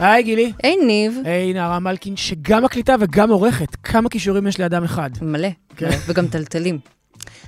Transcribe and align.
היי 0.00 0.22
גילי. 0.22 0.52
היי 0.62 0.76
ניב. 0.76 1.18
היי 1.24 1.52
נערה 1.52 1.78
מלקין, 1.78 2.16
שגם 2.16 2.64
מקליטה 2.64 2.94
וגם 3.00 3.30
עורכת. 3.30 3.76
כמה 3.82 4.08
כישורים 4.08 4.46
יש 4.46 4.60
לאדם 4.60 4.84
אחד. 4.84 5.10
מלא. 5.22 5.48
כן. 5.76 5.90
וגם 6.06 6.26
טלטלים. 6.26 6.78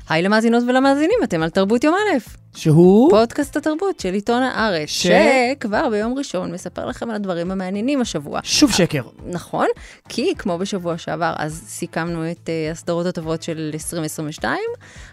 היי 0.09 0.23
למאזינות 0.23 0.65
ולמאזינים, 0.69 1.19
אתם 1.25 1.43
על 1.43 1.51
תרבות 1.51 1.85
יום 1.85 1.95
א', 1.95 2.42
שהוא? 2.57 3.11
פודקאסט 3.11 3.57
התרבות 3.57 4.01
של 4.01 4.13
עיתון 4.15 4.43
הארץ, 4.43 4.89
ש- 4.89 5.07
שכבר 5.07 5.89
ביום 5.91 6.15
ראשון 6.19 6.53
מספר 6.53 6.87
לכם 6.87 7.11
על 7.11 7.17
הדברים 7.17 7.51
המעניינים 7.51 8.01
השבוע. 8.01 8.41
שוב 8.45 8.73
שקר. 8.73 9.03
נכון, 9.27 9.67
כי 10.09 10.33
כמו 10.39 10.59
בשבוע 10.59 10.99
שעבר, 10.99 11.33
אז 11.37 11.63
סיכמנו 11.67 12.31
את 12.31 12.47
uh, 12.49 12.73
הסדרות 12.73 13.07
הטובות 13.07 13.43
של 13.43 13.71
2022. 13.73 14.59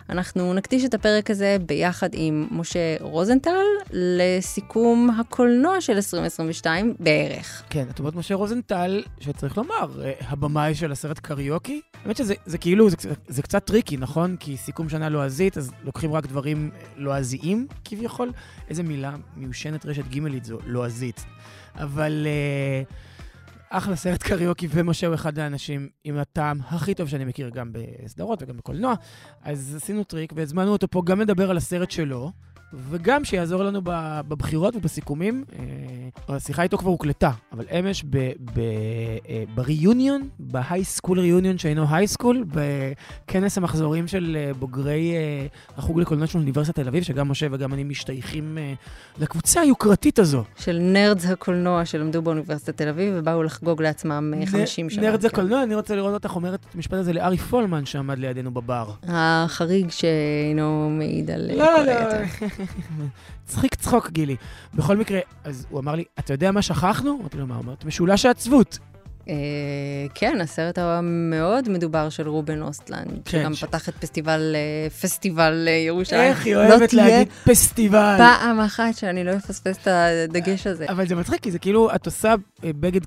אנחנו 0.09 0.53
נקדיש 0.53 0.85
את 0.85 0.93
הפרק 0.93 1.29
הזה 1.29 1.57
ביחד 1.65 2.09
עם 2.13 2.47
משה 2.51 2.95
רוזנטל 2.99 3.49
לסיכום 3.91 5.09
הקולנוע 5.19 5.81
של 5.81 5.93
2022 5.93 6.93
בערך. 6.99 7.63
כן, 7.69 7.85
את 7.93 7.99
אומרת 7.99 8.15
משה 8.15 8.35
רוזנטל, 8.35 9.03
שצריך 9.19 9.57
לומר, 9.57 10.03
אה, 10.03 10.11
הבמאי 10.29 10.75
של 10.75 10.91
הסרט 10.91 11.19
קריוקי. 11.19 11.81
האמת 12.05 12.17
שזה 12.17 12.33
זה 12.45 12.57
כאילו, 12.57 12.89
זה, 12.89 12.95
זה 13.27 13.41
קצת 13.41 13.65
טריקי, 13.65 13.97
נכון? 13.97 14.35
כי 14.39 14.57
סיכום 14.57 14.89
שנה 14.89 15.09
לועזית, 15.09 15.57
אז 15.57 15.71
לוקחים 15.83 16.13
רק 16.13 16.25
דברים 16.27 16.69
אה, 16.73 16.79
לועזיים 17.29 17.67
כביכול. 17.85 18.31
איזה 18.69 18.83
מילה 18.83 19.15
מיושנת 19.35 19.85
רשת 19.85 20.07
גימלית 20.07 20.45
זו, 20.45 20.57
לועזית. 20.65 21.25
אבל 21.75 22.27
אה, 22.27 22.83
אחלה 23.69 23.95
סרט 23.95 24.23
קריוקי, 24.23 24.67
ומשה 24.71 25.07
הוא 25.07 25.15
אחד 25.15 25.39
האנשים 25.39 25.89
עם 26.03 26.17
הטעם 26.17 26.59
הכי 26.67 26.93
טוב 26.93 27.07
שאני 27.07 27.25
מכיר 27.25 27.49
גם 27.49 27.71
בסדרות 27.73 28.43
וגם 28.43 28.57
בקולנוע. 28.57 28.93
אז 29.43 29.75
עשינו 29.75 30.03
טריק 30.03 30.33
והזמנו 30.35 30.71
אותו 30.71 30.87
פה 30.87 31.01
גם 31.05 31.21
לדבר 31.21 31.49
על 31.49 31.57
הסרט 31.57 31.91
שלו. 31.91 32.31
וגם 32.73 33.23
שיעזור 33.25 33.63
לנו 33.63 33.81
בבחירות 34.27 34.75
ובסיכומים. 34.75 35.43
אה, 35.59 36.35
השיחה 36.35 36.63
איתו 36.63 36.77
כבר 36.77 36.89
הוקלטה, 36.89 37.31
אבל 37.51 37.65
אמש 37.79 38.05
ב 39.55 39.64
reunion, 39.64 40.29
ב 40.39 40.83
high 40.83 40.98
school 40.98 41.19
reunion 41.19 41.57
שאינו 41.57 41.85
high 41.89 42.07
school, 42.07 42.45
בכנס 42.47 43.57
המחזורים 43.57 44.07
של 44.07 44.37
אה, 44.39 44.53
בוגרי 44.53 45.13
אה, 45.15 45.47
החוג 45.77 45.99
לקולנוע 45.99 46.27
של 46.27 46.37
אוניברסיטת 46.39 46.75
תל 46.75 46.87
אביב, 46.87 47.03
שגם 47.03 47.31
משה 47.31 47.47
וגם 47.51 47.73
אני 47.73 47.83
משתייכים 47.83 48.57
לקבוצה 49.19 49.61
היוקרתית 49.61 50.19
הזו. 50.19 50.43
של 50.57 50.79
nerds 50.81 51.25
הקולנוע 51.25 51.85
שלמדו 51.85 52.21
באוניברסיטת 52.21 52.77
תל 52.77 52.89
אביב 52.89 53.13
ובאו 53.17 53.43
לחגוג 53.43 53.81
לעצמם 53.81 54.33
אה, 54.41 54.45
50 54.45 54.89
שנה. 54.89 55.01
nerds, 55.01 55.21
זה 55.21 55.29
כן. 55.29 55.35
קולנוע, 55.35 55.63
אני 55.63 55.75
רוצה 55.75 55.95
לראות 55.95 56.13
אותך 56.13 56.35
אומרת 56.35 56.59
את 56.69 56.75
המשפט 56.75 56.93
הזה 56.93 57.13
לארי 57.13 57.37
פולמן 57.37 57.85
שעמד 57.85 58.19
לידינו 58.19 58.51
בבר. 58.51 58.91
החריג 59.07 59.89
שאינו 59.89 60.89
מעיד 60.89 61.31
על 61.31 61.49
אה, 61.49 61.55
לא, 61.55 61.65
כל 61.75 61.83
לא, 61.83 61.91
היתר. 61.91 62.58
צחיק 63.45 63.75
צחוק, 63.75 64.09
גילי. 64.09 64.35
בכל 64.73 64.97
מקרה, 64.97 65.19
אז 65.43 65.65
הוא 65.69 65.79
אמר 65.79 65.95
לי, 65.95 66.03
אתה 66.19 66.33
יודע 66.33 66.51
מה 66.51 66.61
שכחנו? 66.61 67.17
אמרתי 67.21 67.37
לו, 67.37 67.47
מה? 67.47 67.55
הוא 67.55 67.63
אמר, 67.63 67.73
את 67.73 67.85
משולש 67.85 68.25
העצבות. 68.25 68.79
אה, 69.29 69.33
כן, 70.15 70.41
הסרט 70.41 70.77
המאוד 70.77 71.69
מדובר 71.69 72.09
של 72.09 72.27
רובן 72.27 72.61
אוסטלנד, 72.61 73.19
כן, 73.25 73.39
שגם 73.41 73.53
ש- 73.53 73.63
פתח 73.63 73.89
את 73.89 73.93
פסטיבל, 73.95 74.55
אה, 74.55 74.89
פסטיבל 74.89 75.65
אה, 75.67 75.73
ירושלים. 75.73 76.21
איך 76.21 76.45
היא 76.45 76.55
לא 76.55 76.67
אוהבת 76.67 76.93
להגיד 76.93 77.27
פסטיבל. 77.43 78.15
פעם 78.17 78.59
אחת 78.59 78.95
שאני 78.95 79.23
לא 79.23 79.31
אפספס 79.35 79.77
את 79.81 79.87
הדגש 79.87 80.67
הזה. 80.67 80.85
אבל 80.89 81.07
זה 81.07 81.15
מצחיק, 81.15 81.41
כי 81.41 81.51
זה 81.51 81.59
כאילו, 81.59 81.95
את 81.95 82.05
עושה 82.05 82.35
בגד 82.63 83.01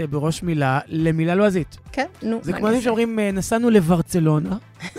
אה, 0.00 0.06
בראש 0.06 0.42
מילה 0.42 0.80
למילה 0.86 1.34
לועזית. 1.34 1.76
כן, 1.92 2.06
נו, 2.22 2.38
זה 2.42 2.52
כמו 2.52 2.68
אנשים 2.68 2.82
שאומרים, 2.82 3.18
נסענו 3.18 3.70
לברצלונה. 3.70 4.56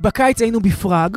בקיץ 0.00 0.42
היינו 0.42 0.60
בפראג. 0.60 1.16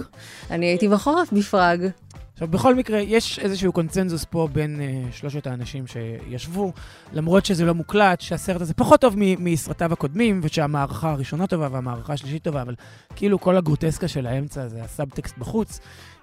אני 0.52 0.66
הייתי 0.66 0.88
בחורף 0.88 1.32
בפראג. 1.34 1.88
עכשיו, 2.34 2.48
בכל 2.48 2.76
מקרה, 2.76 3.00
יש 3.00 3.40
איזשהו 3.40 3.72
קונצנזוס 3.72 4.26
פה 4.26 4.48
בין 4.52 4.80
uh, 4.80 5.16
שלושת 5.16 5.48
האנשים 5.48 5.86
שישבו, 5.88 6.74
למרות 7.14 7.46
שזה 7.46 7.66
לא 7.66 7.74
מוקלט, 7.74 8.22
שהסרט 8.22 8.62
הזה 8.62 8.74
פחות 8.74 9.02
טוב 9.02 9.14
מ- 9.18 9.44
מסרטיו 9.44 9.94
הקודמים, 9.94 10.40
ושהמערכה 10.44 11.12
הראשונה 11.12 11.48
טובה 11.48 11.68
והמערכה 11.72 12.14
השלישית 12.14 12.44
טובה, 12.44 12.62
אבל 12.62 12.76
כאילו 13.16 13.40
כל 13.40 13.58
הגרוטסקה 13.58 14.08
של 14.08 14.28
האמצע 14.28 14.68
זה 14.68 14.84
הסאבטקסט 14.84 15.38
בחוץ. 15.38 15.80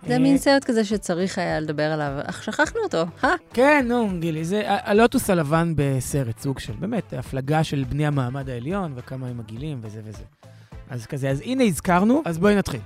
זה 0.06 0.12
אה, 0.12 0.19
מין 0.19 0.38
סרט 0.38 0.65
כזה 0.65 0.84
שצריך 0.84 1.38
היה 1.38 1.60
לדבר 1.60 1.93
עליו, 1.93 2.12
אך 2.22 2.43
שכחנו 2.43 2.81
אותו, 2.82 3.04
אה? 3.25 3.34
כן, 3.53 3.84
נו, 3.88 4.09
גילי, 4.20 4.44
זה 4.44 4.62
הלוטוס 4.66 5.31
הלבן 5.31 5.72
בסרט, 5.76 6.38
סוג 6.38 6.59
של, 6.59 6.72
באמת, 6.78 7.12
הפלגה 7.12 7.65
של 7.65 7.84
בני 7.88 8.06
המעמד 8.06 8.50
העליון, 8.50 8.93
וכמה 8.97 9.26
הם 9.26 9.38
מגעילים 9.38 9.78
וזה 9.82 10.00
וזה. 10.04 10.40
אז 10.91 11.06
כזה, 11.06 11.31
אז 11.31 11.41
הנה 11.45 11.65
הזכרנו, 11.65 12.23
אז 12.25 12.39
בואי 12.39 12.55
נתחיל. 12.55 12.81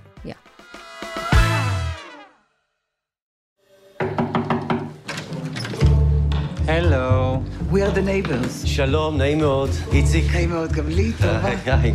הלו. 6.68 7.42
We 7.72 7.74
are 7.74 7.94
the 7.94 8.28
neighbors. 8.28 8.66
שלום, 8.66 9.16
נעים 9.18 9.38
מאוד. 9.38 9.70
איציק. 9.92 10.24
נעים 10.34 10.50
מאוד, 10.50 10.72
גם 10.72 10.88
לי, 10.88 11.12
טובה. 11.12 11.44
היי, 11.44 11.56
היי. 11.66 11.94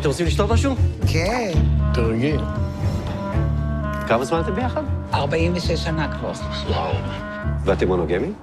אתם 0.00 0.08
רוצים 0.08 0.26
לשתות 0.26 0.50
משהו? 0.50 0.74
כן, 1.12 1.52
תרגיל. 1.94 2.40
כמה 4.08 4.24
זמן 4.24 4.40
אתם 4.40 4.54
ביחד? 4.54 4.82
46 5.14 5.84
שנה 5.84 6.18
כבר. 6.18 6.32
וואו. 6.68 6.94
ואתם 7.64 7.86
מונוגמים? 7.86 8.34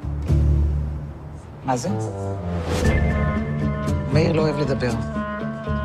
מה 1.66 1.78
זה? 1.78 1.90
מאיר 4.14 4.32
לא 4.32 4.42
אוהב 4.42 4.60
לדבר. 4.60 5.23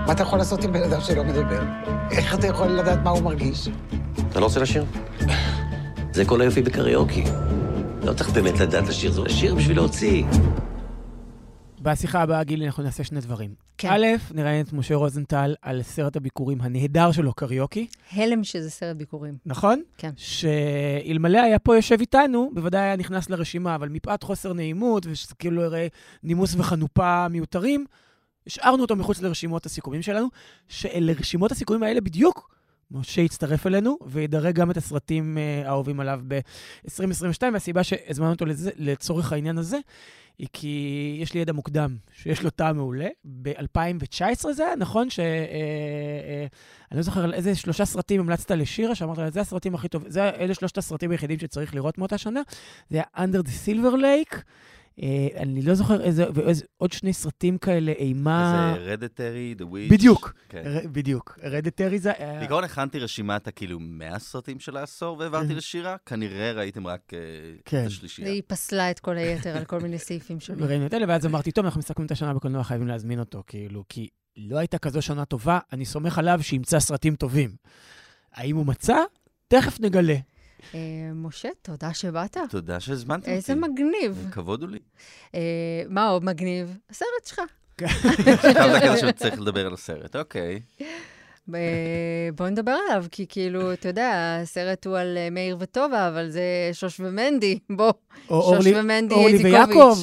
מה 0.08 0.14
אתה 0.14 0.22
יכול 0.22 0.38
לעשות 0.38 0.64
עם 0.64 0.72
בן 0.72 0.82
אדם 0.82 1.00
שלא 1.00 1.24
מדבר? 1.24 1.62
איך 2.10 2.34
אתה 2.34 2.46
יכול 2.46 2.66
לדעת 2.66 2.98
מה 3.04 3.10
הוא 3.10 3.22
מרגיש? 3.22 3.68
אתה 4.30 4.40
לא 4.40 4.44
רוצה 4.44 4.60
לשיר? 4.60 4.84
זה 6.12 6.24
כל 6.24 6.40
היופי 6.40 6.62
בקריוקי. 6.62 7.24
לא 8.02 8.12
צריך 8.12 8.30
באמת 8.30 8.60
לדעת 8.60 8.88
לשיר, 8.88 9.12
זה 9.12 9.22
לשיר 9.22 9.54
בשביל 9.54 9.76
להוציא. 9.76 10.24
בשיחה 11.82 12.22
הבאה, 12.22 12.44
גילי, 12.44 12.66
אנחנו 12.66 12.82
נעשה 12.82 13.04
שני 13.04 13.20
דברים. 13.20 13.54
כן. 13.78 13.88
א', 13.90 14.06
נראיין 14.34 14.66
את 14.66 14.72
משה 14.72 14.94
רוזנטל 14.94 15.54
על 15.62 15.82
סרט 15.82 16.16
הביקורים 16.16 16.60
הנהדר 16.60 17.12
שלו, 17.12 17.32
קריוקי, 17.32 17.86
הלם 18.12 18.44
שזה 18.44 18.70
סרט 18.70 18.96
ביקורים. 18.96 19.34
נכון? 19.46 19.82
כן. 19.98 20.10
שאלמלא 20.16 21.38
היה 21.38 21.58
פה 21.58 21.76
יושב 21.76 21.96
איתנו, 22.00 22.50
בוודאי 22.54 22.80
היה 22.80 22.96
נכנס 22.96 23.30
לרשימה, 23.30 23.74
אבל 23.74 23.88
מפאת 23.88 24.22
חוסר 24.22 24.52
נעימות, 24.52 25.06
ושזה 25.06 25.34
כאילו 25.34 25.56
לא 25.56 25.62
יראה 25.62 25.86
נימוס 26.22 26.54
וחנופה 26.54 27.28
מיותרים, 27.28 27.84
השארנו 28.48 28.82
אותו 28.82 28.96
מחוץ 28.96 29.20
לרשימות 29.20 29.66
הסיכומים 29.66 30.02
שלנו, 30.02 30.28
שלרשימות 30.68 31.52
הסיכומים 31.52 31.82
האלה 31.82 32.00
בדיוק, 32.00 32.50
משה 32.90 33.20
יצטרף 33.20 33.66
אלינו, 33.66 33.98
וידרג 34.06 34.54
גם 34.54 34.70
את 34.70 34.76
הסרטים 34.76 35.38
אה, 35.38 35.62
האהובים 35.66 36.00
עליו 36.00 36.20
ב-2022, 36.28 37.42
והסיבה 37.52 37.84
שהזמנו 37.84 38.30
אותו 38.30 38.46
לזה, 38.46 38.70
לצורך 38.76 39.32
העניין 39.32 39.58
הזה, 39.58 39.78
היא 40.38 40.48
כי 40.52 41.16
יש 41.20 41.34
לי 41.34 41.40
ידע 41.40 41.52
מוקדם, 41.52 41.96
שיש 42.12 42.42
לו 42.42 42.50
טעם 42.50 42.76
מעולה. 42.76 43.08
ב-2019 43.24 44.52
זה 44.52 44.66
היה, 44.66 44.76
נכון? 44.76 45.10
ש... 45.10 45.20
אה, 45.20 45.24
אה, 45.24 46.46
אני 46.90 46.96
לא 46.96 47.02
זוכר 47.02 47.24
על 47.24 47.34
איזה 47.34 47.54
שלושה 47.54 47.84
סרטים 47.84 48.20
המלצת 48.20 48.50
לשירה, 48.50 48.94
שאמרת 48.94 49.18
לה, 49.18 49.30
זה 49.30 49.40
הסרטים 49.40 49.74
הכי 49.74 49.88
טובים, 49.88 50.10
אלה 50.16 50.54
שלושת 50.54 50.78
הסרטים 50.78 51.10
היחידים 51.10 51.38
שצריך 51.38 51.74
לראות 51.74 51.98
מאותה 51.98 52.18
שנה. 52.18 52.40
זה 52.90 52.96
היה 52.96 53.26
Under 53.26 53.42
the 53.42 53.66
Silver 53.66 53.96
Lake. 53.96 54.36
אה, 55.02 55.08
אני 55.42 55.62
לא 55.62 55.74
זוכר 55.74 56.00
איזה, 56.02 56.24
ואיזה, 56.34 56.64
עוד 56.76 56.92
שני 56.92 57.12
סרטים 57.12 57.58
כאלה, 57.58 57.92
אימה... 57.92 58.74
זה 58.76 58.82
רדטרי, 58.92 59.54
The 59.58 59.62
Witch. 59.62 59.90
בדיוק, 59.90 60.32
כן. 60.48 60.62
ר- 60.66 60.88
בדיוק. 60.92 61.38
רדטרי 61.42 61.98
זה... 61.98 62.12
היה- 62.18 62.38
בעיקרון 62.38 62.64
הכנתי 62.64 62.98
רשימת 62.98 63.48
הכאילו 63.48 63.78
100 63.80 64.18
סרטים 64.18 64.60
של 64.60 64.76
העשור 64.76 65.18
והעברתי 65.18 65.48
כן. 65.48 65.54
לשירה, 65.56 65.96
כנראה 66.06 66.52
ראיתם 66.52 66.86
רק 66.86 67.00
אה, 67.14 67.18
כן. 67.64 67.82
את 67.82 67.86
השלישייה. 67.86 68.28
והיא 68.28 68.42
פסלה 68.46 68.90
את 68.90 69.00
כל 69.00 69.16
היתר 69.16 69.56
על 69.56 69.64
כל 69.64 69.80
מיני 69.80 69.98
סעיפים 69.98 70.40
שונים. 70.40 70.64
וראינו 70.64 70.86
את 70.86 70.94
אלה, 70.94 71.04
ואז 71.08 71.26
אמרתי, 71.26 71.52
טוב, 71.52 71.64
אנחנו 71.64 71.78
מסתכלים 71.78 72.06
את 72.06 72.10
השנה 72.10 72.34
בקולנוע, 72.34 72.64
חייבים 72.64 72.88
להזמין 72.88 73.20
אותו, 73.20 73.42
כאילו, 73.46 73.84
כי 73.88 74.08
לא 74.36 74.58
הייתה 74.58 74.78
כזו 74.78 75.02
שנה 75.02 75.24
טובה, 75.24 75.58
אני 75.72 75.84
סומך 75.84 76.18
עליו 76.18 76.38
שימצא 76.42 76.80
סרטים 76.80 77.16
טובים. 77.16 77.50
האם 78.32 78.56
הוא 78.56 78.66
מצא? 78.66 78.96
תכף 79.48 79.80
נגלה. 79.80 80.16
אה, 80.74 80.78
משה, 81.14 81.48
תודה 81.62 81.94
שבאת. 81.94 82.36
תודה 82.50 82.80
שהזמנתם 82.80 83.20
אותי. 83.20 83.30
איזה 83.30 83.54
מגניב. 83.54 84.28
כבוד 84.32 84.62
הוא 84.62 84.70
לי. 84.70 84.78
אה, 85.34 85.40
מה 85.88 86.08
עוד 86.08 86.24
מגניב? 86.24 86.76
הסרט 86.90 87.08
שלך. 87.26 87.40
עכשיו 87.82 88.70
זה 88.72 88.80
כזה 88.88 88.96
שצריך 89.08 89.40
לדבר 89.40 89.66
על 89.66 89.74
הסרט, 89.74 90.16
אוקיי. 90.16 90.60
אה, 91.54 91.58
בוא 92.34 92.48
נדבר 92.48 92.76
עליו, 92.88 93.04
כי 93.10 93.26
כאילו, 93.28 93.72
אתה 93.72 93.88
יודע, 93.88 94.38
הסרט 94.42 94.86
הוא 94.86 94.96
על 94.98 95.18
מאיר 95.30 95.56
וטובה, 95.60 96.08
אבל 96.08 96.28
זה 96.30 96.42
שוש 96.72 97.00
ומנדי. 97.00 97.58
בוא, 97.70 97.92
שוש 98.16 98.28
אורלי- 98.30 98.74
ומנדי 98.80 99.14
אורלי 99.14 99.32
איזיקוביץ'. 99.32 99.76
ויעקב. 99.76 99.98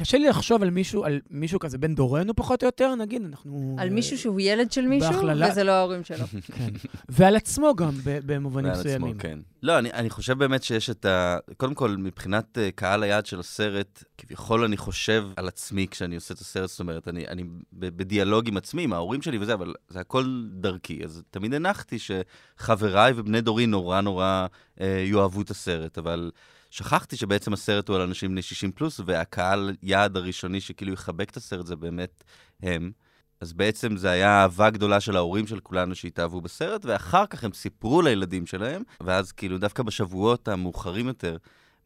קשה 0.00 0.18
לי 0.18 0.28
לחשוב 0.28 0.62
על 0.62 0.70
מישהו, 0.70 1.04
על 1.04 1.20
מישהו 1.30 1.58
כזה 1.58 1.78
בין 1.78 1.94
דורנו 1.94 2.36
פחות 2.36 2.62
או 2.62 2.68
יותר, 2.68 2.94
נגיד, 2.94 3.22
אנחנו... 3.24 3.76
על 3.78 3.90
מישהו 3.90 4.18
שהוא 4.18 4.40
ילד 4.40 4.72
של 4.72 4.86
מישהו, 4.86 5.12
בהכללה- 5.12 5.50
וזה 5.50 5.64
לא 5.64 5.72
ההורים 5.72 6.04
שלו. 6.04 6.26
כן. 6.56 6.68
ועל 7.08 7.36
עצמו 7.36 7.74
גם, 7.76 7.90
במובנים 8.04 8.70
ועל 8.70 8.80
עצמו, 8.80 8.92
מסוימים. 8.92 9.18
כן. 9.18 9.38
לא, 9.62 9.78
אני, 9.78 9.92
אני 9.92 10.10
חושב 10.10 10.38
באמת 10.38 10.62
שיש 10.62 10.90
את 10.90 11.04
ה... 11.04 11.38
קודם 11.56 11.74
כל, 11.74 11.96
מבחינת 11.96 12.58
uh, 12.58 12.72
קהל 12.74 13.02
היעד 13.02 13.26
של 13.26 13.40
הסרט, 13.40 14.04
כביכול 14.18 14.64
אני 14.64 14.76
חושב 14.76 15.24
על 15.36 15.48
עצמי 15.48 15.86
כשאני 15.90 16.14
עושה 16.14 16.34
את 16.34 16.38
הסרט, 16.38 16.68
זאת 16.68 16.80
אומרת, 16.80 17.08
אני, 17.08 17.28
אני 17.28 17.44
בדיאלוג 17.72 18.48
עם 18.48 18.56
עצמי, 18.56 18.82
עם 18.82 18.92
ההורים 18.92 19.22
שלי 19.22 19.38
וזה, 19.38 19.54
אבל 19.54 19.74
זה 19.88 20.00
הכל 20.00 20.44
דרכי. 20.52 21.04
אז 21.04 21.22
תמיד 21.30 21.54
הנחתי 21.54 21.96
שחבריי 21.98 23.12
ובני 23.16 23.40
דורי 23.40 23.66
נורא 23.66 24.00
נורא 24.00 24.46
uh, 24.78 24.82
יאהבו 25.04 25.42
את 25.42 25.50
הסרט, 25.50 25.98
אבל 25.98 26.30
שכחתי 26.70 27.16
שבעצם 27.16 27.52
הסרט 27.52 27.88
הוא 27.88 27.96
על 27.96 28.02
אנשים 28.02 28.30
בני 28.30 28.42
60 28.42 28.72
פלוס, 28.72 29.00
והקהל 29.06 29.76
יעד 29.82 30.16
הראשוני 30.16 30.60
שכאילו 30.60 30.92
יחבק 30.92 31.30
את 31.30 31.36
הסרט 31.36 31.66
זה 31.66 31.76
באמת 31.76 32.24
הם. 32.62 32.92
אז 33.40 33.52
בעצם 33.52 33.96
זה 33.96 34.10
היה 34.10 34.42
אהבה 34.42 34.70
גדולה 34.70 35.00
של 35.00 35.16
ההורים 35.16 35.46
של 35.46 35.60
כולנו 35.60 35.94
שהתאהבו 35.94 36.40
בסרט, 36.40 36.84
ואחר 36.84 37.26
כך 37.26 37.44
הם 37.44 37.52
סיפרו 37.52 38.02
לילדים 38.02 38.46
שלהם, 38.46 38.82
ואז 39.00 39.32
כאילו 39.32 39.58
דווקא 39.58 39.82
בשבועות 39.82 40.48
המאוחרים 40.48 41.06
יותר, 41.06 41.36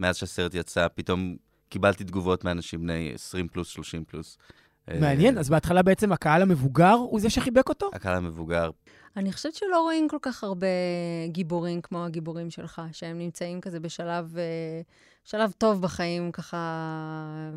מאז 0.01 0.17
שהסרט 0.17 0.55
יצא, 0.55 0.87
פתאום 0.95 1.37
קיבלתי 1.69 2.05
תגובות 2.05 2.45
מאנשים 2.45 2.83
בני 2.83 3.11
20 3.15 3.49
פלוס, 3.49 3.69
30 3.69 4.05
פלוס. 4.05 4.39
מעניין, 5.01 5.35
אה, 5.35 5.41
אז 5.41 5.51
בהתחלה 5.51 5.83
בעצם 5.83 6.13
הקהל 6.13 6.43
המבוגר 6.43 6.93
הוא 6.93 7.21
זה 7.21 7.31
שחיבק 7.31 7.69
אותו? 7.69 7.91
הקהל 7.95 8.17
המבוגר. 8.17 8.71
אני 9.17 9.33
חושבת 9.33 9.55
שלא 9.55 9.83
רואים 9.83 10.09
כל 10.09 10.19
כך 10.23 10.45
הרבה 10.45 10.67
גיבורים 11.27 11.81
כמו 11.81 12.05
הגיבורים 12.05 12.51
שלך, 12.51 12.83
שהם 12.93 13.19
נמצאים 13.19 13.61
כזה 13.61 13.81
בשלב 13.81 14.39
אה, 14.39 14.81
שלב 15.25 15.53
טוב 15.59 15.83
בחיים, 15.83 16.33
ככה, 16.33 17.51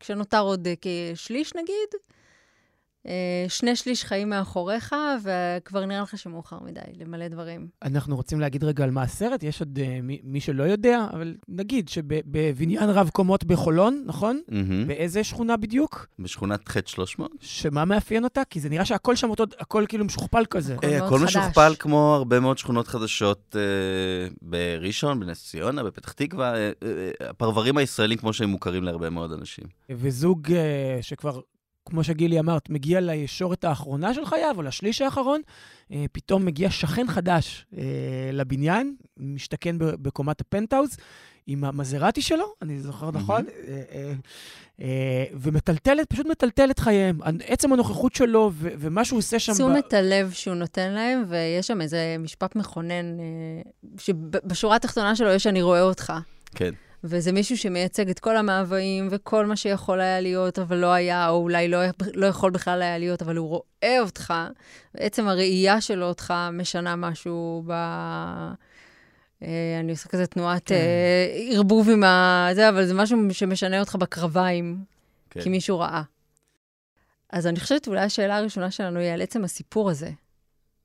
כשנותר 0.00 0.40
עוד 0.40 0.66
אה, 0.66 0.74
כשליש 0.80 1.54
נגיד. 1.54 1.88
אה, 3.06 3.44
שני 3.48 3.76
שליש 3.76 4.04
חיים 4.04 4.30
מאחוריך, 4.30 4.94
וכבר 5.22 5.86
נראה 5.86 6.02
לך 6.02 6.18
שמאוחר 6.18 6.58
מדי 6.64 6.80
למלא 7.00 7.28
דברים. 7.28 7.68
אנחנו 7.82 8.16
רוצים 8.16 8.40
להגיד 8.40 8.64
רגע 8.64 8.84
על 8.84 8.90
מה 8.90 9.02
הסרט, 9.02 9.42
יש 9.42 9.60
עוד 9.60 9.78
uh, 9.78 10.02
מי, 10.02 10.20
מי 10.24 10.40
שלא 10.40 10.62
יודע, 10.62 11.06
אבל 11.12 11.34
נגיד 11.48 11.88
שבבניין 11.88 12.90
רב 12.90 13.10
קומות 13.12 13.44
בחולון, 13.44 14.02
נכון? 14.06 14.40
מהמם. 14.48 14.86
באיזה 14.86 15.24
שכונה 15.24 15.56
בדיוק? 15.56 16.06
בשכונת 16.18 16.68
ח' 16.68 16.76
300. 16.86 17.30
שמה 17.40 17.84
מאפיין 17.84 18.24
אותה? 18.24 18.42
כי 18.50 18.60
זה 18.60 18.68
נראה 18.68 18.84
שהכל 18.84 19.16
שם 19.16 19.30
אותו, 19.30 19.44
הכל 19.58 19.84
כאילו 19.88 20.04
משוכפל 20.04 20.44
כזה. 20.50 20.74
הכל 20.74 20.86
אה, 20.86 20.98
מאוד 20.98 21.06
הכל 21.06 21.18
חדש. 21.18 21.36
משוכפל 21.36 21.74
כמו 21.78 22.14
הרבה 22.14 22.40
מאוד 22.40 22.58
שכונות 22.58 22.88
חדשות 22.88 23.56
אה, 23.58 24.28
בראשון, 24.42 25.20
בנס 25.20 25.48
ציונה, 25.48 25.82
בפתח 25.82 26.12
תקווה, 26.12 26.54
אה, 26.54 26.70
אה, 26.82 27.28
הפרברים 27.30 27.76
הישראלים 27.76 28.18
כמו 28.18 28.32
שהם 28.32 28.48
מוכרים 28.48 28.82
להרבה 28.82 29.10
מאוד 29.10 29.32
אנשים. 29.32 29.64
וזוג 29.90 30.46
uh, 30.46 30.52
שכבר, 31.00 31.40
כמו 31.88 32.04
שגילי 32.04 32.38
אמרת, 32.40 32.70
מגיע 32.70 33.00
לישורת 33.00 33.64
האחרונה 33.64 34.14
של 34.14 34.26
חייו, 34.26 34.54
או 34.56 34.62
לשליש 34.62 35.02
האחרון, 35.02 35.40
uh, 35.90 35.94
פתאום 36.12 36.44
מגיע 36.44 36.70
שכן 36.70 37.06
חדש 37.08 37.66
uh, 37.72 37.76
לבניין, 38.32 38.94
משתכן 39.16 39.76
בקומת 39.78 40.40
הפנטהאוז, 40.40 40.96
עם 41.46 41.64
המזרטי 41.64 42.22
שלו, 42.22 42.44
אני 42.62 42.80
זוכר 42.80 43.10
נכון, 43.10 43.44
אה, 43.68 43.82
אה, 43.94 44.12
אה, 44.80 45.24
ומטלטל, 45.34 45.98
את- 46.00 46.06
פשוט 46.12 46.26
מטלטל 46.26 46.70
את 46.70 46.78
חייהם. 46.78 47.18
עצם 47.46 47.72
הנוכחות 47.72 48.14
שלו 48.14 48.50
ומה 48.54 49.04
שהוא 49.04 49.18
עושה 49.18 49.38
שם... 49.38 49.52
תשומת 49.52 49.92
הלב 49.92 50.30
שהוא 50.30 50.54
נותן 50.54 50.92
להם, 50.92 51.24
ויש 51.28 51.66
שם 51.66 51.80
איזה 51.80 52.16
משפט 52.18 52.56
מכונן, 52.56 53.20
אה, 53.20 53.24
שבשורה 53.98 54.76
התחתונה 54.76 55.16
שלו 55.16 55.30
יש 55.30 55.46
אני 55.46 55.62
רואה 55.62 55.82
אותך. 55.82 56.12
כן. 56.54 56.74
וזה 57.04 57.32
מישהו 57.32 57.58
שמייצג 57.58 58.10
את 58.10 58.18
כל 58.18 58.36
המאוויים 58.36 59.08
וכל 59.10 59.46
מה 59.46 59.56
שיכול 59.56 60.00
היה 60.00 60.20
להיות, 60.20 60.58
אבל 60.58 60.76
לא 60.76 60.92
היה, 60.92 61.28
או 61.28 61.36
אולי 61.36 61.68
לא, 61.68 61.78
לא 62.14 62.26
יכול 62.26 62.50
בכלל 62.50 62.82
היה 62.82 62.98
להיות, 62.98 63.22
אבל 63.22 63.36
הוא 63.36 63.48
רואה 63.48 64.00
אותך, 64.00 64.34
ועצם 64.94 65.28
הראייה 65.28 65.80
שלו 65.80 66.06
אותך 66.06 66.34
משנה 66.52 66.96
משהו 66.96 67.62
ב... 67.66 67.72
אה, 69.42 69.80
אני 69.80 69.92
עושה 69.92 70.08
כזה 70.08 70.26
תנועת 70.26 70.66
כן. 70.66 70.74
אה, 70.74 71.54
ערבוב 71.54 71.90
עם 71.90 72.04
ה... 72.04 72.48
זה, 72.54 72.68
אבל 72.68 72.86
זה 72.86 72.94
משהו 72.94 73.18
שמשנה 73.32 73.80
אותך 73.80 73.94
בקרביים, 73.96 74.84
כן. 75.30 75.40
כי 75.40 75.48
מישהו 75.48 75.78
ראה. 75.78 76.02
אז 77.30 77.46
אני 77.46 77.60
חושבת 77.60 77.88
אולי 77.88 78.00
השאלה 78.00 78.36
הראשונה 78.36 78.70
שלנו 78.70 78.98
היא 79.00 79.10
על 79.10 79.22
עצם 79.22 79.44
הסיפור 79.44 79.90
הזה, 79.90 80.10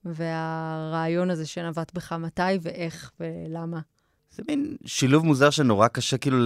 והרעיון 0.06 1.30
הזה 1.30 1.46
שנבט 1.46 1.94
בך 1.94 2.14
מתי 2.14 2.42
ואיך 2.62 3.12
ולמה. 3.20 3.80
זה 4.32 4.44
מין 4.48 4.76
שילוב 4.86 5.26
מוזר 5.26 5.50
שנורא 5.50 5.88
קשה 5.88 6.18
כאילו 6.18 6.38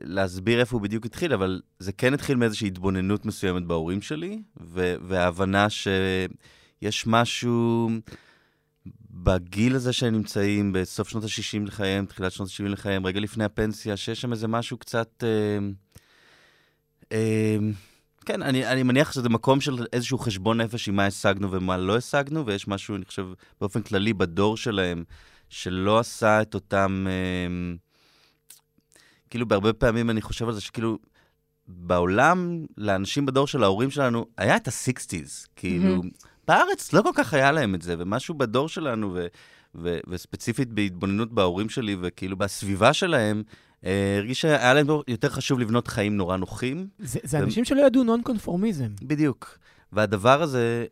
להסביר 0.00 0.60
איפה 0.60 0.76
הוא 0.76 0.82
בדיוק 0.82 1.06
התחיל, 1.06 1.32
אבל 1.32 1.60
זה 1.78 1.92
כן 1.92 2.14
התחיל 2.14 2.36
מאיזושהי 2.36 2.66
התבוננות 2.66 3.26
מסוימת 3.26 3.62
בהורים 3.62 4.02
שלי, 4.02 4.42
וההבנה 5.08 5.66
שיש 5.70 7.06
משהו 7.06 7.90
בגיל 9.10 9.74
הזה 9.74 9.92
שהם 9.92 10.14
נמצאים, 10.14 10.72
בסוף 10.72 11.08
שנות 11.08 11.24
ה-60 11.24 11.66
לחייהם, 11.66 12.06
תחילת 12.06 12.32
שנות 12.32 12.48
ה-70 12.48 12.68
לחייהם, 12.68 13.06
רגע 13.06 13.20
לפני 13.20 13.44
הפנסיה, 13.44 13.96
שיש 13.96 14.20
שם 14.20 14.32
איזה 14.32 14.48
משהו 14.48 14.76
קצת... 14.76 15.24
אה, 15.24 15.58
אה, 17.12 17.56
כן, 18.24 18.42
אני, 18.42 18.66
אני 18.66 18.82
מניח 18.82 19.12
שזה 19.12 19.28
מקום 19.28 19.60
של 19.60 19.86
איזשהו 19.92 20.18
חשבון 20.18 20.60
נפש 20.60 20.88
עם 20.88 20.96
מה 20.96 21.06
השגנו 21.06 21.50
ומה 21.52 21.76
לא 21.76 21.96
השגנו, 21.96 22.46
ויש 22.46 22.68
משהו, 22.68 22.96
אני 22.96 23.04
חושב, 23.04 23.26
באופן 23.60 23.82
כללי 23.82 24.12
בדור 24.12 24.56
שלהם, 24.56 25.04
שלא 25.54 25.98
עשה 25.98 26.42
את 26.42 26.54
אותם... 26.54 27.06
אה, 27.08 27.74
כאילו, 29.30 29.48
בהרבה 29.48 29.72
פעמים 29.72 30.10
אני 30.10 30.22
חושב 30.22 30.48
על 30.48 30.54
זה 30.54 30.60
שכאילו, 30.60 30.98
בעולם, 31.68 32.64
לאנשים 32.76 33.26
בדור 33.26 33.46
של 33.46 33.62
ההורים 33.62 33.90
שלנו, 33.90 34.26
היה 34.38 34.56
את 34.56 34.68
ה-60's, 34.68 35.48
כאילו, 35.56 36.02
בארץ 36.48 36.92
לא 36.92 37.02
כל 37.02 37.10
כך 37.14 37.34
היה 37.34 37.52
להם 37.52 37.74
את 37.74 37.82
זה, 37.82 37.94
ומשהו 37.98 38.34
בדור 38.34 38.68
שלנו, 38.68 39.10
ו, 39.14 39.26
ו, 39.74 39.98
וספציפית 40.08 40.68
בהתבוננות 40.72 41.32
בהורים 41.32 41.68
שלי, 41.68 41.96
וכאילו 42.00 42.36
בסביבה 42.36 42.92
שלהם, 42.92 43.42
אה, 43.84 44.16
הרגיש 44.18 44.40
שהיה 44.40 44.74
להם 44.74 44.86
יותר 45.08 45.28
חשוב 45.28 45.60
לבנות 45.60 45.88
חיים 45.88 46.16
נורא 46.16 46.36
נוחים. 46.36 46.88
זה, 46.98 47.18
זה 47.22 47.38
אנשים 47.38 47.64
שלא 47.64 47.86
ידעו 47.86 48.04
נון-קונפורמיזם. 48.04 48.88
בדיוק. 49.02 49.58
והדבר 49.92 50.42
הזה 50.42 50.86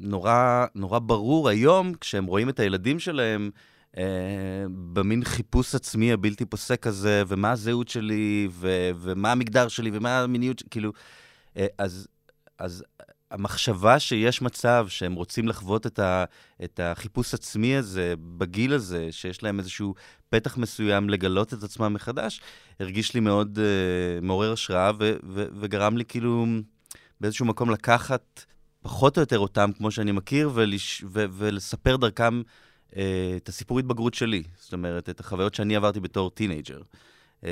נורא, 0.00 0.66
נורא 0.74 0.98
ברור 0.98 1.48
היום, 1.48 1.94
כשהם 1.94 2.26
רואים 2.26 2.48
את 2.48 2.60
הילדים 2.60 2.98
שלהם 2.98 3.50
אה, 3.96 4.02
במין 4.92 5.24
חיפוש 5.24 5.74
עצמי 5.74 6.12
הבלתי 6.12 6.44
פוסק 6.44 6.86
הזה, 6.86 7.22
ומה 7.28 7.50
הזהות 7.50 7.88
שלי, 7.88 8.48
ו, 8.50 8.90
ומה 8.96 9.32
המגדר 9.32 9.68
שלי, 9.68 9.90
ומה 9.92 10.20
המיניות, 10.20 10.58
שלי, 10.58 10.68
כאילו... 10.70 10.92
אה, 11.56 11.66
אז, 11.78 12.08
אז 12.58 12.84
המחשבה 13.30 13.98
שיש 13.98 14.42
מצב 14.42 14.86
שהם 14.88 15.14
רוצים 15.14 15.48
לחוות 15.48 15.86
את, 15.86 15.98
ה, 15.98 16.24
את 16.64 16.80
החיפוש 16.82 17.34
עצמי 17.34 17.76
הזה, 17.76 18.14
בגיל 18.38 18.74
הזה, 18.74 19.08
שיש 19.10 19.42
להם 19.42 19.58
איזשהו 19.58 19.94
פתח 20.30 20.56
מסוים 20.56 21.10
לגלות 21.10 21.54
את 21.54 21.62
עצמם 21.62 21.94
מחדש, 21.94 22.40
הרגיש 22.80 23.14
לי 23.14 23.20
מאוד 23.20 23.58
uh, 23.58 24.24
מעורר 24.24 24.52
השראה, 24.52 24.90
ו, 24.98 25.16
ו, 25.28 25.46
וגרם 25.60 25.96
לי 25.96 26.04
כאילו 26.04 26.46
באיזשהו 27.20 27.46
מקום 27.46 27.70
לקחת 27.70 28.44
פחות 28.82 29.16
או 29.16 29.20
יותר 29.22 29.38
אותם, 29.38 29.70
כמו 29.72 29.90
שאני 29.90 30.12
מכיר, 30.12 30.50
ולש, 30.54 31.04
ו, 31.08 31.24
ולספר 31.32 31.96
דרכם 31.96 32.42
את 32.92 33.48
הסיפור 33.48 33.78
התבגרות 33.78 34.14
שלי. 34.14 34.42
זאת 34.60 34.72
אומרת, 34.72 35.08
את 35.08 35.20
החוויות 35.20 35.54
שאני 35.54 35.76
עברתי 35.76 36.00
בתור 36.00 36.30
teenager. 36.30 36.80
Uh, 37.40 37.44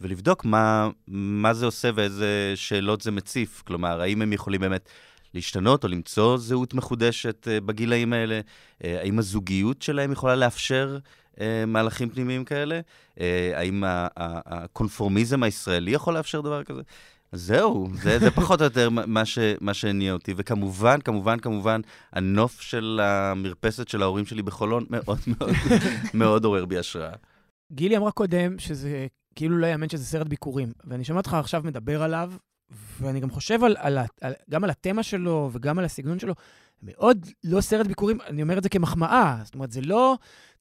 ולבדוק 0.00 0.44
מה, 0.44 0.88
מה 1.08 1.54
זה 1.54 1.66
עושה 1.66 1.90
ואיזה 1.94 2.52
שאלות 2.54 3.00
זה 3.00 3.10
מציף. 3.10 3.62
כלומר, 3.66 4.00
האם 4.00 4.22
הם 4.22 4.32
יכולים 4.32 4.60
באמת 4.60 4.88
להשתנות 5.34 5.84
או 5.84 5.88
למצוא 5.88 6.38
זהות 6.38 6.74
מחודשת 6.74 7.48
uh, 7.48 7.64
בגילאים 7.64 8.12
האלה? 8.12 8.40
האם 8.80 9.18
הזוגיות 9.18 9.82
שלהם 9.82 10.12
יכולה 10.12 10.36
לאפשר 10.36 10.98
מהלכים 11.66 12.10
פנימיים 12.10 12.44
כאלה? 12.44 12.80
האם 13.54 13.84
הקונפורמיזם 13.86 15.42
הישראלי 15.42 15.90
יכול 15.90 16.14
לאפשר 16.14 16.40
דבר 16.40 16.64
כזה? 16.64 16.82
זהו, 17.32 17.88
זה, 18.02 18.18
זה 18.18 18.30
פחות 18.30 18.60
או 18.60 18.64
יותר 18.64 18.90
מה, 18.90 19.24
ש, 19.24 19.38
מה 19.60 19.74
שהניע 19.74 20.12
אותי. 20.12 20.34
וכמובן, 20.36 21.00
כמובן, 21.00 21.38
כמובן, 21.38 21.80
הנוף 22.12 22.60
של 22.60 23.00
המרפסת 23.02 23.88
של 23.88 24.02
ההורים 24.02 24.26
שלי 24.26 24.42
בחולון 24.42 24.86
מאוד 24.90 25.18
מאוד 25.26 25.54
מאוד 26.14 26.44
עורר 26.44 26.64
בי 26.64 26.78
השראה. 26.78 27.12
גילי 27.72 27.96
אמרה 27.96 28.10
קודם 28.10 28.58
שזה 28.58 29.06
כאילו 29.34 29.58
לא 29.58 29.66
יאמן 29.66 29.88
שזה 29.88 30.04
סרט 30.04 30.26
ביקורים, 30.26 30.72
ואני 30.84 31.04
שומע 31.04 31.18
אותך 31.18 31.34
עכשיו 31.34 31.62
מדבר 31.64 32.02
עליו, 32.02 32.32
ואני 33.00 33.20
גם 33.20 33.30
חושב 33.30 33.64
על, 33.64 33.76
על, 33.78 33.98
על, 34.20 34.32
גם 34.50 34.64
על 34.64 34.70
התמה 34.70 35.02
שלו 35.02 35.50
וגם 35.52 35.78
על 35.78 35.84
הסגנון 35.84 36.18
שלו. 36.18 36.34
מאוד 36.82 37.26
לא 37.44 37.60
סרט 37.60 37.86
ביקורים, 37.86 38.18
אני 38.26 38.42
אומר 38.42 38.58
את 38.58 38.62
זה 38.62 38.68
כמחמאה. 38.68 39.36
זאת 39.44 39.54
אומרת, 39.54 39.72
זה 39.72 39.80
לא 39.80 40.16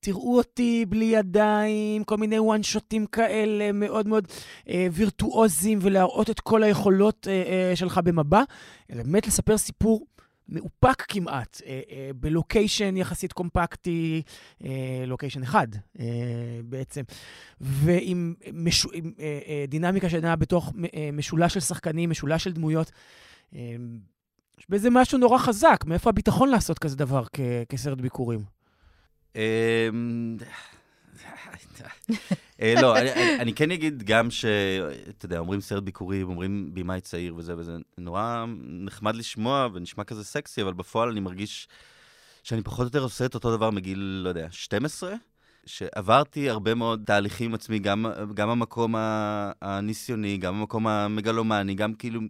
תראו 0.06 0.38
אותי 0.38 0.86
בלי 0.90 1.06
ידיים, 1.06 2.04
כל 2.04 2.18
מיני 2.18 2.40
וואן 2.40 2.64
שוטים 2.64 3.06
כאלה 3.06 3.72
מאוד 3.72 4.08
מאוד 4.08 4.28
אה, 4.70 4.88
וירטואוזיים, 4.92 5.80
ולהראות 5.82 6.30
את 6.30 6.40
כל 6.40 6.64
היכולות 6.64 7.28
אה, 7.28 7.44
אה, 7.70 7.76
שלך 7.76 8.00
במבע, 8.04 8.44
אלא 8.92 9.04
באמת 9.04 9.28
לספר 9.28 9.58
סיפור 9.58 10.06
מאופק 10.50 11.02
כמעט, 11.02 11.62
אה, 11.66 11.82
אה, 11.92 12.10
בלוקיישן 12.16 12.98
יחסית 12.98 13.34
קומפקטי, 13.34 14.22
אה, 14.66 15.04
לוקיישן 15.08 15.44
אחד 15.44 15.68
בעצם, 16.64 17.02
ועם 17.62 18.34
משו, 18.54 18.90
עם, 18.94 19.12
דינמיקה 19.68 20.10
שנעה 20.10 20.36
בתוך 20.36 20.74
משולש 21.14 21.54
של 21.54 21.60
שחקנים, 21.60 22.10
משולש 22.10 22.44
של 22.44 22.52
דמויות. 22.54 22.92
יש 24.60 24.66
בזה 24.70 24.90
משהו 24.92 25.18
נורא 25.18 25.38
חזק, 25.38 25.84
מאיפה 25.86 26.10
הביטחון 26.10 26.50
לעשות 26.50 26.80
כזה 26.80 26.96
דבר 26.96 27.24
כ- 27.34 27.40
כסרט 27.70 28.02
ביקורים? 28.02 28.55
אמ, 29.36 30.38
אה, 32.62 32.74
לא, 32.82 32.98
אני- 33.40 33.54
כן 33.54 33.72
אגיד 33.72 34.04
גם 34.04 34.32
ש... 34.32 34.46
אתה 35.10 35.26
יודע, 35.26 35.40
אומרים 35.40 35.62
סרט 35.62 35.84
ביקורים, 35.84 36.30
אומרים 36.30 36.70
במאי 36.74 37.02
צעיר 37.02 37.36
וזה 37.36 37.58
וזה, 37.58 37.72
נורא 37.98 38.46
נחמד 38.64 39.16
לשמוע 39.16 39.68
ונשמע 39.74 40.04
כזה 40.04 40.24
סקסי, 40.24 40.62
אבל 40.62 40.74
בפועל 40.74 41.10
אני 41.10 41.20
מרגיש 41.20 41.68
שאני 42.44 42.62
פחות 42.62 42.80
או 42.80 42.86
יותר 42.86 43.00
עושה 43.00 43.26
את 43.26 43.36
אותו 43.36 43.58
דבר 43.58 43.70
מגיל, 43.72 44.00
לא 44.24 44.30
יודע, 44.30 44.48
12. 44.52 45.14
שעברתי 45.66 46.50
הרבה 46.50 46.76
מאוד 46.76 47.04
תהליכים 47.06 47.50
עם 47.50 47.54
עצמי, 47.56 47.80
גם, 47.80 48.06
גם 48.34 48.50
המקום 48.50 48.96
הניסיוני, 49.62 50.38
גם 50.38 50.56
המקום 50.56 50.88
המגלומני, 50.88 51.76
גם 51.76 51.94
כאילו... 51.94 52.22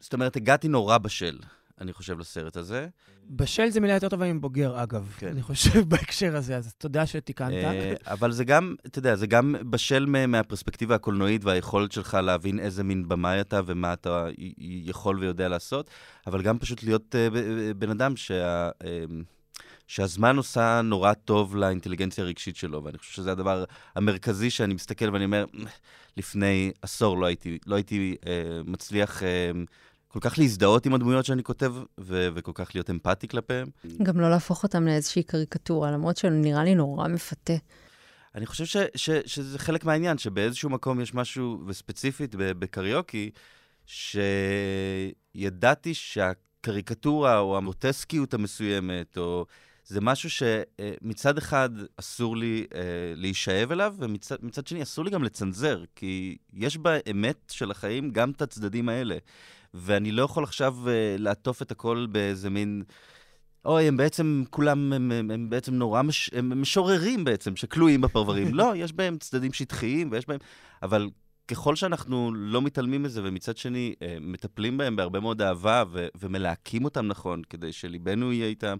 זאת 0.00 0.12
אומרת, 0.14 0.36
הגעתי 0.36 0.68
נורא 0.68 0.98
בשל, 0.98 1.38
אני 1.80 1.92
חושב, 1.92 2.18
לסרט 2.18 2.56
הזה. 2.56 2.88
בשל 3.30 3.70
זה 3.70 3.80
מילה 3.80 3.94
יותר 3.94 4.08
טובה 4.08 4.24
עם 4.24 4.40
בוגר, 4.40 4.82
אגב. 4.82 5.14
כן. 5.18 5.26
אני 5.26 5.42
חושב 5.42 5.80
בהקשר 5.90 6.36
הזה, 6.36 6.56
אז 6.56 6.74
תודה 6.74 7.06
שתיקנת. 7.06 7.52
אה, 7.52 7.94
אבל 8.06 8.32
זה 8.32 8.44
גם, 8.44 8.74
אתה 8.86 8.98
יודע, 8.98 9.16
זה 9.16 9.26
גם 9.26 9.54
בשל 9.70 10.06
מהפרספקטיבה 10.06 10.94
הקולנועית 10.94 11.44
והיכולת 11.44 11.92
שלך 11.92 12.14
להבין 12.14 12.58
איזה 12.58 12.84
מין 12.84 13.08
במאי 13.08 13.40
אתה 13.40 13.60
ומה 13.66 13.92
אתה 13.92 14.26
יכול 14.58 15.18
ויודע 15.18 15.48
לעשות, 15.48 15.90
אבל 16.26 16.42
גם 16.42 16.58
פשוט 16.58 16.82
להיות 16.82 17.14
uh, 17.14 17.34
ב- 17.34 17.72
בן 17.78 17.90
אדם 17.90 18.16
שה... 18.16 18.70
שהזמן 19.86 20.36
עושה 20.36 20.80
נורא 20.84 21.12
טוב 21.12 21.56
לאינטליגנציה 21.56 22.24
הרגשית 22.24 22.56
שלו, 22.56 22.84
ואני 22.84 22.98
חושב 22.98 23.12
שזה 23.12 23.32
הדבר 23.32 23.64
המרכזי 23.96 24.50
שאני 24.50 24.74
מסתכל 24.74 25.10
ואני 25.12 25.24
אומר, 25.24 25.44
לפני 26.16 26.72
עשור 26.82 27.18
לא 27.18 27.26
הייתי, 27.26 27.58
לא 27.66 27.74
הייתי 27.74 28.16
uh, 28.20 28.26
מצליח 28.70 29.22
uh, 29.22 29.24
כל 30.12 30.20
כך 30.20 30.38
להזדהות 30.38 30.86
עם 30.86 30.94
הדמויות 30.94 31.24
שאני 31.24 31.42
כותב, 31.42 31.74
ו- 32.00 32.28
וכל 32.34 32.52
כך 32.54 32.70
להיות 32.74 32.90
אמפתי 32.90 33.28
כלפיהם. 33.28 33.68
גם 34.02 34.20
לא 34.20 34.30
להפוך 34.30 34.62
אותם 34.62 34.86
לאיזושהי 34.86 35.22
קריקטורה, 35.22 35.90
למרות 35.90 36.16
שנראה 36.16 36.64
לי 36.64 36.74
נורא 36.74 37.08
מפתה. 37.08 37.52
אני 38.34 38.46
חושב 38.46 38.64
ש, 38.64 38.76
ש, 38.94 39.10
שזה 39.26 39.58
חלק 39.58 39.84
מהעניין, 39.84 40.18
שבאיזשהו 40.18 40.70
מקום 40.70 41.00
יש 41.00 41.14
משהו, 41.14 41.62
וספציפית 41.66 42.34
בקריוקי, 42.38 43.30
שידעתי 45.34 45.94
שהקריקטורה 45.94 47.38
או 47.38 47.56
המוטסקיות 47.56 48.34
המסוימת, 48.34 49.18
או 49.18 49.46
זה 49.84 50.00
משהו 50.00 50.30
שמצד 50.30 51.38
אחד 51.38 51.70
אסור 51.96 52.36
לי 52.36 52.66
אה, 52.74 52.80
להישאב 53.16 53.72
אליו, 53.72 53.94
ומצד 53.98 54.66
שני 54.66 54.82
אסור 54.82 55.04
לי 55.04 55.10
גם 55.10 55.24
לצנזר, 55.24 55.84
כי 55.96 56.36
יש 56.52 56.76
באמת 56.76 57.36
של 57.48 57.70
החיים 57.70 58.10
גם 58.10 58.30
את 58.30 58.42
הצדדים 58.42 58.88
האלה. 58.88 59.16
ואני 59.74 60.12
לא 60.12 60.22
יכול 60.22 60.44
עכשיו 60.44 60.76
uh, 60.84 60.88
לעטוף 61.18 61.62
את 61.62 61.70
הכל 61.70 62.06
באיזה 62.10 62.50
מין... 62.50 62.82
אוי, 63.64 63.88
הם 63.88 63.96
בעצם, 63.96 64.42
כולם, 64.50 64.92
הם, 64.92 65.12
הם, 65.12 65.30
הם 65.30 65.50
בעצם 65.50 65.74
נורא, 65.74 66.02
מש, 66.02 66.30
הם 66.32 66.60
משוררים 66.60 67.24
בעצם, 67.24 67.56
שכלואים 67.56 68.00
בפרברים. 68.00 68.54
לא, 68.60 68.72
יש 68.76 68.92
בהם 68.92 69.18
צדדים 69.18 69.52
שטחיים 69.52 70.08
ויש 70.12 70.28
בהם... 70.28 70.38
אבל 70.82 71.10
ככל 71.48 71.76
שאנחנו 71.76 72.34
לא 72.34 72.62
מתעלמים 72.62 73.02
מזה, 73.02 73.20
ומצד 73.24 73.56
שני 73.56 73.94
uh, 73.98 74.04
מטפלים 74.20 74.78
בהם 74.78 74.96
בהרבה 74.96 75.20
מאוד 75.20 75.42
אהבה 75.42 75.84
ו- 75.92 76.06
ומלהקים 76.20 76.84
אותם 76.84 77.06
נכון, 77.06 77.42
כדי 77.50 77.72
שליבנו 77.72 78.32
יהיה 78.32 78.46
איתם, 78.46 78.76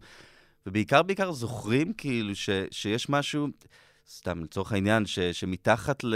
ובעיקר, 0.66 1.02
בעיקר 1.02 1.32
זוכרים 1.32 1.92
כאילו 1.92 2.34
ש- 2.34 2.50
שיש 2.70 3.08
משהו... 3.08 3.48
סתם, 4.10 4.44
לצורך 4.44 4.72
העניין, 4.72 5.06
ש, 5.06 5.18
שמתחת 5.18 6.04
ל, 6.04 6.14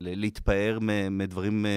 ל, 0.00 0.20
להתפאר 0.20 0.78
מדברים 1.10 1.66
אה, 1.66 1.70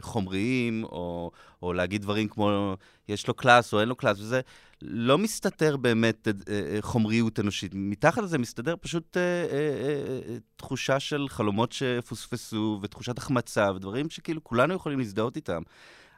חומריים, 0.00 0.84
או, 0.84 1.30
או 1.62 1.72
להגיד 1.72 2.02
דברים 2.02 2.28
כמו 2.28 2.74
יש 3.08 3.28
לו 3.28 3.34
קלאס 3.34 3.72
או 3.72 3.80
אין 3.80 3.88
לו 3.88 3.96
קלאס, 3.96 4.18
וזה 4.18 4.40
לא 4.82 5.18
מסתתר 5.18 5.76
באמת 5.76 6.28
אה, 6.28 6.32
אה, 6.48 6.78
חומריות 6.80 7.40
אנושית. 7.40 7.72
מתחת 7.74 8.22
לזה 8.22 8.38
מסתדר 8.38 8.74
פשוט 8.80 9.16
אה, 9.16 9.22
אה, 9.22 10.28
אה, 10.32 10.36
תחושה 10.56 11.00
של 11.00 11.26
חלומות 11.28 11.72
שפוספסו, 11.72 12.78
ותחושת 12.82 13.18
החמצה, 13.18 13.72
ודברים 13.76 14.10
שכאילו 14.10 14.44
כולנו 14.44 14.74
יכולים 14.74 14.98
להזדהות 14.98 15.36
איתם. 15.36 15.62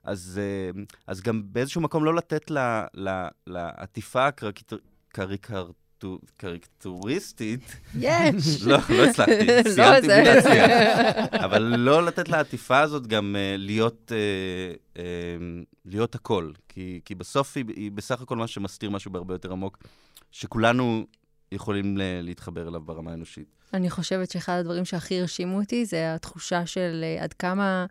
אז, 0.04 0.40
אה, 0.42 0.82
אז 1.06 1.20
גם 1.20 1.42
באיזשהו 1.52 1.80
מקום 1.80 2.04
לא 2.04 2.14
לתת 2.14 2.50
לעטיפה 3.46 4.26
הקריקטורית. 4.26 5.86
קריקטוריסטית. 6.36 7.76
יש. 7.98 8.62
לא, 8.62 8.78
לא 8.88 9.04
הצלחתי, 9.04 9.46
לא, 9.64 9.70
סיימתי 9.74 10.06
בלי 10.06 10.24
להצליח. 10.24 10.70
אבל 11.44 11.62
לא 11.62 12.06
לתת 12.06 12.28
לעטיפה 12.28 12.80
הזאת 12.80 13.06
גם 13.06 13.36
אה, 13.38 13.54
להיות, 13.58 14.12
אה, 14.14 15.02
אה, 15.02 15.04
להיות 15.84 16.14
הכל. 16.14 16.50
כי, 16.68 17.00
כי 17.04 17.14
בסוף 17.14 17.56
היא, 17.56 17.64
היא 17.76 17.92
בסך 17.92 18.20
הכל 18.20 18.36
מה 18.36 18.46
שמסתיר 18.46 18.90
משהו 18.90 19.10
בהרבה 19.10 19.34
יותר 19.34 19.52
עמוק, 19.52 19.78
שכולנו 20.30 21.06
יכולים 21.52 21.98
להתחבר 21.98 22.68
אליו 22.68 22.80
ברמה 22.80 23.10
האנושית. 23.10 23.46
אני 23.74 23.90
חושבת 23.90 24.30
שאחד 24.30 24.52
הדברים 24.52 24.84
שהכי 24.84 25.20
הרשימו 25.20 25.60
אותי 25.60 25.84
זה 25.84 26.14
התחושה 26.14 26.66
של 26.66 27.04
עד 27.20 27.32
כמה 27.32 27.86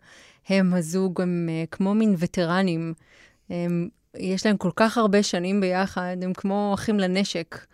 הם 0.48 0.74
הזוג, 0.74 1.20
הם 1.20 1.48
כמו 1.70 1.94
מין 1.94 2.14
וטרנים. 2.18 2.94
הם, 3.50 3.88
יש 4.18 4.46
להם 4.46 4.56
כל 4.56 4.70
כך 4.76 4.98
הרבה 4.98 5.22
שנים 5.22 5.60
ביחד, 5.60 6.16
הם 6.22 6.32
כמו 6.32 6.70
אחים 6.74 7.00
לנשק. 7.00 7.66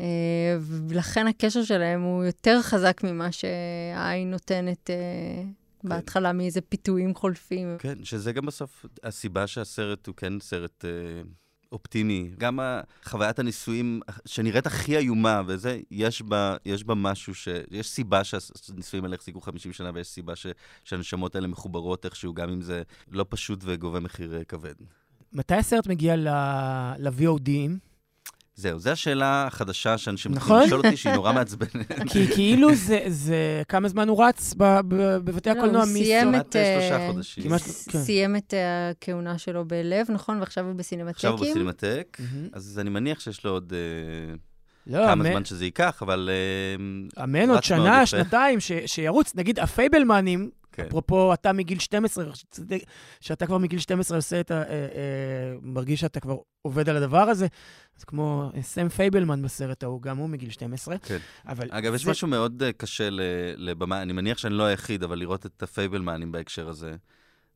אה, 0.00 0.58
ולכן 0.60 1.26
הקשר 1.26 1.62
שלהם 1.62 2.02
הוא 2.02 2.24
יותר 2.24 2.62
חזק 2.62 3.00
ממה 3.04 3.32
שהעין 3.32 4.30
נותנת 4.30 4.90
אה, 4.90 5.42
בהתחלה 5.84 6.32
מאיזה 6.32 6.60
פיתויים 6.60 7.14
חולפים. 7.14 7.76
כן, 7.78 8.04
שזה 8.04 8.32
גם 8.32 8.46
בסוף 8.46 8.86
הסיבה 9.02 9.46
שהסרט 9.46 10.06
הוא 10.06 10.14
כן 10.14 10.40
סרט 10.40 10.84
אה, 10.84 10.90
אופטימי. 11.72 12.30
גם 12.38 12.58
חוויית 13.04 13.38
הנישואים 13.38 14.00
שנראית 14.26 14.66
הכי 14.66 14.96
איומה, 14.96 15.42
וזה, 15.46 15.80
יש 15.90 16.22
בה, 16.22 16.56
יש 16.64 16.84
בה 16.84 16.94
משהו 16.94 17.34
ש... 17.34 17.48
יש 17.70 17.88
סיבה 17.88 18.24
שהנישואים 18.24 19.04
האלה 19.04 19.16
החזיקו 19.16 19.40
50 19.40 19.72
שנה, 19.72 19.90
ויש 19.94 20.08
סיבה 20.08 20.36
ש... 20.36 20.46
שהנשמות 20.84 21.34
האלה 21.34 21.48
מחוברות 21.48 22.04
איכשהו, 22.04 22.34
גם 22.34 22.50
אם 22.50 22.62
זה 22.62 22.82
לא 23.10 23.26
פשוט 23.28 23.60
וגובה 23.62 24.00
מחיר 24.00 24.42
כבד. 24.48 24.74
מתי 25.32 25.54
הסרט 25.54 25.86
מגיע 25.86 26.16
ל- 26.16 26.28
ל-VODים? 26.98 27.89
זהו, 28.54 28.78
זו 28.78 28.90
השאלה 28.90 29.46
החדשה 29.46 29.98
שאנשים 29.98 30.32
נכון. 30.32 30.56
מתחילים 30.56 30.66
לשאול 30.66 30.86
אותי, 30.86 30.96
שהיא 30.96 31.14
נורא 31.14 31.32
מעצבנת. 31.32 31.70
כי 32.12 32.26
כאילו 32.34 32.74
זה, 32.74 33.00
זה, 33.08 33.62
כמה 33.68 33.88
זמן 33.88 34.08
הוא 34.08 34.24
רץ 34.24 34.54
ב- 34.56 34.80
ב- 34.88 35.16
בבתי 35.16 35.48
לא, 35.50 35.58
הקולנוע? 35.58 35.82
הוא 35.82 35.92
מי- 35.92 36.04
סיים 36.04 36.34
את... 36.34 36.52
שלושה 36.52 36.96
אה, 36.96 37.10
חודשים. 37.12 37.44
כן. 37.90 37.98
סיים 37.98 38.36
את 38.36 38.54
הכהונה 38.90 39.38
שלו 39.38 39.64
בלב, 39.64 40.06
נכון? 40.10 40.40
ועכשיו 40.40 40.66
הוא 40.66 40.72
בסינמטקים. 40.74 41.10
עכשיו 41.14 41.30
הוא 41.32 41.40
בסינמטק. 41.40 42.18
אז 42.52 42.78
אני 42.80 42.90
מניח 42.90 43.20
שיש 43.20 43.44
לו 43.44 43.50
עוד 43.50 43.72
אה, 43.72 44.34
לא, 44.86 44.98
כמה 45.04 45.12
אמן- 45.12 45.30
זמן 45.32 45.44
שזה 45.44 45.64
ייקח, 45.64 46.02
אבל... 46.02 46.30
אה, 47.16 47.24
אמן, 47.24 47.50
עוד 47.50 47.62
שנה. 47.64 48.06
שנתיים, 48.06 48.60
ש- 48.60 48.72
שירוץ. 48.86 49.32
נגיד, 49.34 49.58
הפייבלמנים, 49.58 50.50
כן. 50.82 50.86
אפרופו, 50.88 51.34
אתה 51.34 51.52
מגיל 51.52 51.78
12, 51.78 52.24
שאתה 53.20 53.46
כבר 53.46 53.58
מגיל 53.58 53.78
12 53.78 54.18
עושה 54.18 54.40
את 54.40 54.50
ה... 54.50 54.54
אה, 54.54 54.62
אה, 54.70 54.86
מרגיש 55.62 56.00
שאתה 56.00 56.20
כבר 56.20 56.36
עובד 56.62 56.88
על 56.88 56.96
הדבר 56.96 57.20
הזה, 57.22 57.46
אז 57.98 58.04
כמו 58.04 58.50
אה, 58.56 58.62
סם 58.62 58.88
פייבלמן 58.88 59.42
בסרט 59.42 59.82
ההוא, 59.82 60.02
גם 60.02 60.16
הוא 60.16 60.28
מגיל 60.28 60.50
12. 60.50 60.98
כן. 60.98 61.18
אבל 61.46 61.66
אגב, 61.70 61.94
יש 61.94 62.04
זה- 62.04 62.10
משהו 62.10 62.28
מאוד 62.28 62.62
קשה 62.76 63.08
לבמאי, 63.56 64.02
אני 64.02 64.12
מניח 64.12 64.38
שאני 64.38 64.54
לא 64.54 64.62
היחיד, 64.62 65.02
אבל 65.02 65.18
לראות 65.18 65.46
את 65.46 65.62
הפייבלמנים 65.62 66.32
בהקשר 66.32 66.68
הזה. 66.68 66.96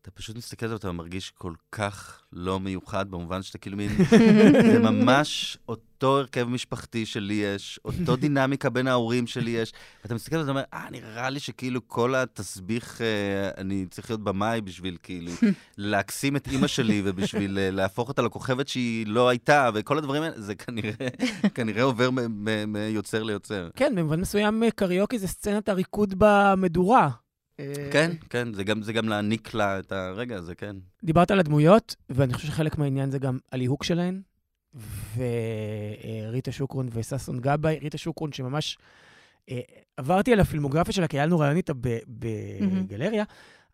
אתה 0.05 0.11
פשוט 0.11 0.37
מסתכל 0.37 0.67
על 0.67 0.71
זה 0.71 0.75
ואתה 0.75 0.93
מרגיש 0.93 1.31
כל 1.31 1.53
כך 1.73 2.23
לא 2.33 2.61
מיוחד, 2.61 3.11
במובן 3.11 3.43
שאתה 3.43 3.59
כאילו 3.59 3.77
מין... 3.77 3.91
זה 4.73 4.79
ממש 4.79 5.59
אותו 5.69 6.19
הרכב 6.19 6.49
משפחתי 6.49 7.07
שלי 7.07 7.35
יש, 7.35 7.81
אותו 7.85 8.17
דינמיקה 8.17 8.71
בין 8.71 8.87
ההורים 8.87 9.27
שלי 9.27 9.51
יש. 9.51 9.73
ואתה 10.03 10.15
מסתכל 10.15 10.37
על 10.37 10.45
זה 10.45 10.51
ואומר, 10.51 10.63
אה, 10.75 10.87
נראה 10.91 11.31
לי 11.31 11.41
שכאילו 11.41 11.89
כל 11.89 12.15
התסביך, 12.15 13.01
אה, 13.01 13.51
אני 13.57 13.87
צריך 13.91 14.11
להיות 14.11 14.21
במאי 14.21 14.61
בשביל 14.61 14.97
כאילו 15.03 15.33
להקסים 15.79 16.37
את 16.37 16.49
אימא 16.49 16.67
שלי 16.67 17.03
ובשביל 17.05 17.59
אה, 17.59 17.71
להפוך 17.71 18.09
אותה 18.09 18.23
לכוכבת 18.23 18.69
שהיא 18.69 19.07
לא 19.07 19.29
הייתה, 19.29 19.71
וכל 19.75 19.99
הדברים 19.99 20.23
האלה, 20.23 20.41
זה 20.41 20.55
כנראה, 20.55 21.09
כנראה 21.55 21.83
עובר 21.83 22.11
מ- 22.11 22.45
מ- 22.45 22.73
מיוצר 22.73 23.23
ליוצר. 23.23 23.69
כן, 23.77 23.93
במובן 23.97 24.21
מסוים 24.21 24.63
אה, 24.63 24.71
קריוקי 24.71 25.19
זה 25.19 25.29
סצנת 25.29 25.69
הריקוד 25.69 26.15
במדורה. 26.19 27.24
אה, 27.61 27.89
כן, 27.93 28.11
כן, 28.31 28.53
זה 28.55 28.65
גם, 28.65 28.83
זה 28.83 28.93
גם 28.93 29.09
להעניק 29.09 29.55
לה 29.55 29.79
את 29.79 29.93
הרגע 29.93 30.37
הזה, 30.37 30.55
כן. 30.55 30.77
דיברת 31.05 31.31
על 31.31 31.39
הדמויות, 31.39 31.97
ואני 32.11 32.33
חושב 32.35 32.49
שחלק 32.49 32.79
מהעניין 32.79 33.11
זה 33.11 33.19
גם 33.19 33.39
הליהוק 33.53 33.85
שלהן. 33.85 34.21
וריטה 35.17 36.53
שוקרון 36.53 36.89
וששון 36.93 37.41
גבאי, 37.41 37.79
ריטה 37.83 37.99
שוקרון 37.99 38.33
שממש... 38.33 38.79
אה, 39.51 39.61
עברתי 39.97 40.33
על 40.33 40.41
הפילמוגרפיה 40.41 40.93
שלה, 40.93 41.09
כי 41.09 41.17
היה 41.17 41.27
לנו 41.27 41.39
רעיון 41.39 41.57
איתה 41.57 41.73
ב- 41.81 41.99
בגלריה, 42.09 43.25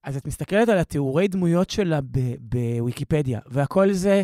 אז 0.05 0.17
את 0.17 0.27
מסתכלת 0.27 0.69
על 0.69 0.79
התיאורי 0.79 1.29
דמויות 1.29 1.71
שלה 1.71 2.01
ב- 2.01 2.35
בוויקיפדיה, 2.41 3.41
והכל 3.47 3.93
זה 3.93 4.23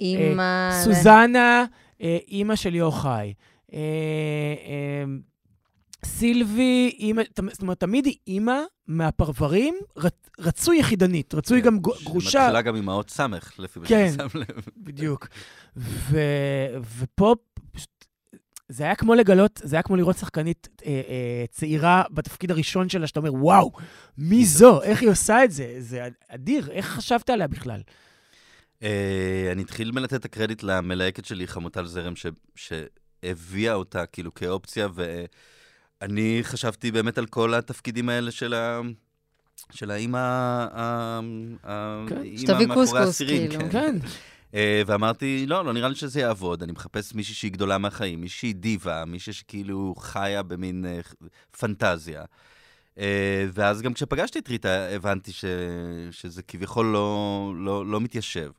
אימא... 0.00 0.70
סוזנה, 0.84 1.64
אה, 2.02 2.18
אימא 2.28 2.56
של 2.56 2.74
יוחאי. 2.74 3.34
סילבי, 6.04 6.96
אימא, 6.98 7.22
זאת 7.52 7.62
אומרת, 7.62 7.80
תמיד 7.80 8.06
היא 8.06 8.16
אימא 8.26 8.58
מהפרברים, 8.86 9.74
רצ- 9.98 10.30
רצוי 10.38 10.78
יחידנית, 10.78 11.34
רצוי 11.34 11.60
גם 11.60 11.78
גו- 11.78 11.92
גרושה. 12.04 12.30
שמתחילה 12.30 12.62
גם 12.62 12.76
עם 12.76 12.88
האות 12.88 13.10
סמך, 13.10 13.52
לפי 13.58 13.80
מה 13.80 13.86
כן. 13.86 14.08
שאני 14.16 14.30
שם 14.30 14.38
לב. 14.38 14.64
בדיוק. 14.76 15.26
ו, 15.76 16.18
ופה 16.98 17.34
זה 18.68 18.84
היה 18.84 18.94
כמו 18.94 19.14
לגלות, 19.14 19.60
זה 19.64 19.76
היה 19.76 19.82
כמו 19.82 19.96
לראות 19.96 20.16
שחקנית 20.18 20.68
אה, 20.86 20.90
אה, 21.08 21.44
צעירה 21.50 22.02
בתפקיד 22.10 22.50
הראשון 22.50 22.88
שלה, 22.88 23.06
שאתה 23.06 23.20
אומר, 23.20 23.34
וואו, 23.34 23.72
מי 24.18 24.44
זו? 24.44 24.82
איך 24.82 25.00
היא 25.02 25.10
עושה 25.10 25.44
את 25.44 25.50
זה? 25.52 25.74
זה 25.78 26.08
אדיר, 26.28 26.70
איך 26.70 26.86
חשבת 26.86 27.30
עליה 27.30 27.46
בכלל? 27.46 27.80
אה, 28.82 29.48
אני 29.52 29.62
אתחיל 29.62 29.90
מלתת 29.90 30.14
את 30.14 30.24
הקרדיט 30.24 30.62
למלהקת 30.62 31.24
שלי, 31.24 31.46
חמוטל 31.46 31.86
זרם, 31.86 32.16
ש- 32.16 32.26
שהביאה 32.54 33.74
אותה 33.74 34.06
כאילו 34.06 34.34
כאופציה, 34.34 34.88
אני 36.02 36.40
חשבתי 36.42 36.90
באמת 36.90 37.18
על 37.18 37.26
כל 37.26 37.54
התפקידים 37.54 38.08
האלה 38.08 38.30
של 38.30 38.54
ה... 38.54 38.80
של 39.72 39.90
האימא, 39.90 40.66
כן. 42.08 42.16
האימא 42.16 42.64
מאחורי 42.66 43.00
האסירים, 43.00 43.50
כאילו. 43.50 43.70
כן. 43.70 43.96
אה, 44.54 44.82
ואמרתי, 44.86 45.46
לא, 45.46 45.64
לא 45.64 45.72
נראה 45.72 45.88
לי 45.88 45.94
שזה 45.94 46.20
יעבוד, 46.20 46.62
אני 46.62 46.72
מחפש 46.72 47.14
מישהי 47.14 47.34
שהיא 47.34 47.52
גדולה 47.52 47.78
מהחיים, 47.78 48.20
מישהי 48.20 48.52
דיבה, 48.52 49.04
מישהי 49.04 49.32
שכאילו 49.32 49.94
חיה 49.98 50.42
במין 50.42 50.84
אה, 50.86 51.00
פנטזיה. 51.60 52.24
אה, 52.98 53.46
ואז 53.52 53.82
גם 53.82 53.94
כשפגשתי 53.94 54.38
את 54.38 54.48
ריטה, 54.48 54.88
הבנתי 54.88 55.32
ש, 55.32 55.44
שזה 56.10 56.42
כביכול 56.42 56.86
לא, 56.86 57.52
לא, 57.56 57.86
לא 57.86 58.00
מתיישב. 58.00 58.50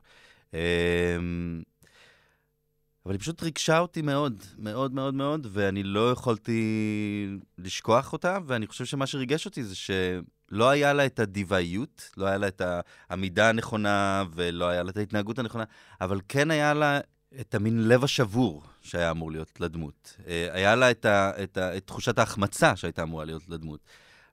אבל 3.06 3.14
היא 3.14 3.20
פשוט 3.20 3.44
ריגשה 3.44 3.80
אותי 3.80 4.02
מאוד, 4.02 4.44
מאוד 4.58 4.94
מאוד 4.94 5.14
מאוד, 5.14 5.48
ואני 5.52 5.84
לא 5.84 6.12
יכולתי 6.12 7.28
לשכוח 7.58 8.14
אותה, 8.14 8.38
ואני 8.46 8.68
חושב 8.68 8.86
שמה 8.86 9.08
שריגש 9.08 9.46
אותי 9.46 9.64
זה 9.64 9.76
שלא 9.76 10.70
היה 10.70 10.94
לה 10.94 11.06
את 11.06 11.20
הדיוואיות, 11.20 12.10
לא 12.18 12.26
היה 12.26 12.38
לה 12.38 12.48
את 12.48 12.62
העמידה 13.10 13.50
הנכונה, 13.50 14.24
ולא 14.36 14.68
היה 14.68 14.84
לה 14.84 14.90
את 14.90 14.98
ההתנהגות 14.98 15.40
הנכונה, 15.40 15.64
אבל 16.02 16.22
כן 16.28 16.52
היה 16.52 16.74
לה 16.74 17.00
את 17.40 17.56
המין 17.56 17.88
לב 17.88 18.04
השבור 18.04 18.64
שהיה 18.82 19.12
אמור 19.12 19.32
להיות 19.32 19.60
לדמות. 19.60 20.18
אה, 20.28 20.48
היה 20.52 20.76
לה 20.76 20.92
את, 20.92 21.06
ה, 21.06 21.32
את, 21.44 21.58
ה, 21.58 21.78
את 21.78 21.88
תחושת 21.88 22.20
ההחמצה 22.20 22.76
שהייתה 22.76 23.04
אמורה 23.04 23.26
להיות 23.26 23.50
לדמות. 23.50 23.80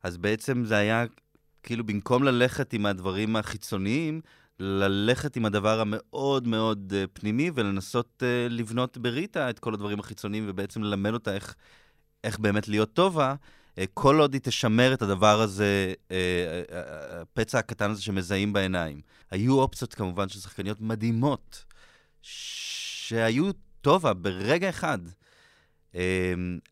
אז 0.02 0.16
בעצם 0.16 0.64
זה 0.64 0.76
היה, 0.76 1.04
כאילו, 1.62 1.84
במקום 1.84 2.24
ללכת 2.24 2.72
עם 2.72 2.86
הדברים 2.86 3.36
החיצוניים, 3.36 4.20
ללכת 4.62 5.36
עם 5.36 5.44
הדבר 5.44 5.80
המאוד 5.80 6.48
מאוד 6.48 6.92
uh, 6.92 7.10
פנימי 7.12 7.50
ולנסות 7.54 8.22
uh, 8.22 8.52
לבנות 8.52 8.98
בריטה 8.98 9.50
את 9.50 9.58
כל 9.58 9.74
הדברים 9.74 10.00
החיצוניים 10.00 10.44
ובעצם 10.48 10.82
ללמד 10.82 11.12
אותה 11.12 11.34
איך, 11.34 11.54
איך 12.24 12.38
באמת 12.38 12.68
להיות 12.68 12.92
טובה, 12.92 13.34
uh, 13.34 13.82
כל 13.94 14.20
עוד 14.20 14.32
היא 14.32 14.40
תשמר 14.44 14.94
את 14.94 15.02
הדבר 15.02 15.40
הזה, 15.40 15.94
הפצע 17.20 17.58
הקטן 17.58 17.90
הזה 17.90 18.02
שמזהים 18.02 18.52
בעיניים. 18.52 19.00
היו 19.30 19.60
אופציות 19.60 19.94
כמובן 19.94 20.28
של 20.28 20.40
שחקניות 20.40 20.80
מדהימות, 20.80 21.64
שהיו 22.22 23.50
טובה 23.80 24.14
ברגע 24.14 24.68
אחד, 24.68 24.98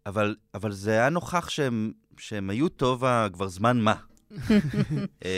אבל, 0.06 0.37
אבל 0.54 0.73
זה 0.73 0.90
היה 0.90 1.09
נוכח 1.09 1.49
שהם, 1.49 1.92
שהם 2.18 2.50
היו 2.50 2.68
טובה 2.68 3.26
כבר 3.32 3.49
זמן 3.49 3.80
מה. 3.80 3.94
אה, 5.25 5.30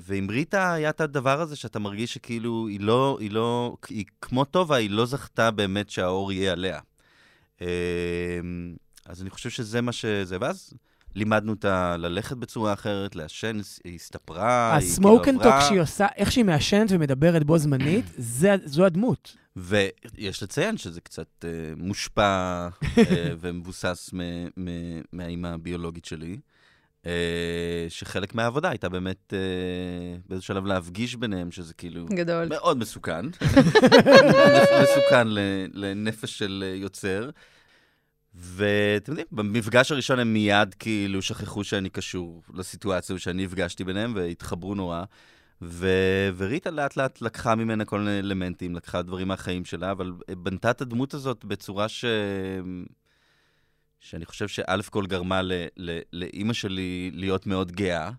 ועם 0.00 0.30
ריטה 0.30 0.72
היה 0.72 0.90
את 0.90 1.00
הדבר 1.00 1.40
הזה 1.40 1.56
שאתה 1.56 1.78
מרגיש 1.78 2.14
שכאילו 2.14 2.66
היא 2.68 2.80
לא, 2.80 3.16
היא 3.20 3.30
לא, 3.30 3.76
היא 3.88 4.04
כמו 4.20 4.44
טובה, 4.44 4.76
היא 4.76 4.90
לא 4.90 5.06
זכתה 5.06 5.50
באמת 5.50 5.90
שהאור 5.90 6.32
יהיה 6.32 6.52
עליה. 6.52 6.78
אה, 7.62 7.66
אז 9.06 9.22
אני 9.22 9.30
חושב 9.30 9.50
שזה 9.50 9.80
מה 9.80 9.92
שזה, 9.92 10.36
ואז 10.40 10.72
לימדנו 11.14 11.52
אותה 11.52 11.96
ללכת 11.96 12.36
בצורה 12.36 12.72
אחרת, 12.72 13.16
לעשן, 13.16 13.58
היא 13.84 13.94
הסתפרה, 13.94 14.76
היא 14.76 14.80
כאילו 15.24 15.40
עברה. 15.48 15.68
שהיא 15.68 15.80
עושה, 15.80 16.06
איך 16.16 16.32
שהיא 16.32 16.44
מעשנת 16.44 16.88
ומדברת 16.90 17.44
בו 17.44 17.58
זמנית, 17.58 18.04
זה- 18.16 18.56
זו 18.64 18.84
הדמות. 18.84 19.36
ויש 19.56 20.42
לציין 20.42 20.76
שזה 20.76 21.00
קצת 21.00 21.44
אה, 21.44 21.48
מושפע 21.76 22.68
אה, 22.98 23.04
ומבוסס 23.40 24.10
מהאימא 25.12 25.46
הביולוגית 25.48 26.04
שלי, 26.04 26.36
שחלק 27.88 28.34
מהעבודה 28.34 28.68
הייתה 28.68 28.88
באמת 28.88 29.34
אה, 29.36 30.16
באיזה 30.28 30.44
שלב 30.44 30.66
להפגיש 30.66 31.16
ביניהם, 31.16 31.50
שזה 31.50 31.74
כאילו 31.74 32.06
גדול. 32.06 32.48
מאוד 32.48 32.78
מסוכן. 32.78 33.26
מסוכן 34.82 35.28
לנפש 35.72 36.38
של 36.38 36.64
אה, 36.66 36.76
יוצר. 36.76 37.30
ואתם 38.34 39.12
יודעים, 39.12 39.26
במפגש 39.32 39.92
הראשון 39.92 40.18
הם 40.18 40.32
מיד 40.32 40.74
כאילו 40.74 41.22
שכחו 41.22 41.64
שאני 41.64 41.88
קשור 41.88 42.42
לסיטואציה 42.54 43.16
ושאני 43.16 43.44
הפגשתי 43.44 43.84
ביניהם 43.84 44.12
והתחברו 44.16 44.74
נורא. 44.74 45.04
ו... 45.62 45.88
וריטה 46.36 46.70
לאט 46.70 46.96
לאט 46.96 47.22
לקחה 47.22 47.54
ממנה 47.54 47.84
כל 47.84 47.98
מיני 47.98 48.18
אלמנטים, 48.18 48.74
לקחה 48.74 49.02
דברים 49.02 49.28
מהחיים 49.28 49.64
שלה, 49.64 49.90
אבל 49.90 50.12
בנתה 50.42 50.70
את 50.70 50.80
הדמות 50.80 51.14
הזאת 51.14 51.44
בצורה 51.44 51.88
ש... 51.88 52.04
שאני 54.00 54.26
חושב 54.26 54.48
שא' 54.48 54.80
כל 54.90 55.06
גרמה. 55.06 55.40
לאימא 56.12 56.52
שלי 56.52 57.10
להיות 57.14 57.46
מאוד 57.46 57.72
גאה, 57.72 58.10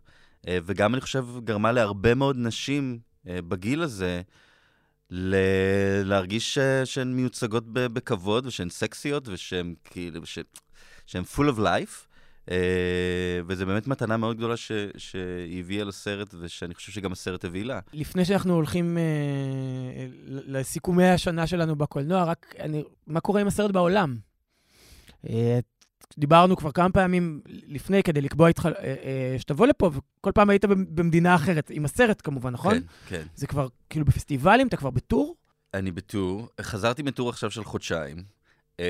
אה, 0.47 0.57
וגם 0.65 0.93
אני 0.93 1.01
חושב 1.01 1.25
גרמה 1.43 1.71
להרבה 1.71 2.15
מאוד 2.15 2.35
נשים 2.39 2.99
אה, 3.27 3.41
בגיל 3.41 3.81
הזה 3.81 4.21
ל... 5.09 5.35
להרגיש 6.05 6.53
ש... 6.53 6.59
שהן 6.85 7.13
מיוצגות 7.13 7.63
ב... 7.73 7.79
בכבוד 7.79 8.45
ושהן 8.45 8.69
סקסיות 8.69 9.27
ושהן 9.27 9.73
כאילו, 9.83 10.25
ש... 10.25 10.39
שהן 11.05 11.23
full 11.35 11.55
of 11.55 11.59
life. 11.59 12.07
Uh, 12.45 12.53
וזו 13.47 13.65
באמת 13.65 13.87
מתנה 13.87 14.17
מאוד 14.17 14.37
גדולה 14.37 14.57
ש... 14.57 14.71
שהיא 14.97 15.59
הביאה 15.59 15.85
לסרט, 15.85 16.35
ושאני 16.39 16.75
חושב 16.75 16.91
שגם 16.91 17.11
הסרט 17.11 17.45
הביא 17.45 17.65
לה. 17.65 17.79
לפני 17.93 18.25
שאנחנו 18.25 18.53
הולכים 18.53 18.97
אה, 18.97 19.03
ל- 20.25 20.57
לסיכומי 20.57 21.07
השנה 21.07 21.47
שלנו 21.47 21.75
בקולנוע, 21.75 22.23
רק 22.23 22.55
אני, 22.59 22.83
מה 23.07 23.19
קורה 23.19 23.41
עם 23.41 23.47
הסרט 23.47 23.71
בעולם? 23.71 24.17
אה, 25.29 25.59
דיברנו 26.17 26.55
כבר 26.55 26.71
כמה 26.71 26.89
פעמים 26.89 27.41
לפני 27.47 28.03
כדי 28.03 28.21
לקבוע 28.21 28.47
איתך 28.47 28.65
אה, 28.65 28.71
אה, 28.85 29.35
שתבוא 29.39 29.67
לפה, 29.67 29.91
וכל 29.93 30.31
פעם 30.35 30.49
היית 30.49 30.65
במ- 30.65 30.95
במדינה 30.95 31.35
אחרת, 31.35 31.69
עם 31.69 31.85
הסרט 31.85 32.21
כמובן, 32.23 32.49
נכון? 32.53 32.73
כן, 32.73 32.81
כן. 33.07 33.23
זה 33.35 33.47
כבר 33.47 33.67
כאילו 33.89 34.05
בפסטיבלים, 34.05 34.67
אתה 34.67 34.77
כבר 34.77 34.89
בטור? 34.89 35.35
אני 35.73 35.91
בטור, 35.91 36.47
חזרתי 36.61 37.03
מטור 37.03 37.29
עכשיו 37.29 37.51
של 37.51 37.63
חודשיים. 37.63 38.17
אה, 38.79 38.85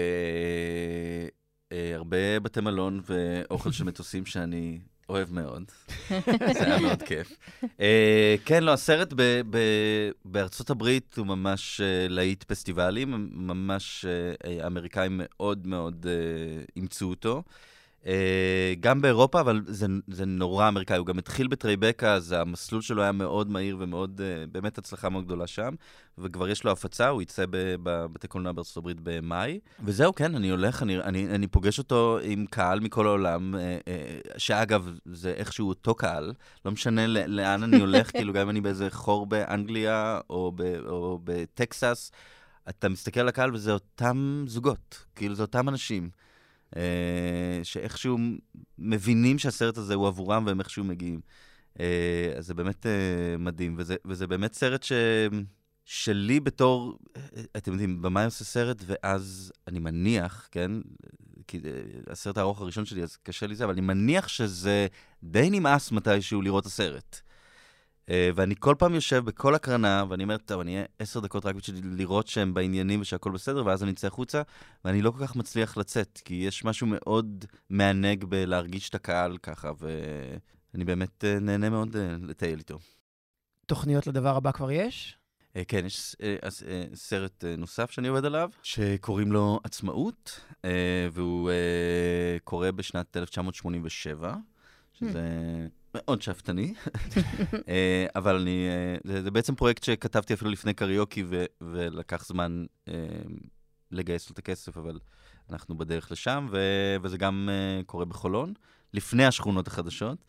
אה, 1.72 1.96
הרבה 1.96 2.39
בתי 2.39 2.62
מלון 2.62 3.02
ואוכל 3.06 3.72
של 3.78 3.84
מטוסים 3.84 4.26
שאני 4.26 4.80
אוהב 5.12 5.34
מאוד. 5.34 5.63
זה 6.54 6.63
היה 6.65 6.80
מאוד 6.80 7.02
כיף. 7.04 7.38
אה, 7.80 8.36
כן, 8.45 8.63
לא, 8.63 8.71
הסרט 8.74 9.13
ב- 9.15 9.41
ב- 9.50 10.12
בארצות 10.26 10.69
הברית 10.69 11.15
הוא 11.17 11.28
ממש 11.28 11.82
אה, 11.82 12.08
להיט 12.10 12.43
פסטיבלים, 12.43 13.30
ממש 13.34 14.06
אה, 14.06 14.63
האמריקאים 14.63 15.21
מאוד 15.24 15.67
מאוד 15.67 16.06
אה, 16.10 16.63
אימצו 16.76 17.10
אותו. 17.10 17.43
אה, 18.05 18.73
גם 18.79 19.01
באירופה, 19.01 19.39
אבל 19.39 19.61
זה, 19.67 19.87
זה 20.07 20.25
נורא 20.25 20.67
אמריקאי. 20.67 20.97
הוא 20.97 21.05
גם 21.05 21.17
התחיל 21.17 21.47
בטרייבקה, 21.47 22.13
אז 22.13 22.31
המסלול 22.31 22.81
שלו 22.81 23.01
היה 23.01 23.11
מאוד 23.11 23.49
מהיר 23.49 23.77
ומאוד, 23.79 24.21
אה, 24.21 24.45
באמת 24.51 24.77
הצלחה 24.77 25.09
מאוד 25.09 25.25
גדולה 25.25 25.47
שם. 25.47 25.73
וכבר 26.17 26.49
יש 26.49 26.63
לו 26.63 26.71
הפצה, 26.71 27.07
הוא 27.07 27.21
יצא 27.21 27.45
בבתי 27.51 28.27
קולנוע 28.27 28.51
בארצות 28.51 28.77
הברית 28.77 28.97
במאי. 29.03 29.59
וזהו, 29.83 30.15
כן, 30.15 30.35
אני 30.35 30.49
הולך, 30.49 30.83
אני, 30.83 30.99
אני, 30.99 31.27
אני 31.35 31.47
פוגש 31.47 31.79
אותו 31.79 32.19
עם 32.23 32.45
קהל 32.45 32.79
מכל 32.79 33.07
העולם, 33.07 33.55
אה, 33.55 33.77
אה, 33.87 34.19
שאגב, 34.37 34.91
זה 35.05 35.31
איכשהו 35.31 35.69
אותו 35.69 35.95
קהל, 35.95 36.33
לא 36.65 36.71
משנה 36.71 37.07
לאן 37.07 37.63
אני 37.63 37.79
הולך, 37.79 38.11
כאילו 38.17 38.33
גם 38.33 38.41
אם 38.41 38.49
אני 38.49 38.61
באיזה 38.61 38.89
חור 38.89 39.25
באנגליה 39.25 40.19
או, 40.29 40.51
ב, 40.55 40.61
או 40.87 41.19
בטקסס, 41.23 42.11
אתה 42.69 42.89
מסתכל 42.89 43.19
על 43.19 43.27
הקהל 43.27 43.53
וזה 43.53 43.73
אותם 43.73 44.43
זוגות, 44.47 45.05
כאילו 45.15 45.35
זה 45.35 45.41
אותם 45.41 45.69
אנשים. 45.69 46.09
אה, 46.77 47.60
שאיכשהו 47.63 48.17
מבינים 48.77 49.39
שהסרט 49.39 49.77
הזה 49.77 49.93
הוא 49.93 50.07
עבורם 50.07 50.45
והם 50.45 50.60
איכשהו 50.60 50.84
מגיעים. 50.84 51.19
אה, 51.79 52.34
אז 52.38 52.45
זה 52.45 52.53
באמת 52.53 52.86
אה, 52.86 53.38
מדהים, 53.39 53.75
וזה, 53.77 53.95
וזה 54.05 54.27
באמת 54.27 54.53
סרט 54.53 54.84
ש... 54.84 54.91
שלי 55.86 56.39
בתור, 56.39 56.97
אתם 57.57 57.71
יודעים, 57.71 58.01
במאי 58.01 58.25
עושה 58.25 58.43
סרט, 58.43 58.84
ואז 58.86 59.51
אני 59.67 59.79
מניח, 59.79 60.47
כן, 60.51 60.71
כי 61.47 61.60
הסרט 62.07 62.38
הארוך 62.38 62.62
הראשון 62.62 62.86
שלי, 62.86 63.03
אז 63.03 63.15
קשה 63.15 63.47
לי 63.47 63.55
זה, 63.55 63.63
אבל 63.63 63.73
אני 63.73 63.81
מניח 63.81 64.27
שזה 64.27 64.88
די 65.23 65.49
נמאס 65.51 65.91
מתישהו 65.91 66.41
לראות 66.41 66.65
הסרט. 66.65 67.21
אה, 68.09 68.29
ואני 68.35 68.55
כל 68.59 68.75
פעם 68.77 68.95
יושב 68.95 69.25
בכל 69.25 69.55
הקרנה, 69.55 70.03
ואני 70.09 70.23
אומר, 70.23 70.37
טוב, 70.37 70.59
אני 70.61 70.75
אהיה 70.75 70.85
עשר 70.99 71.19
דקות 71.19 71.45
רק 71.45 71.55
בשביל 71.55 71.81
לראות 71.83 72.27
שהם 72.27 72.53
בעניינים 72.53 73.01
ושהכול 73.01 73.31
בסדר, 73.31 73.65
ואז 73.65 73.83
אני 73.83 73.91
אצא 73.91 74.07
החוצה, 74.07 74.41
ואני 74.85 75.01
לא 75.01 75.11
כל 75.11 75.27
כך 75.27 75.35
מצליח 75.35 75.77
לצאת, 75.77 76.21
כי 76.25 76.33
יש 76.33 76.65
משהו 76.65 76.87
מאוד 76.87 77.45
מענג 77.69 78.23
בלהרגיש 78.23 78.89
את 78.89 78.95
הקהל 78.95 79.37
ככה, 79.37 79.71
ואני 79.79 80.85
באמת 80.85 81.25
אה, 81.25 81.39
נהנה 81.39 81.69
מאוד 81.69 81.95
אה, 81.95 82.15
לטייל 82.21 82.59
איתו. 82.59 82.79
תוכניות 83.65 84.07
לדבר 84.07 84.35
הבא 84.35 84.51
כבר 84.51 84.71
יש? 84.71 85.17
כן, 85.67 85.85
יש 85.85 86.15
סרט 86.93 87.43
נוסף 87.57 87.91
שאני 87.91 88.07
עובד 88.07 88.25
עליו, 88.25 88.49
שקוראים 88.63 89.31
לו 89.31 89.59
עצמאות, 89.63 90.39
והוא 91.11 91.51
קורה 92.43 92.71
בשנת 92.71 93.17
1987, 93.17 94.35
שזה 94.93 95.21
מאוד 95.95 96.21
שאפתני, 96.21 96.73
אה, 97.69 98.06
אבל 98.15 98.36
אני, 98.36 98.67
אה, 98.69 98.97
זה, 99.04 99.21
זה 99.21 99.32
בעצם 99.32 99.56
פרויקט 99.56 99.84
שכתבתי 99.84 100.34
אפילו 100.34 100.51
לפני 100.51 100.73
קריוקי, 100.73 101.23
ו, 101.27 101.45
ולקח 101.62 102.25
זמן 102.25 102.65
אה, 102.88 102.93
לגייס 103.91 104.30
לו 104.30 104.34
את 104.34 104.39
הכסף, 104.39 104.77
אבל 104.77 104.99
אנחנו 105.49 105.77
בדרך 105.77 106.12
לשם, 106.12 106.47
ו, 106.51 106.60
וזה 107.01 107.17
גם 107.17 107.49
קורה 107.86 108.06
בחולון, 108.06 108.54
לפני 108.93 109.25
השכונות 109.25 109.67
החדשות. 109.67 110.25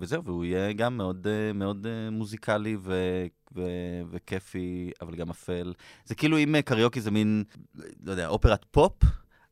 וזהו, 0.00 0.24
והוא 0.24 0.44
יהיה 0.44 0.72
גם 0.72 0.96
מאוד, 0.96 1.26
מאוד 1.54 1.86
מוזיקלי 2.10 2.76
ו- 2.80 3.26
ו- 3.54 4.02
וכיפי, 4.10 4.90
אבל 5.00 5.14
גם 5.14 5.30
אפל. 5.30 5.72
זה 6.04 6.14
כאילו 6.14 6.38
אם 6.38 6.60
קריוקי 6.64 7.00
זה 7.00 7.10
מין, 7.10 7.44
לא 8.04 8.10
יודע, 8.10 8.28
אופרת 8.28 8.64
פופ, 8.70 8.92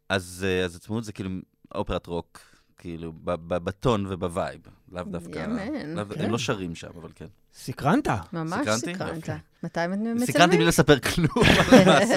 אז, 0.09 0.47
אז 0.65 0.77
עצמאות 0.77 1.05
זה 1.05 1.13
כאילו 1.13 1.31
אופרת 1.75 2.07
רוק, 2.07 2.41
כאילו, 2.81 3.13
ב- 3.13 3.31
ב- 3.55 3.65
בטון 3.65 4.07
וב 4.09 4.24
vibe, 4.24 4.61
לאו 4.93 5.03
דווקא... 5.05 5.39
yeah, 5.39 5.71
man, 5.71 5.97
לאו- 5.97 6.15
כן. 6.15 6.25
הם 6.25 6.31
לא 6.31 6.39
שרים 6.39 6.75
שם, 6.75 6.89
אבל 7.01 7.09
כן. 7.15 7.27
סקרנת. 7.55 8.09
ממש? 8.33 8.69
סקרנת. 8.69 9.29
מתי 9.63 9.81
אתם 9.85 9.91
מצלמים? 9.93 10.19
סקרנתי 10.27 10.57
בלי 10.57 10.67
לספר 10.67 10.99
כלום 11.01 11.29
על 11.73 11.85
מה 11.87 12.07
זה. 12.07 12.17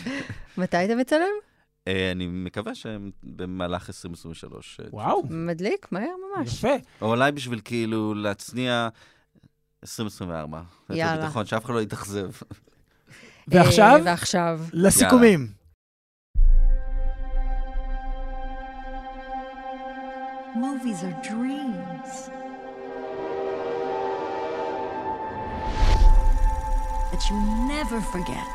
מתי 0.58 0.84
אתה 0.84 0.94
מצלם? 0.94 1.20
אה, 1.88 2.10
אני 2.12 2.26
מקווה 2.26 2.72
שבמהלך 2.74 3.88
2023. 3.88 4.80
אה, 4.80 4.86
וואו, 4.92 5.22
מדליק, 5.30 5.86
מהר 5.92 6.04
ממש. 6.36 6.54
יפה. 6.54 6.74
או 7.00 7.06
אולי 7.06 7.32
בשביל 7.32 7.60
כאילו 7.64 8.14
להצניע 8.14 8.88
2024. 9.82 10.60
יאללה. 10.90 11.22
ביטחון, 11.24 11.46
שאף 11.46 11.64
אחד 11.64 11.74
לא 11.74 11.80
יתאכזב. 11.82 12.30
ועכשיו, 13.48 13.96
אה, 13.98 14.02
ועכשיו. 14.04 14.60
לסיכומים. 14.72 15.57
Movies 20.66 21.04
are 21.04 21.16
dreams. 21.30 22.12
That 27.10 27.22
you 27.28 27.36
never 27.72 28.00
forget. 28.00 28.48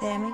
Sammy? 0.00 0.32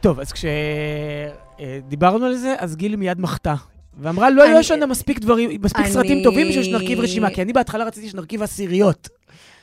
טוב, 0.00 0.20
אז 0.20 0.32
כשדיברנו 1.58 2.26
על 2.26 2.34
זה, 2.34 2.54
אז 2.58 2.76
גילי 2.76 2.96
מיד 2.96 3.20
מחתה. 3.20 3.54
ואמרה, 3.98 4.30
לא, 4.30 4.46
אני- 4.50 4.58
יש 4.58 4.70
לנו 4.70 4.86
מספיק 4.86 5.18
דברים, 5.18 5.50
מספיק 5.62 5.84
אני- 5.84 5.92
סרטים 5.92 6.22
טובים 6.24 6.48
בשביל 6.48 6.64
שנרכיב 6.64 7.00
רשימה, 7.00 7.30
כי 7.34 7.42
אני 7.42 7.52
בהתחלה 7.52 7.84
רציתי 7.84 8.08
שנרכיב 8.08 8.42
עשיריות. 8.42 9.08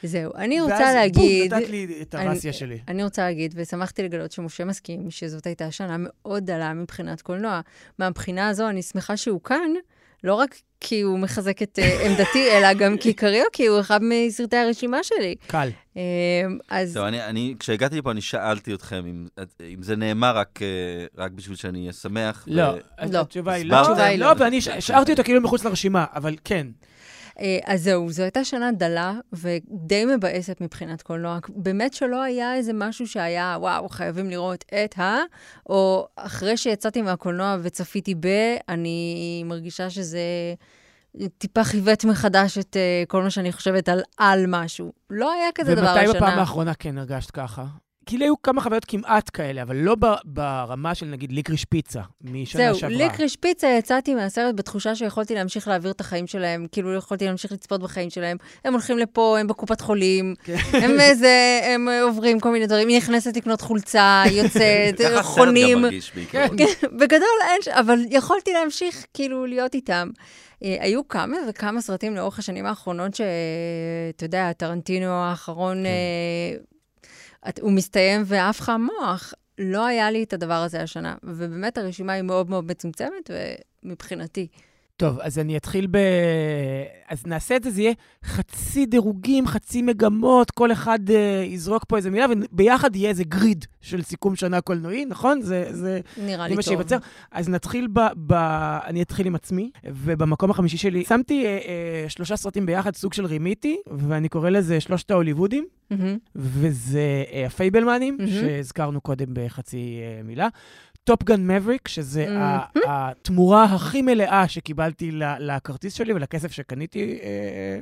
זהו, 0.04 0.32
אני 0.36 0.62
רוצה 0.62 0.74
ואז, 0.74 0.96
להגיד... 0.96 1.50
בום, 1.54 1.60
נתת 1.60 1.70
לי 1.70 1.88
את 2.02 2.16
אני- 2.16 2.28
הרסיה 2.28 2.54
שלי. 2.54 2.78
אני 2.88 3.04
רוצה 3.04 3.22
להגיד, 3.22 3.54
ושמחתי 3.58 4.04
לגלות 4.04 4.32
שמשה 4.32 4.66
מסכים, 4.66 5.12
שזאת 5.12 5.46
הייתה 5.46 5.72
שנה 5.72 5.96
מאוד 6.00 6.46
דלה 6.46 6.74
מבחינת 6.74 7.22
קולנוע. 7.22 7.62
מהבחינה 8.00 8.50
הזו, 8.50 8.70
אני 8.70 8.82
שמחה 8.82 9.18
שהוא 9.18 9.42
כאן, 9.42 9.72
לא 10.26 10.34
רק 10.34 10.56
כי 10.80 11.02
הוא 11.02 11.20
מחזק 11.20 11.62
את 11.62 11.80
אה, 11.80 12.06
עמדתי, 12.06 12.52
אלא 12.52 12.74
גם 12.74 12.98
כי 12.98 13.14
קריוקי 13.14 13.68
הוא 13.68 13.80
אחד 13.80 14.00
מסרטי 14.04 14.58
הרשימה 14.58 15.04
שלי. 15.04 15.36
קל. 15.48 15.70
אה, 15.98 16.02
אז 16.70 16.94
טוב, 16.94 17.04
אני, 17.04 17.24
אני, 17.24 17.56
כשהגעתי 17.60 17.98
לפה, 17.98 18.12
אני 18.12 18.22
שאלתי 18.22 18.74
אתכם 18.74 19.04
אם, 19.06 19.28
אם 19.62 19.84
זה 19.84 19.96
נאמר 19.96 20.38
רק, 20.38 20.60
אה, 20.62 20.68
רק 21.18 21.32
בשביל 21.32 21.56
שאני 21.56 21.80
אהיה 21.80 21.94
שמח. 21.94 22.46
לא, 22.48 22.64
ו... 22.64 23.12
לא. 23.12 23.20
התשובה 23.20 23.54
היא? 23.54 23.66
לא. 23.66 23.82
התשובה 23.82 24.06
היא 24.06 24.20
לא, 24.20 24.26
לא. 24.26 24.34
ואני 24.38 24.60
השארתי 24.78 25.12
אותו 25.12 25.24
כאילו 25.24 25.42
מחוץ 25.42 25.66
לרשימה, 25.66 26.06
אבל 26.16 26.36
כן. 26.44 26.68
אה, 27.40 27.60
אז 27.66 27.84
זהו, 27.84 28.12
זו 28.12 28.24
הייתה 28.24 28.44
שנה 28.44 28.72
דלה 28.72 29.14
ודי 29.34 30.06
מבאסת 30.06 30.62
מבחינת 30.62 31.02
קולנוע. 31.02 31.40
באמת 31.50 31.94
שלא 31.94 32.24
היה 32.24 32.56
איזה 32.56 32.72
משהו 32.74 33.08
שהיה, 33.08 33.58
וואו, 33.60 33.90
חייבים 33.90 34.30
לראות 34.30 34.66
את 34.84 35.00
ה... 35.00 35.18
או 35.70 36.08
אחרי 36.16 36.58
שיצאתי 36.58 37.02
מהקולנוע 37.02 37.58
וצפיתי 37.62 38.16
ב... 38.16 38.28
אני 38.70 39.44
מרגישה 39.46 39.90
שזה 39.90 40.20
טיפה 41.38 41.64
חיווט 41.64 42.06
מחדש 42.06 42.58
את 42.58 42.78
אה, 42.78 43.04
כל 43.08 43.24
מה 43.24 43.30
שאני 43.30 43.52
חושבת 43.52 43.90
על 43.90 44.02
על 44.18 44.46
משהו. 44.48 44.92
לא 45.10 45.32
היה 45.32 45.50
כזה 45.56 45.76
דבר 45.76 45.88
השנה. 45.88 46.04
ומתי 46.10 46.18
בפעם 46.18 46.40
האחרונה 46.40 46.74
כן 46.74 46.98
הרגשת 46.98 47.32
ככה? 47.32 47.66
כאילו 48.06 48.26
היו 48.26 48.42
כמה 48.42 48.62
חוויות 48.62 48.86
כמעט 48.86 49.30
כאלה, 49.34 49.62
אבל 49.62 49.76
לא 49.76 49.96
ברמה 50.26 50.96
של 50.96 51.06
נגיד 51.06 51.32
ליקריש 51.32 51.66
פיצה 51.66 52.02
משנה 52.22 52.62
זהו, 52.62 52.76
שעברה. 52.76 52.98
ליקריש 52.98 53.36
פיצה 53.36 53.68
יצאתי 53.68 54.16
מהסרט 54.16 54.56
בתחושה 54.56 54.96
שיכולתי 54.96 55.36
להמשיך 55.36 55.68
להעביר 55.68 55.92
את 55.92 56.02
החיים 56.02 56.28
שלהם, 56.28 56.68
כאילו 56.72 56.94
יכולתי 56.94 57.26
להמשיך 57.26 57.52
לצפות 57.52 57.82
בחיים 57.82 58.10
שלהם. 58.10 58.38
הם 58.66 58.74
הולכים 58.74 58.98
לפה, 58.98 59.40
הם 59.40 59.48
בקופת 59.48 59.82
חולים, 59.82 60.36
כן. 60.44 60.56
הם 60.74 61.00
איזה, 61.00 61.62
הם 61.64 61.88
עוברים 62.04 62.40
כל 62.40 62.52
מיני 62.52 62.68
דברים, 62.68 62.88
היא 62.88 62.98
נכנסת 62.98 63.38
לקנות 63.38 63.62
חולצה, 63.62 64.24
יוצאת, 64.32 65.00
ככה 65.00 65.08
הסרט 65.08 65.26
חונים. 65.26 65.78
גם 65.78 65.82
מרגיש 65.82 66.12
בעיקרון. 66.16 66.58
בגדול 67.00 67.38
אין, 67.50 67.74
אבל 67.74 68.00
יכולתי 68.10 68.54
להמשיך 68.54 69.06
כאילו 69.14 69.46
להיות 69.46 69.74
איתם. 69.74 70.10
אה, 70.64 70.78
היו 70.80 71.08
כמה 71.08 71.38
וכמה 71.50 71.82
סרטים 71.82 72.16
לאורך 72.16 72.40
השנים 72.40 72.66
האחרונות 72.66 73.16
שאתה 73.16 74.26
יודע, 74.26 74.54
טרנטינו 74.54 75.06
האחרון, 75.06 75.84
כן. 75.84 75.90
את- 77.50 77.60
הוא 77.60 77.72
מסתיים 77.72 78.22
ועף 78.26 78.60
לך 78.60 78.70
המוח. 78.70 79.34
לא 79.60 79.86
היה 79.86 80.12
לי 80.12 80.24
את 80.24 80.34
הדבר 80.34 80.54
הזה 80.54 80.82
השנה, 80.82 81.16
ובאמת 81.24 81.78
הרשימה 81.78 82.14
היא 82.14 82.22
מאוד 82.22 82.50
מאוד 82.50 82.66
מצומצמת, 82.66 83.30
ומבחינתי. 83.84 84.48
טוב, 84.98 85.20
אז 85.20 85.40
אני 85.40 85.58
אתחיל 85.58 85.88
ב... 85.92 85.98
אז 87.10 87.26
נעשה 87.26 87.56
את 87.56 87.64
זה, 87.64 87.72
זה 87.72 87.82
יהיה 87.82 87.94
חצי 88.26 88.86
דירוגים, 88.86 89.48
חצי 89.48 89.82
מגמות, 89.82 90.52
כל 90.52 90.72
אחד 90.72 91.00
uh, 91.08 91.12
יזרוק 91.46 91.84
פה 91.88 91.98
איזה 91.98 92.12
מילה, 92.12 92.26
וביחד 92.52 92.96
יהיה 92.96 93.10
איזה 93.10 93.24
גריד 93.24 93.66
של 93.82 94.02
סיכום 94.02 94.36
שנה 94.36 94.62
קולנועי, 94.62 95.06
נכון? 95.06 95.42
זה, 95.42 95.68
זה, 95.72 96.00
נראה 96.18 96.44
זה 96.44 96.50
לי 96.50 96.56
מה 96.56 96.62
טוב. 96.62 96.62
שייווצר. 96.62 96.98
אז 97.32 97.50
נתחיל 97.50 97.88
ב, 97.94 98.00
ב... 98.28 98.34
אני 98.86 99.02
אתחיל 99.02 99.28
עם 99.28 99.36
עצמי, 99.36 99.72
ובמקום 99.86 100.52
החמישי 100.52 100.78
שלי 100.78 101.06
שמתי 101.06 101.46
uh, 101.46 101.64
uh, 101.64 102.10
שלושה 102.10 102.38
סרטים 102.38 102.66
ביחד, 102.66 102.96
סוג 102.96 103.14
של 103.14 103.26
רימיתי, 103.26 103.78
ואני 103.98 104.30
קורא 104.30 104.50
לזה 104.50 104.80
שלושת 104.80 105.12
ההוליוודים, 105.12 105.66
מהמם. 105.92 106.18
וזה 106.36 107.24
uh, 107.28 107.36
הפייבלמנים, 107.46 108.18
מהמם. 108.20 108.32
שהזכרנו 108.32 109.02
קודם 109.02 109.28
בחצי 109.34 110.00
uh, 110.22 110.28
מילה. 110.28 110.48
טופ 111.06 111.27
גאן 111.27 111.48
מבריק, 111.48 111.88
שזה. 111.88 112.26
ה- 112.40 112.66
התמורה 112.88 113.64
הכי 113.64 114.02
מלאה 114.02 114.48
שקיבלתי 114.48 115.12
לכרטיס 115.40 115.94
שלי 115.94 116.14
ולכסף 116.14 116.52
שקניתי 116.52 117.20
אה, 117.24 117.80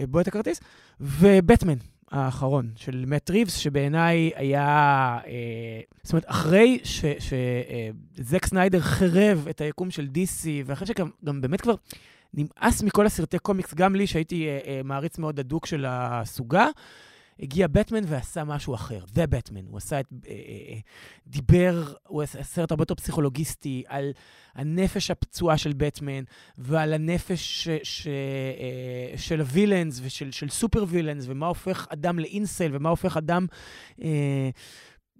אה, 0.00 0.06
בו 0.06 0.20
את 0.20 0.28
הכרטיס, 0.28 0.60
ובאטמן. 1.00 1.76
האחרון 2.10 2.70
של 2.76 3.04
מאט 3.06 3.30
ריבס, 3.30 3.56
שבעיניי 3.56 4.30
היה... 4.34 4.66
אה, 5.26 5.80
זאת 6.02 6.12
אומרת, 6.12 6.24
אחרי 6.26 6.78
שזק 6.84 8.46
סניידר 8.46 8.80
חירב 8.80 9.46
את 9.50 9.60
היקום 9.60 9.90
של 9.90 10.08
DC, 10.14 10.46
ואחרי 10.66 10.86
שגם 10.86 11.10
גם 11.24 11.40
באמת 11.40 11.60
כבר 11.60 11.74
נמאס 12.34 12.82
מכל 12.82 13.06
הסרטי 13.06 13.38
קומיקס, 13.38 13.74
גם 13.74 13.94
לי, 13.94 14.06
שהייתי 14.06 14.46
אה, 14.48 14.58
אה, 14.66 14.80
מעריץ 14.84 15.18
מאוד 15.18 15.40
הדוק 15.40 15.66
של 15.66 15.84
הסוגה, 15.88 16.66
הגיע 17.42 17.66
בטמן 17.66 18.00
ועשה 18.06 18.44
משהו 18.44 18.74
אחר, 18.74 19.04
The 19.14 19.34
Batman. 19.34 19.64
הוא 19.68 19.76
עשה 19.76 20.00
את... 20.00 20.06
אה, 20.28 20.32
אה, 20.32 20.78
דיבר, 21.26 21.92
הוא 22.08 22.22
עשה 22.22 22.42
סרט 22.42 22.70
הרבה 22.70 22.82
יותר 22.82 22.94
פסיכולוגיסטי 22.94 23.82
על 23.86 24.12
הנפש 24.54 25.10
הפצועה 25.10 25.58
של 25.58 25.72
בטמן, 25.76 26.22
ועל 26.58 26.92
הנפש 26.92 27.64
ש, 27.64 27.68
ש, 27.82 28.06
אה, 28.06 29.18
של 29.18 29.40
הווילאנס 29.40 30.00
ושל 30.02 30.30
של 30.30 30.48
סופר 30.48 30.84
וילאנס, 30.88 31.24
ומה 31.28 31.46
הופך 31.46 31.86
אדם 31.90 32.18
לאינסל, 32.18 32.70
ומה 32.72 32.88
הופך 32.88 33.16
אדם 33.16 33.46
אה, 34.02 34.50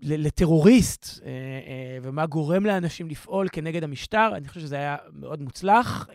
לטרוריסט, 0.03 1.21
אה, 1.25 1.29
אה, 1.29 1.99
ומה 2.03 2.27
גורם 2.27 2.67
לאנשים 2.67 3.09
לפעול 3.09 3.49
כנגד 3.53 3.85
המשטר. 3.85 4.31
אני 4.37 4.49
חושב 4.49 4.61
שזה 4.61 4.77
היה 4.77 4.97
מאוד 5.13 5.43
מוצלח. 5.43 6.09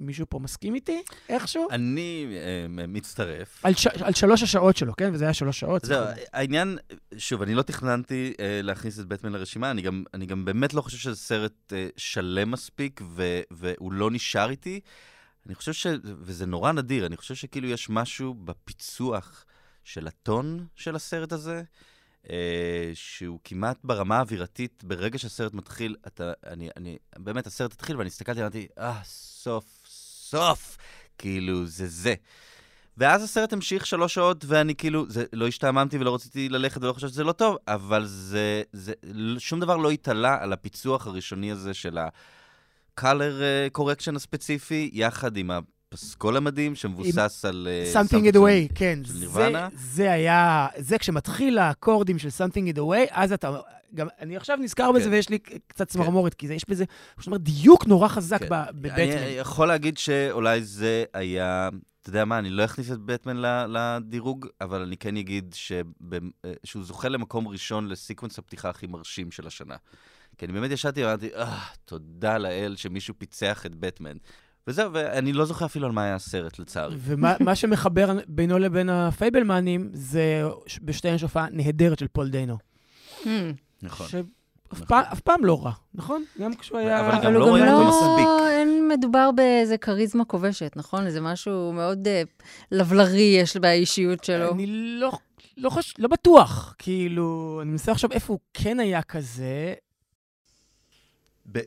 מישהו 0.00 0.26
פה 0.28 0.38
מסכים 0.38 0.74
איתי 0.74 1.02
איכשהו? 1.28 1.68
אני 1.70 2.26
אה, 2.36 2.86
מצטרף. 2.86 3.64
על, 3.64 3.74
ש... 3.74 3.86
על 3.86 4.14
שלוש 4.14 4.42
השעות 4.42 4.76
שלו, 4.76 4.96
כן? 4.96 5.10
וזה 5.12 5.24
היה 5.24 5.34
שלוש 5.34 5.60
שעות. 5.60 5.84
זהו, 5.84 6.04
העניין, 6.32 6.78
שוב, 7.18 7.42
אני 7.42 7.54
לא 7.54 7.62
תכננתי 7.62 8.32
אה, 8.40 8.60
להכניס 8.62 9.00
את 9.00 9.06
בטמן 9.06 9.32
לרשימה, 9.32 9.70
אני 9.70 9.82
גם, 9.82 10.04
אני 10.14 10.26
גם 10.26 10.44
באמת 10.44 10.74
לא 10.74 10.82
חושב 10.82 10.98
שזה 10.98 11.16
סרט 11.16 11.72
אה, 11.72 11.88
שלם 11.96 12.50
מספיק, 12.50 13.00
ו, 13.08 13.40
והוא 13.50 13.92
לא 13.92 14.10
נשאר 14.10 14.50
איתי. 14.50 14.80
אני 15.46 15.54
חושב 15.54 15.72
ש... 15.72 15.86
וזה 16.02 16.46
נורא 16.46 16.72
נדיר, 16.72 17.06
אני 17.06 17.16
חושב 17.16 17.34
שכאילו 17.34 17.68
יש 17.68 17.90
משהו 17.90 18.34
בפיצוח 18.34 19.44
של 19.84 20.06
הטון 20.06 20.66
של 20.74 20.96
הסרט 20.96 21.32
הזה, 21.32 21.62
אה, 22.30 22.90
שהוא 22.94 23.38
כמעט 23.44 23.78
ברמה 23.84 24.16
האווירתית, 24.16 24.84
ברגע 24.84 25.18
שהסרט 25.18 25.54
מתחיל, 25.54 25.96
אתה, 26.06 26.32
אני, 26.46 26.68
אני, 26.76 26.98
באמת, 27.16 27.46
הסרט 27.46 27.72
התחיל 27.72 27.96
ואני 27.96 28.08
הסתכלתי 28.08 28.40
ואמרתי, 28.40 28.66
אה, 28.78 29.00
סוף, 29.04 29.75
סוף, 30.30 30.76
כאילו, 31.18 31.66
זה 31.66 31.86
זה. 31.86 32.14
ואז 32.98 33.22
הסרט 33.22 33.52
המשיך 33.52 33.86
שלוש 33.86 34.14
שעות, 34.14 34.44
ואני 34.48 34.74
כאילו, 34.74 35.04
זה, 35.08 35.24
לא 35.32 35.46
השתעממתי 35.46 35.98
ולא 35.98 36.14
רציתי 36.14 36.48
ללכת 36.48 36.82
ולא 36.82 36.92
חשבתי 36.92 37.12
שזה 37.12 37.24
לא 37.24 37.32
טוב, 37.32 37.56
אבל 37.68 38.06
זה, 38.06 38.62
זה, 38.72 38.92
שום 39.38 39.60
דבר 39.60 39.76
לא 39.76 39.90
התעלה 39.90 40.38
על 40.40 40.52
הפיצוח 40.52 41.06
הראשוני 41.06 41.50
הזה 41.52 41.74
של 41.74 41.98
ה-color 41.98 43.02
uh, 43.74 43.78
correction 43.78 44.16
הספציפי, 44.16 44.90
יחד 44.92 45.36
עם 45.36 45.50
הפסקול 45.50 46.36
המדהים 46.36 46.74
שמבוסס 46.74 47.44
על... 47.44 47.68
uh, 47.92 47.96
Something 47.96 48.32
it 48.32 48.36
away, 48.36 48.74
כן. 48.74 48.98
של 49.04 49.12
זה. 49.12 49.50
זה 49.74 50.12
היה, 50.12 50.66
זה 50.76 50.98
כשמתחיל 50.98 51.58
האקורדים 51.58 52.18
של 52.18 52.28
Something 52.28 52.76
it 52.76 52.78
away, 52.78 53.10
אז 53.10 53.32
אתה, 53.32 53.50
גם, 53.94 54.06
אני 54.20 54.36
עכשיו 54.36 54.56
נזכר 54.56 54.92
בזה 54.92 55.04
כן. 55.04 55.10
ויש 55.10 55.28
לי 55.28 55.38
קצת 55.38 55.88
צמרמורת, 55.88 56.34
כי 56.34 56.46
זה, 56.46 56.54
יש 56.54 56.68
בזה, 56.68 56.84
זאת 57.18 57.26
אומרת, 57.26 57.42
דיוק 57.42 57.86
נורא 57.86 58.08
חזק 58.08 58.38
כן. 58.38 58.48
ב- 58.48 58.52
אני 58.52 58.72
בבטמן. 58.80 59.06
יכול 59.36 59.68
להגיד 59.68 59.98
שאולי 59.98 60.62
זה 60.62 61.04
היה... 61.12 61.68
אתה 62.00 62.10
יודע 62.10 62.24
מה, 62.24 62.38
אני 62.38 62.50
לא 62.50 62.64
אכניס 62.64 62.92
את 62.92 62.98
בטמן 62.98 63.36
לדירוג, 63.68 64.46
אבל 64.60 64.82
אני 64.82 64.96
כן 64.96 65.16
אגיד 65.16 65.54
אה, 65.72 66.52
שהוא 66.64 66.84
זוכה 66.84 67.08
למקום 67.08 67.48
ראשון 67.48 67.88
לסיקוונס 67.88 68.38
הפתיחה 68.38 68.68
הכי 68.68 68.86
מרשים 68.86 69.30
של 69.30 69.46
השנה. 69.46 69.74
כי 70.38 70.46
אני 70.46 70.52
באמת 70.52 70.70
ישבתי 70.70 71.04
ואמרתי, 71.04 71.28
אה, 71.34 71.58
תודה 71.84 72.38
לאל 72.38 72.74
שמישהו 72.76 73.14
פיצח 73.18 73.66
את 73.66 73.74
בטמן. 73.74 74.16
וזהו, 74.66 74.92
ואני 74.92 75.32
לא 75.32 75.44
זוכר 75.44 75.66
אפילו 75.66 75.86
על 75.86 75.92
מה 75.92 76.02
היה 76.04 76.14
הסרט, 76.14 76.58
לצערי. 76.58 76.96
ומה 76.98 77.34
מה 77.40 77.54
שמחבר 77.54 78.18
בינו 78.28 78.58
לבין 78.58 78.90
הפייבלמנים, 78.90 79.90
זה 79.92 80.42
בשתיהן 80.82 81.14
יש 81.14 81.22
הופעה 81.22 81.46
נהדרת 81.50 81.98
של 81.98 82.08
פול 82.08 82.30
דאנו. 82.30 82.58
נכון. 83.82 84.08
שאף 84.08 84.24
נכון. 84.72 84.86
פעם- 84.86 85.04
אף 85.12 85.20
פעם 85.20 85.44
לא 85.44 85.64
רע, 85.64 85.72
נכון? 85.94 86.24
גם 86.40 86.54
כשהוא 86.54 86.78
היה... 86.78 87.00
אבל 87.00 87.24
גם 87.24 87.32
לא 87.34 87.44
רואה 87.44 87.72
אותו 87.72 87.82
לא, 87.82 87.88
מספיק. 87.88 88.28
אין 88.50 88.88
מדובר 88.88 89.30
באיזה 89.36 89.78
כריזמה 89.78 90.24
כובשת, 90.24 90.72
נכון? 90.76 91.06
איזה 91.06 91.20
משהו 91.20 91.72
מאוד 91.72 92.08
אה, 92.08 92.22
לבלרי 92.72 93.36
יש 93.40 93.56
באישיות 93.56 94.24
שלו. 94.24 94.52
אני 94.52 94.66
לא, 94.66 95.12
לא, 95.56 95.70
חוש... 95.70 95.94
לא 95.98 96.08
בטוח, 96.08 96.74
כאילו, 96.78 97.58
אני 97.62 97.70
מנסה 97.70 97.92
עכשיו 97.92 98.12
איפה 98.12 98.32
הוא 98.32 98.40
כן 98.54 98.80
היה 98.80 99.02
כזה. 99.02 99.74
ב- 101.52 101.60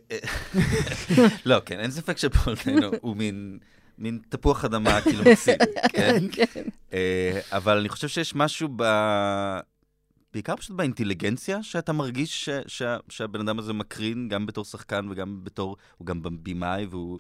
לא, 1.45 1.58
כן, 1.65 1.80
אין 1.80 1.91
ספק 1.91 2.17
שפול 2.17 2.54
דיינו 2.65 2.91
הוא 3.02 3.15
מין... 3.17 3.58
מין 3.98 4.19
תפוח 4.30 4.65
אדמה, 4.65 5.02
כאילו 5.02 5.24
מקסים, 5.24 5.56
כן? 5.93 6.24
כן. 6.32 6.63
אה, 6.93 7.39
אבל 7.52 7.78
אני 7.78 7.89
חושב 7.89 8.08
שיש 8.08 8.36
משהו 8.36 8.69
ב... 8.76 8.84
בעיקר 10.33 10.55
פשוט 10.55 10.75
באינטליגנציה 10.75 11.63
שאתה 11.63 11.93
מרגיש 11.93 12.45
ש... 12.45 12.49
ש... 12.67 12.81
שהבן 13.09 13.39
אדם 13.39 13.59
הזה 13.59 13.73
מקרין, 13.73 14.29
גם 14.29 14.45
בתור 14.45 14.65
שחקן 14.65 15.07
וגם 15.09 15.43
בתור... 15.43 15.77
הוא 15.97 16.05
גם 16.05 16.21
במאי, 16.23 16.85
והוא... 16.85 17.19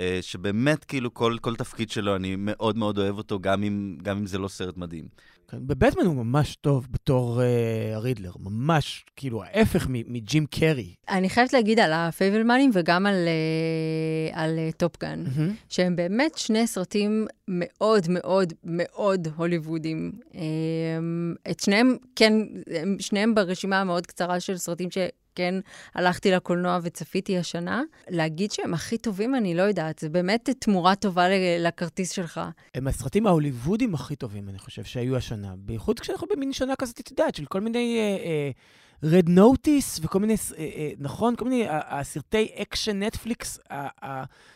אה, 0.00 0.18
שבאמת, 0.20 0.84
כאילו, 0.84 1.14
כל, 1.14 1.36
כל 1.40 1.56
תפקיד 1.56 1.90
שלו, 1.90 2.16
אני 2.16 2.36
מאוד 2.38 2.76
מאוד 2.78 2.98
אוהב 2.98 3.18
אותו, 3.18 3.38
גם 3.40 3.62
אם, 3.62 3.96
גם 4.02 4.16
אם 4.16 4.26
זה 4.26 4.38
לא 4.38 4.48
סרט 4.48 4.76
מדהים. 4.76 5.04
כן, 5.50 5.66
בבטמן 5.66 6.06
הוא 6.06 6.14
ממש 6.14 6.56
טוב 6.60 6.86
בתור 6.90 7.42
אה, 7.42 7.46
ה 7.96 8.00
Riddler, 8.00 8.30
ממש, 8.40 9.04
כאילו, 9.16 9.42
ההפך 9.44 9.86
מ- 9.90 10.12
מג'ים 10.12 10.46
קרי. 10.46 10.94
אני 11.08 11.30
חייבת 11.30 11.52
להגיד 11.52 11.78
על 11.78 11.92
הפייבלמנים 11.92 12.70
וגם 12.74 13.06
על, 13.06 13.14
אה, 13.14 14.42
על 14.42 14.58
אה, 14.58 14.70
Top 14.76 14.97
Gun, 14.97 15.24
מהמם. 15.36 15.54
שהם 15.68 15.96
באמת 15.96 16.38
שני 16.38 16.66
סרטים 16.66 17.26
מאוד 17.48 18.06
מאוד 18.08 18.52
מאוד 18.64 19.28
הוליוודים. 19.36 20.12
אה, 20.34 20.40
את 21.50 21.60
שניהם, 21.60 21.96
כן, 22.16 22.32
הם 22.80 22.96
שניהם 23.00 23.34
ברשימה 23.34 23.80
המאוד 23.80 24.06
קצרה 24.06 24.40
של 24.40 24.56
סרטים 24.56 24.88
שכן 25.38 25.54
הלכתי 25.94 26.30
לקולנוע 26.30 26.78
וצפיתי 26.82 27.38
השנה. 27.38 27.82
להגיד 28.08 28.50
שהם 28.50 28.74
הכי 28.74 28.98
טובים, 28.98 29.34
אני 29.34 29.54
לא 29.54 29.62
יודעת. 29.62 29.98
זה 29.98 30.08
באמת 30.08 30.50
תמורה 30.58 30.94
טובה 30.94 31.24
לכרטיס 31.58 32.10
שלך. 32.10 32.40
הם 32.74 32.86
הסרטים 32.86 33.26
ההוליוודים 33.26 33.94
הכי 33.94 34.16
טובים, 34.16 34.48
אני 34.48 34.58
חושב, 34.58 34.84
שהיו 34.84 35.16
השנה. 35.16 35.54
בייחוד 35.56 36.00
כשאנחנו 36.00 36.26
במין 36.30 36.52
שנה 36.52 36.76
כזאת, 36.76 37.00
את 37.00 37.10
יודעת, 37.10 37.34
של 37.34 37.44
כל 37.44 37.60
מיני 37.60 37.98
Red 39.02 39.28
Notice 39.28 40.00
וכל 40.02 40.20
מיני, 40.20 40.34
אה, 40.34 40.58
אה, 40.58 40.90
נכון? 40.98 41.36
כל 41.36 41.44
מיני, 41.44 41.64
הסרטי 41.68 42.48
אקשן 42.62 43.02
נטפליקס, 43.02 43.58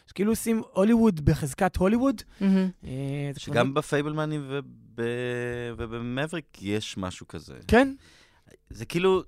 שכאילו 0.07 0.33
עושים 0.33 0.62
הוליווד 0.73 1.21
בחזקת 1.25 1.77
הוליווד. 1.77 2.23
אה, 2.85 3.31
שגם 3.37 3.75
בפייבלמנים 3.75 4.47
וב... 4.49 4.64
וב 5.77 5.94
Maverick 5.94 6.62
יש 6.62 6.97
משהו 6.99 7.29
כזה. 7.29 7.55
כן, 7.68 7.95
זה 8.71 8.85
כאילו, 8.85 9.23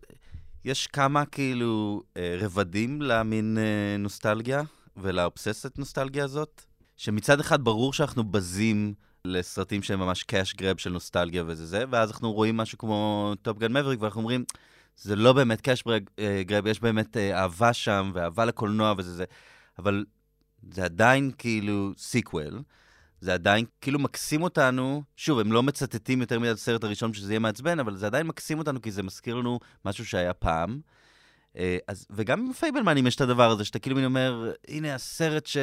יש 0.64 0.86
כמה 0.86 1.24
כאילו 1.24 2.02
אה, 2.16 2.36
רבדים 2.40 3.02
למין 3.02 3.58
אה, 3.58 3.96
נוסטלגיה 3.98 4.62
ולאובססיית 4.96 5.78
נוסטלגיה 5.78 6.24
הזאת, 6.24 6.64
שמצד 6.96 7.40
אחד 7.40 7.64
ברור 7.64 7.92
שאנחנו 7.92 8.24
בזים 8.24 8.94
לסרטים 9.24 9.82
שהם 9.82 9.98
ממש 9.98 10.22
cash 10.22 10.54
grab 10.54 10.76
של 10.76 10.90
נוסטלגיה 10.90 11.44
וזה 11.46 11.66
זה, 11.66 11.84
ואז 11.90 12.10
אנחנו 12.10 12.32
רואים 12.32 12.56
משהו 12.56 12.78
כמו 12.78 13.32
Top 13.42 13.57
Gun 13.57 13.72
Maverick, 13.72 14.02
ואנחנו 14.02 14.20
אומרים, 14.20 14.44
זה 14.96 15.16
לא 15.16 15.32
באמת 15.32 15.60
cash 15.60 15.84
grab, 16.42 16.66
יש 16.66 16.80
באמת 16.80 17.16
אה, 17.16 17.42
אהבה 17.42 17.72
שם, 17.72 18.10
ואהבה 18.14 18.44
לקולנוע 18.44 18.94
וזה 18.96 19.12
זה, 19.12 19.24
אבל 19.78 20.04
זה 20.70 20.84
עדיין 20.84 21.30
כאילו 21.38 21.92
sequel. 21.98 22.62
זה 23.24 23.34
עדיין 23.34 23.64
כאילו 23.80 23.98
מקסים 23.98 24.42
אותנו, 24.42 25.02
שוב, 25.16 25.38
הם 25.38 25.52
לא 25.52 25.62
מצטטים 25.62 26.20
יותר 26.20 26.38
מדי 26.38 26.50
את 26.50 26.56
הסרט 26.56 26.84
הראשון 26.84 27.12
שזה 27.12 27.32
יהיה 27.32 27.38
מעצבן, 27.38 27.80
אבל 27.80 27.96
זה 27.96 28.06
עדיין 28.06 28.26
מקסים 28.26 28.58
אותנו 28.58 28.82
כי 28.82 28.90
זה 28.90 29.02
מזכיר 29.02 29.34
לנו 29.34 29.60
משהו 29.84 30.06
שהיה 30.06 30.34
פעם. 30.34 30.80
אה, 31.56 31.78
אז, 31.88 32.06
וגם 32.10 32.40
עם 32.40 32.52
פייבלמנים 32.52 33.06
יש 33.06 33.16
את 33.16 33.20
הדבר 33.20 33.50
הזה, 33.50 33.64
שאתה 33.64 33.78
כאילו 33.78 34.04
אומר, 34.04 34.52
הנה 34.68 34.94
הסרט 34.94 35.46
ש, 35.46 35.56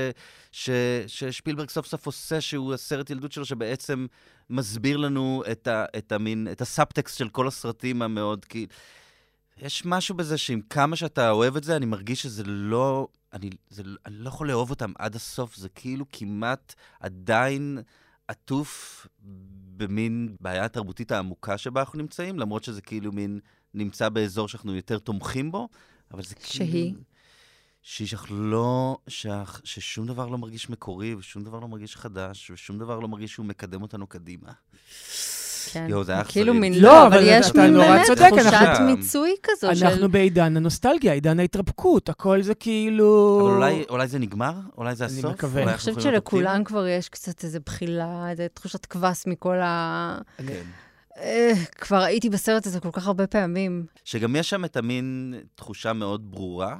ש, 0.51 0.69
ששפילברג 1.07 1.69
סוף 1.69 1.87
סוף 1.87 2.05
עושה, 2.05 2.41
שהוא 2.41 2.73
הסרט 2.73 3.09
ילדות 3.09 3.31
שלו, 3.31 3.45
שבעצם 3.45 4.05
מסביר 4.49 4.97
לנו 4.97 5.43
את, 5.51 5.67
ה, 5.67 5.85
את, 5.97 6.11
המין, 6.11 6.47
את 6.51 6.61
הסאבטקסט 6.61 7.17
של 7.17 7.29
כל 7.29 7.47
הסרטים 7.47 8.01
המאוד, 8.01 8.45
כי... 8.45 8.67
יש 9.61 9.85
משהו 9.85 10.15
בזה 10.15 10.37
שעם 10.37 10.61
כמה 10.61 10.95
שאתה 10.95 11.31
אוהב 11.31 11.57
את 11.57 11.63
זה, 11.63 11.75
אני 11.75 11.85
מרגיש 11.85 12.21
שזה 12.21 12.43
לא... 12.43 13.07
אני, 13.33 13.49
זה, 13.69 13.83
אני 14.05 14.15
לא 14.15 14.27
יכול 14.27 14.47
לאהוב 14.47 14.69
אותם 14.69 14.91
עד 14.97 15.15
הסוף, 15.15 15.55
זה 15.55 15.69
כאילו 15.69 16.05
כמעט 16.11 16.75
עדיין 16.99 17.79
עטוף 18.27 19.07
במין 19.77 20.35
בעיה 20.39 20.65
התרבותית 20.65 21.11
העמוקה 21.11 21.57
שבה 21.57 21.79
אנחנו 21.79 21.99
נמצאים, 21.99 22.39
למרות 22.39 22.63
שזה 22.63 22.81
כאילו 22.81 23.11
מין 23.11 23.39
נמצא 23.73 24.09
באזור 24.09 24.47
שאנחנו 24.47 24.75
יותר 24.75 24.99
תומכים 24.99 25.51
בו, 25.51 25.69
אבל 26.11 26.23
זה 26.23 26.35
כאילו... 26.35 26.71
שהיא? 26.71 26.93
שהיא 27.81 28.07
שאנחנו 28.07 28.43
לא... 28.51 28.97
שאח, 29.07 29.61
ששום 29.63 30.07
דבר 30.07 30.27
לא 30.27 30.37
מרגיש 30.37 30.69
מקורי, 30.69 31.15
ושום 31.15 31.43
דבר 31.43 31.59
לא 31.59 31.67
מרגיש 31.67 31.95
חדש, 31.95 32.51
ושום 32.51 32.79
דבר 32.79 32.99
לא 32.99 33.07
מרגיש 33.07 33.31
שהוא 33.31 33.45
מקדם 33.45 33.81
אותנו 33.81 34.07
קדימה. 34.07 34.51
כן. 35.69 35.85
יואו, 35.89 36.03
זה 36.03 36.11
היה 36.11 36.23
כאילו. 36.23 36.53
מין, 36.53 36.73
לא, 36.81 37.07
אבל 37.07 37.17
אבל 37.17 37.23
יש 37.27 37.49
אתה 37.51 37.61
מין 37.61 37.73
באמת 37.73 38.05
צודק, 38.07 38.29
תחושת 38.29 38.53
אנחנו- 38.53 38.85
מיצוי 38.85 39.35
כזו 39.43 39.75
של... 39.75 39.85
אנחנו 39.85 40.09
בעידן 40.09 40.57
הנוסטלגיה, 40.57 41.13
עידן 41.13 41.39
ההתרפקות, 41.39 42.09
הכל 42.09 42.41
זה 42.41 42.55
כאילו... 42.55 43.39
אבל 43.43 43.55
אולי, 43.55 43.83
אולי 43.89 44.07
זה 44.07 44.19
נגמר? 44.19 44.53
אולי 44.77 44.95
זה 44.95 45.05
אני 45.05 45.13
הסוף? 45.19 45.31
מקווה. 45.31 45.61
אולי 45.61 45.71
אני 45.71 45.77
חושבת 45.77 46.01
שלכולם 46.01 46.63
כבר 46.63 46.87
יש 46.87 47.09
קצת 47.09 47.43
איזו 47.43 47.59
בחילה, 47.65 48.29
איזו 48.29 48.43
תחושת 48.53 48.85
קבס 48.85 49.27
מכל 49.27 49.57
ה... 49.61 50.17
כן. 50.47 50.61
אה, 51.17 51.51
כבר 51.75 51.97
הייתי 52.01 52.29
בסרט 52.29 52.65
הזה 52.67 52.79
כל 52.79 52.89
כך 52.91 53.07
הרבה 53.07 53.27
פעמים. 53.27 53.85
שגם 54.05 54.35
יש 54.35 54.49
שם 54.49 54.65
את 54.65 54.77
המין 54.77 55.33
תחושה 55.55 55.93
מאוד 55.93 56.31
ברורה, 56.31 56.75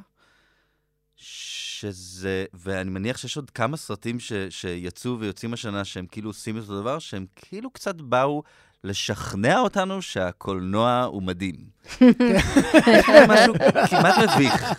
שזה, 1.16 2.46
ואני 2.54 2.90
מניח 2.90 3.18
שיש 3.18 3.38
עוד 3.38 3.50
כמה 3.50 3.78
סרטים 3.78 4.20
ש, 4.20 4.34
שיצאו 4.50 5.20
ויוצאים 5.20 5.54
השנה 5.54 5.86
שהם 5.86 6.06
כאילו 6.12 6.30
עושים 6.30 6.58
את 6.58 6.62
אותו 6.62 6.82
דבר, 6.82 7.00
שהם 7.00 7.26
כאילו 7.36 7.70
קצת 7.72 7.96
באו 7.96 8.44
לשכנע 8.84 9.60
אותנו 9.60 10.02
שהקולנוע 10.02 11.04
הוא 11.04 11.24
מדהים. 11.24 11.56
יש 12.02 13.10
להם 13.10 13.32
משהו 13.32 13.54
כמעט 13.90 14.16
מביך. 14.36 14.74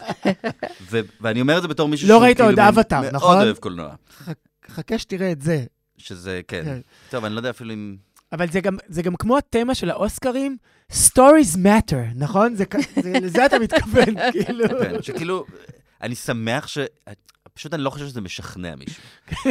ו- 0.90 1.00
ואני 1.20 1.40
אומר 1.40 1.56
את 1.56 1.62
זה 1.62 1.68
בתור 1.68 1.88
מישהו 1.88 2.08
לא 2.08 2.14
שהוא 2.14 2.22
ראית 2.24 2.36
כאילו 2.36 2.48
עוד 2.50 2.58
מין- 2.58 2.68
אבטאר, 2.68 3.00
מאוד 3.00 3.14
נכון? 3.14 3.36
אוהב 3.36 3.56
קולנוע. 3.56 3.94
חכה 4.70 4.98
שתראה 4.98 5.32
את 5.32 5.42
זה. 5.42 5.64
שזה, 5.98 6.40
כן. 6.48 6.62
כן. 6.64 6.80
טוב, 7.10 7.24
אני 7.24 7.34
לא 7.34 7.38
יודע 7.38 7.50
אפילו 7.50 7.72
אם... 7.72 7.96
אבל 8.32 8.48
זה 8.50 8.60
גם, 8.60 8.76
זה 8.88 9.02
גם 9.02 9.16
כמו 9.16 9.38
התמה 9.38 9.74
של 9.74 9.90
האוסקרים, 9.90 10.56
Stories 10.92 11.56
matter, 11.64 11.96
נכון? 12.14 12.54
זה, 12.54 12.64
זה, 13.02 13.12
לזה 13.22 13.46
אתה 13.46 13.58
מתכוון, 13.58 14.04
כאילו. 14.32 14.68
כן, 14.68 15.02
שכאילו, 15.02 15.44
אני 16.02 16.14
שמח 16.14 16.66
ש... 16.66 16.78
פשוט 17.54 17.74
אני 17.74 17.82
לא 17.82 17.90
חושב 17.90 18.06
שזה 18.06 18.20
משכנע 18.20 18.74
מישהו. 18.76 19.02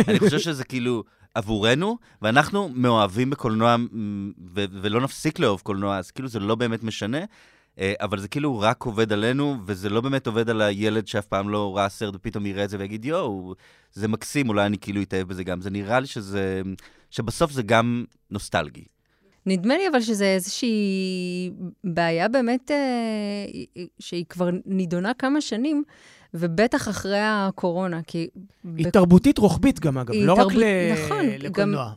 אני 0.07 0.19
חושב 0.19 0.39
שזה 0.39 0.63
כאילו 0.63 1.03
עבורנו, 1.35 1.97
ואנחנו 2.21 2.69
מאוהבים 2.69 3.29
בקולנוע, 3.29 3.75
ו- 4.55 4.65
ולא 4.81 5.01
נפסיק 5.01 5.39
לאהוב 5.39 5.61
קולנוע, 5.61 5.97
אז 5.97 6.11
כאילו 6.11 6.27
זה 6.27 6.39
לא 6.39 6.55
באמת 6.55 6.83
משנה, 6.83 7.19
אה, 7.79 7.93
אבל 8.01 8.19
זה 8.19 8.27
כאילו 8.27 8.59
רק 8.59 8.83
עובד 8.83 9.13
עלינו, 9.13 9.55
וזה 9.65 9.89
לא 9.89 10.01
באמת 10.01 10.27
עובד 10.27 10.49
על 10.49 10.61
הילד 10.61 11.07
שאף 11.07 11.25
פעם 11.25 11.49
לא 11.49 11.77
ראה 11.77 11.89
סרט 11.89 12.15
ופתאום 12.15 12.45
יראה 12.45 12.63
את 12.63 12.69
זה 12.69 12.77
ויגיד, 12.79 13.05
יואו, 13.05 13.55
זה 13.93 14.07
מקסים, 14.07 14.49
אולי 14.49 14.65
אני 14.65 14.77
כאילו 14.77 15.01
אתאהב 15.01 15.27
בזה 15.27 15.43
גם. 15.43 15.61
זה 15.61 15.69
נראה 15.69 15.99
לי 15.99 16.07
שזה... 16.07 16.61
שבסוף 17.11 17.51
זה 17.51 17.63
גם 17.63 18.05
נוסטלגי. 18.31 18.83
נדמה 19.45 19.77
לי 19.77 19.87
אבל 19.87 20.01
שזה 20.01 20.25
איזושהי 20.25 21.51
בעיה 21.83 22.27
באמת 22.27 22.71
אה, 22.71 23.85
שהיא 23.99 24.25
כבר 24.29 24.49
נידונה 24.65 25.13
כמה 25.13 25.41
שנים, 25.41 25.83
ובטח 26.33 26.89
אחרי 26.89 27.19
הקורונה, 27.21 27.99
כי... 28.07 28.27
היא 28.77 28.89
תרבותית 28.89 29.37
רוחבית 29.37 29.79
גם, 29.79 29.97
אגב, 29.97 30.13
לא 30.15 30.33
רק 30.33 30.39
תרבות- 30.39 30.53
ל- 30.55 30.93
נכון, 31.05 31.25
לקולנוע. 31.39 31.91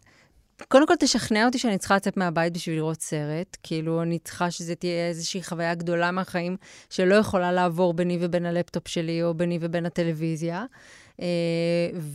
קודם 0.69 0.87
כל, 0.87 0.95
תשכנע 1.01 1.47
אותי 1.47 1.59
שאני 1.59 1.79
צריכה 1.79 1.97
לצאת 1.97 2.17
מהבית 2.17 2.53
בשביל 2.53 2.77
לראות 2.77 3.01
סרט. 3.01 3.57
כאילו, 3.63 4.03
אני 4.03 4.19
צריכה 4.19 4.51
שזה 4.51 4.75
תהיה 4.75 5.09
איזושהי 5.09 5.43
חוויה 5.43 5.75
גדולה 5.75 6.11
מהחיים, 6.11 6.57
שלא 6.91 7.15
יכולה 7.15 7.53
לעבור 7.53 7.95
ביני 7.95 8.19
ובין 8.21 8.47
הלפטופ 8.47 8.89
שלי, 8.89 9.23
או 9.23 9.35
ביני 9.35 9.59
ובין 9.61 9.87
הטלוויזיה. 9.87 10.65
אה, 11.21 11.27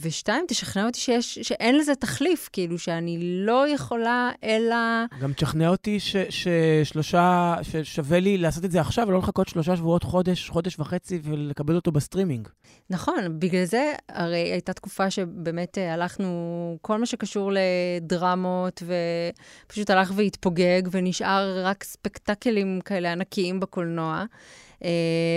ושתיים, 0.01 0.45
תשכנע 0.47 0.85
אותי 0.85 0.99
שיש, 0.99 1.39
שאין 1.39 1.77
לזה 1.77 1.95
תחליף, 1.95 2.49
כאילו, 2.53 2.79
שאני 2.79 3.17
לא 3.21 3.67
יכולה 3.67 4.31
אלא... 4.43 4.75
גם 5.21 5.33
תשכנע 5.33 5.69
אותי 5.69 5.99
ש- 5.99 6.15
ששלושה, 6.29 7.55
ששווה 7.61 8.19
לי 8.19 8.37
לעשות 8.37 8.65
את 8.65 8.71
זה 8.71 8.81
עכשיו, 8.81 9.07
ולא 9.07 9.17
לחכות 9.17 9.47
שלושה 9.47 9.75
שבועות, 9.75 10.03
חודש, 10.03 10.49
חודש 10.49 10.79
וחצי, 10.79 11.19
ולקבל 11.23 11.75
אותו 11.75 11.91
בסטרימינג. 11.91 12.47
נכון, 12.89 13.39
בגלל 13.39 13.65
זה 13.65 13.93
הרי 14.09 14.37
הייתה 14.37 14.73
תקופה 14.73 15.09
שבאמת 15.09 15.77
אה, 15.77 15.93
הלכנו, 15.93 16.77
כל 16.81 16.97
מה 16.97 17.05
שקשור 17.05 17.51
לדרמות, 17.53 18.83
ופשוט 19.65 19.89
הלך 19.89 20.11
והתפוגג, 20.15 20.81
ונשאר 20.91 21.65
רק 21.65 21.83
ספקטקלים 21.83 22.79
כאלה 22.85 23.11
ענקיים 23.11 23.59
בקולנוע. 23.59 24.25
אה, 24.83 24.89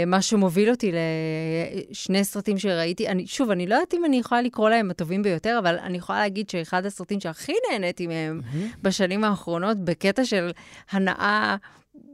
מה 0.06 0.22
שמוביל 0.22 0.70
אותי 0.70 0.92
לשני 1.90 2.24
סרטים 2.24 2.58
שראיתי. 2.58 3.08
אני, 3.08 3.26
שוב, 3.26 3.50
אני 3.50 3.66
לא 3.66 3.74
יודעת 3.74 3.94
אם 3.94 4.04
אני 4.04 4.16
יכולה 4.16 4.42
לקרוא 4.42 4.70
להם 4.70 4.90
הטובים 4.90 5.22
ביותר, 5.22 5.56
אבל 5.58 5.78
אני 5.78 5.98
יכולה 5.98 6.18
להגיד 6.18 6.50
שאחד 6.50 6.86
הסרטים 6.86 7.20
שהכי 7.20 7.52
נהניתי 7.70 8.06
מהם 8.06 8.40
בשנים 8.82 9.24
האחרונות, 9.24 9.78
בקטע 9.78 10.24
של 10.24 10.50
הנאה 10.90 11.56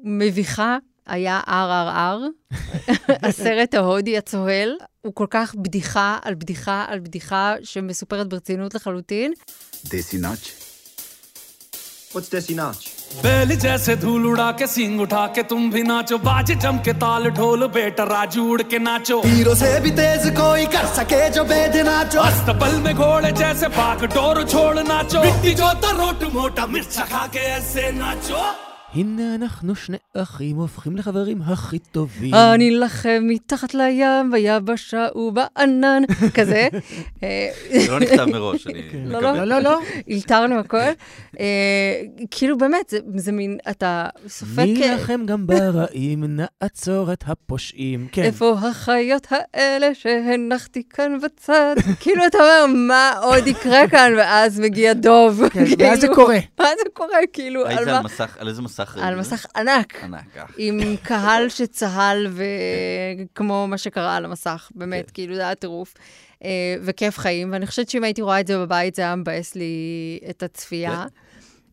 מביכה, 0.04 0.78
היה 1.06 1.40
RRR, 1.46 2.54
הסרט 3.28 3.74
ההודי 3.74 4.18
הצוהל. 4.18 4.76
הוא 5.02 5.14
כל 5.14 5.26
כך 5.30 5.54
בדיחה 5.54 6.18
על 6.22 6.34
בדיחה 6.34 6.84
על 6.88 6.98
בדיחה 6.98 7.54
שמסופרת 7.62 8.28
ברצינות 8.28 8.74
לחלוטין. 8.74 9.32
देसी 12.16 12.55
नाच। 12.55 12.77
What's 12.77 12.85
Desi 12.85 12.85
Nach? 13.14 13.23
बैल 13.23 13.57
जैसे 13.57 13.97
धूल 13.97 14.27
उड़ा 14.27 14.53
के 14.53 14.66
सिंग 14.66 15.01
उठा 15.01 15.27
के 15.27 15.42
तुम 15.42 15.71
भी 15.71 15.83
नाचो। 15.83 16.18
बाजे 16.18 16.55
जम 16.55 16.79
के 16.79 16.92
ताल 16.92 17.31
ढोल 17.31 17.66
बेटा 17.66 18.05
राजू 18.05 18.44
उड़ 18.53 18.62
के 18.62 18.79
नाचो। 18.79 19.21
हीरो 19.25 19.55
से 19.55 19.81
भी 19.81 19.90
तेज 19.90 20.37
कोई 20.37 20.66
कर 20.66 20.87
सके 20.87 21.31
जो 21.31 21.44
बेद 21.44 21.77
नाचो। 21.77 22.21
अस्तबल 22.21 22.77
में 22.77 22.94
घोड़े 22.94 23.33
जैसे 23.33 23.68
बाग 23.68 24.05
डोर 24.05 24.44
छोड़ 24.44 24.79
नाचो। 24.79 25.25
मिट्टी 25.25 25.55
जो 25.55 25.73
रोट 25.73 26.33
मोटा 26.35 26.66
मिर्च 26.66 26.99
खा 26.99 27.27
के 27.27 27.38
ऐसे 27.38 27.92
नाचो। 27.92 28.67
הנה 28.94 29.35
אנחנו 29.35 29.74
שני 29.74 29.96
אחים 30.16 30.57
הופכים 30.57 30.96
לחברים 30.96 31.42
הכי 31.42 31.79
טובים. 31.79 32.35
אני 32.35 32.70
לכם 32.70 33.24
מתחת 33.27 33.74
לים, 33.74 34.31
ביבשה 34.33 35.07
ובענן, 35.14 36.03
כזה. 36.37 36.68
אה, 37.22 37.48
זה 37.70 37.90
לא 37.92 38.01
נכתב 38.01 38.24
מראש, 38.24 38.66
אני 38.66 38.83
לא, 39.07 39.18
מקווה. 39.18 39.33
לא, 39.44 39.44
לא, 39.44 39.59
לא. 39.61 39.81
אלתרנו 40.11 40.59
הכל. 40.59 40.77
אה, 41.40 41.44
כאילו, 42.31 42.59
באמת, 42.59 42.88
זה- 42.88 42.98
זה 43.16 43.33
מין, 43.33 43.59
אתה 43.70 44.07
סופק... 44.29 44.59
אה, 44.59 44.64
נילחם 44.64 45.27
גם 45.27 45.46
ברעים, 45.46 46.24
נעצור 46.62 47.12
את 47.12 47.24
הפושעים. 47.27 48.09
כן. 48.12 48.22
איפה 48.22 48.55
החיות 48.70 49.27
האלה 49.55 49.94
שהנחתי 49.94 50.83
כאן 50.90 51.18
בצד? 51.22 51.77
כאילו, 52.01 52.27
אתה 52.27 52.38
אומר, 52.38 52.74
מה 52.88 53.12
עוד 53.22 53.46
יקרה 53.46 53.88
כאן? 53.88 54.12
ואז 54.16 54.61
מגיע 54.61 54.92
דוב. 54.92 55.42
כן, 55.48 55.64
ואז 55.79 56.01
זה 56.01 56.07
כאילו, 56.07 56.14
קורה. 56.14 56.38
ואז 56.59 56.77
זה 56.85 56.90
קורה, 56.92 57.18
כאילו, 57.33 57.66
היית 57.66 57.79
על 57.81 57.87
מה? 57.87 58.03
מסך, 58.03 58.37
על 58.40 58.48
איזה 58.48 58.62
מסך? 58.62 58.77
על 58.80 59.14
ראית? 59.14 59.18
מסך 59.18 59.46
ענק. 59.56 60.04
ענק, 60.04 60.36
אה. 60.36 60.44
עם 60.56 60.80
קהל 61.08 61.48
שצהל, 61.48 62.26
וכמו 62.30 63.66
מה 63.68 63.78
שקרה 63.78 64.16
על 64.16 64.24
המסך, 64.24 64.70
באמת, 64.74 65.06
כן. 65.06 65.10
כאילו, 65.14 65.34
זה 65.34 65.40
היה 65.40 65.54
טירוף. 65.54 65.94
אה, 66.44 66.76
וכיף 66.82 67.18
חיים, 67.18 67.52
ואני 67.52 67.66
חושבת 67.66 67.88
שאם 67.88 68.04
הייתי 68.04 68.22
רואה 68.22 68.40
את 68.40 68.46
זה 68.46 68.58
בבית, 68.58 68.94
זה 68.94 69.02
היה 69.02 69.16
מבאס 69.16 69.54
לי 69.54 70.18
את 70.30 70.42
הצפייה. 70.42 71.06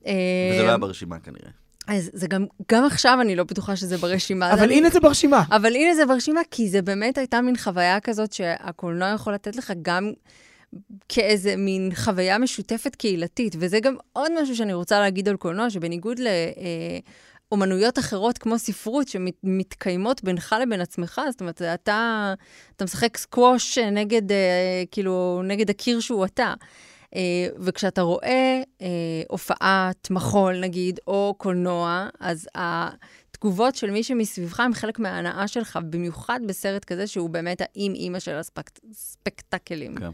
וזה 0.01 0.11
לא 0.57 0.63
אה, 0.63 0.67
היה 0.67 0.77
ברשימה 0.77 1.19
כנראה. 1.19 1.49
אז 1.87 2.09
זה 2.13 2.27
גם, 2.27 2.45
גם 2.71 2.85
עכשיו 2.85 3.17
אני 3.21 3.35
לא 3.35 3.43
בטוחה 3.43 3.75
שזה 3.75 3.97
ברשימה. 3.97 4.53
אבל 4.53 4.71
הנה 4.71 4.89
זה 4.89 4.99
ברשימה. 4.99 5.43
אבל 5.51 5.75
הנה 5.75 5.95
זה 5.95 6.05
ברשימה, 6.05 6.41
כי 6.51 6.69
זה 6.69 6.81
באמת 6.81 7.17
הייתה 7.17 7.41
מין 7.41 7.57
חוויה 7.57 7.99
כזאת 7.99 8.33
שהקולנוע 8.33 9.09
יכול 9.09 9.33
לתת 9.33 9.55
לך 9.55 9.73
גם 9.81 10.11
כאיזה 11.09 11.55
מין 11.55 11.91
חוויה 11.95 12.37
משותפת 12.37 12.95
קהילתית. 12.95 13.55
וזה 13.59 13.79
גם 13.79 13.95
עוד 14.13 14.41
משהו 14.41 14.55
שאני 14.55 14.73
רוצה 14.73 14.99
להגיד 14.99 15.29
על 15.29 15.37
קולנוע, 15.37 15.69
שבניגוד 15.69 16.19
לאומנויות 17.51 17.99
אחרות 17.99 18.37
כמו 18.37 18.59
ספרות, 18.59 19.07
שמתקיימות 19.07 20.23
בינך 20.23 20.55
לבין 20.61 20.81
עצמך, 20.81 21.21
זאת 21.31 21.41
אומרת, 21.41 21.61
אתה, 21.61 22.33
אתה 22.75 22.83
משחק 22.83 23.17
סקווש 23.17 23.77
נגד, 23.77 24.31
אה, 24.31 24.83
כאילו, 24.91 25.41
נגד 25.43 25.69
הקיר 25.69 25.99
שהוא 25.99 26.25
אתה. 26.25 26.53
אה, 27.15 27.47
וכשאתה 27.59 28.01
רואה 28.01 28.61
אה, 28.81 28.87
הופעת 29.29 30.11
מחול, 30.11 30.59
נגיד, 30.59 30.99
או 31.07 31.35
קולנוע, 31.37 32.09
אז 32.19 32.47
התגובות 32.55 33.75
של 33.75 33.91
מי 33.91 34.03
שמסביבך 34.03 34.59
הם 34.59 34.73
חלק 34.73 34.99
מההנאה 34.99 35.47
שלך, 35.47 35.79
במיוחד 35.89 36.39
בסרט 36.47 36.85
כזה 36.85 37.07
שהוא 37.07 37.29
באמת 37.29 37.61
האם-אימא 37.61 38.19
של 38.19 38.35
הספקטקלים. 38.35 39.95
כן. 39.95 40.09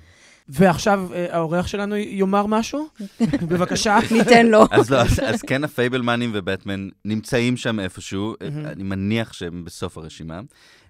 ועכשיו 0.49 1.07
אה, 1.13 1.25
האורח 1.29 1.67
שלנו 1.67 1.95
יאמר 1.95 2.45
משהו? 2.45 2.87
בבקשה. 3.49 3.97
ניתן 4.11 4.47
לו. 4.47 4.63
אז 4.71 4.89
לא, 4.89 4.97
אז, 5.01 5.41
כן 5.41 5.63
הפייבלמנים 5.63 6.31
ובטמן 6.33 6.89
נמצאים 7.05 7.57
שם 7.57 7.79
איפשהו, 7.79 8.35
אני 8.65 8.83
מניח 8.83 9.33
שהם 9.33 9.65
בסוף 9.65 9.97
הרשימה. 9.97 10.39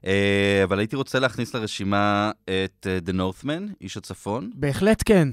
אה, 0.05 0.61
אבל 0.63 0.79
הייתי 0.79 0.95
רוצה 0.95 1.19
להכניס 1.19 1.55
לרשימה 1.55 2.31
את 2.43 2.87
אה, 2.89 2.97
The 3.07 3.15
Northman, 3.15 3.73
איש 3.81 3.97
הצפון. 3.97 4.51
בהחלט 4.55 5.03
כן. 5.05 5.27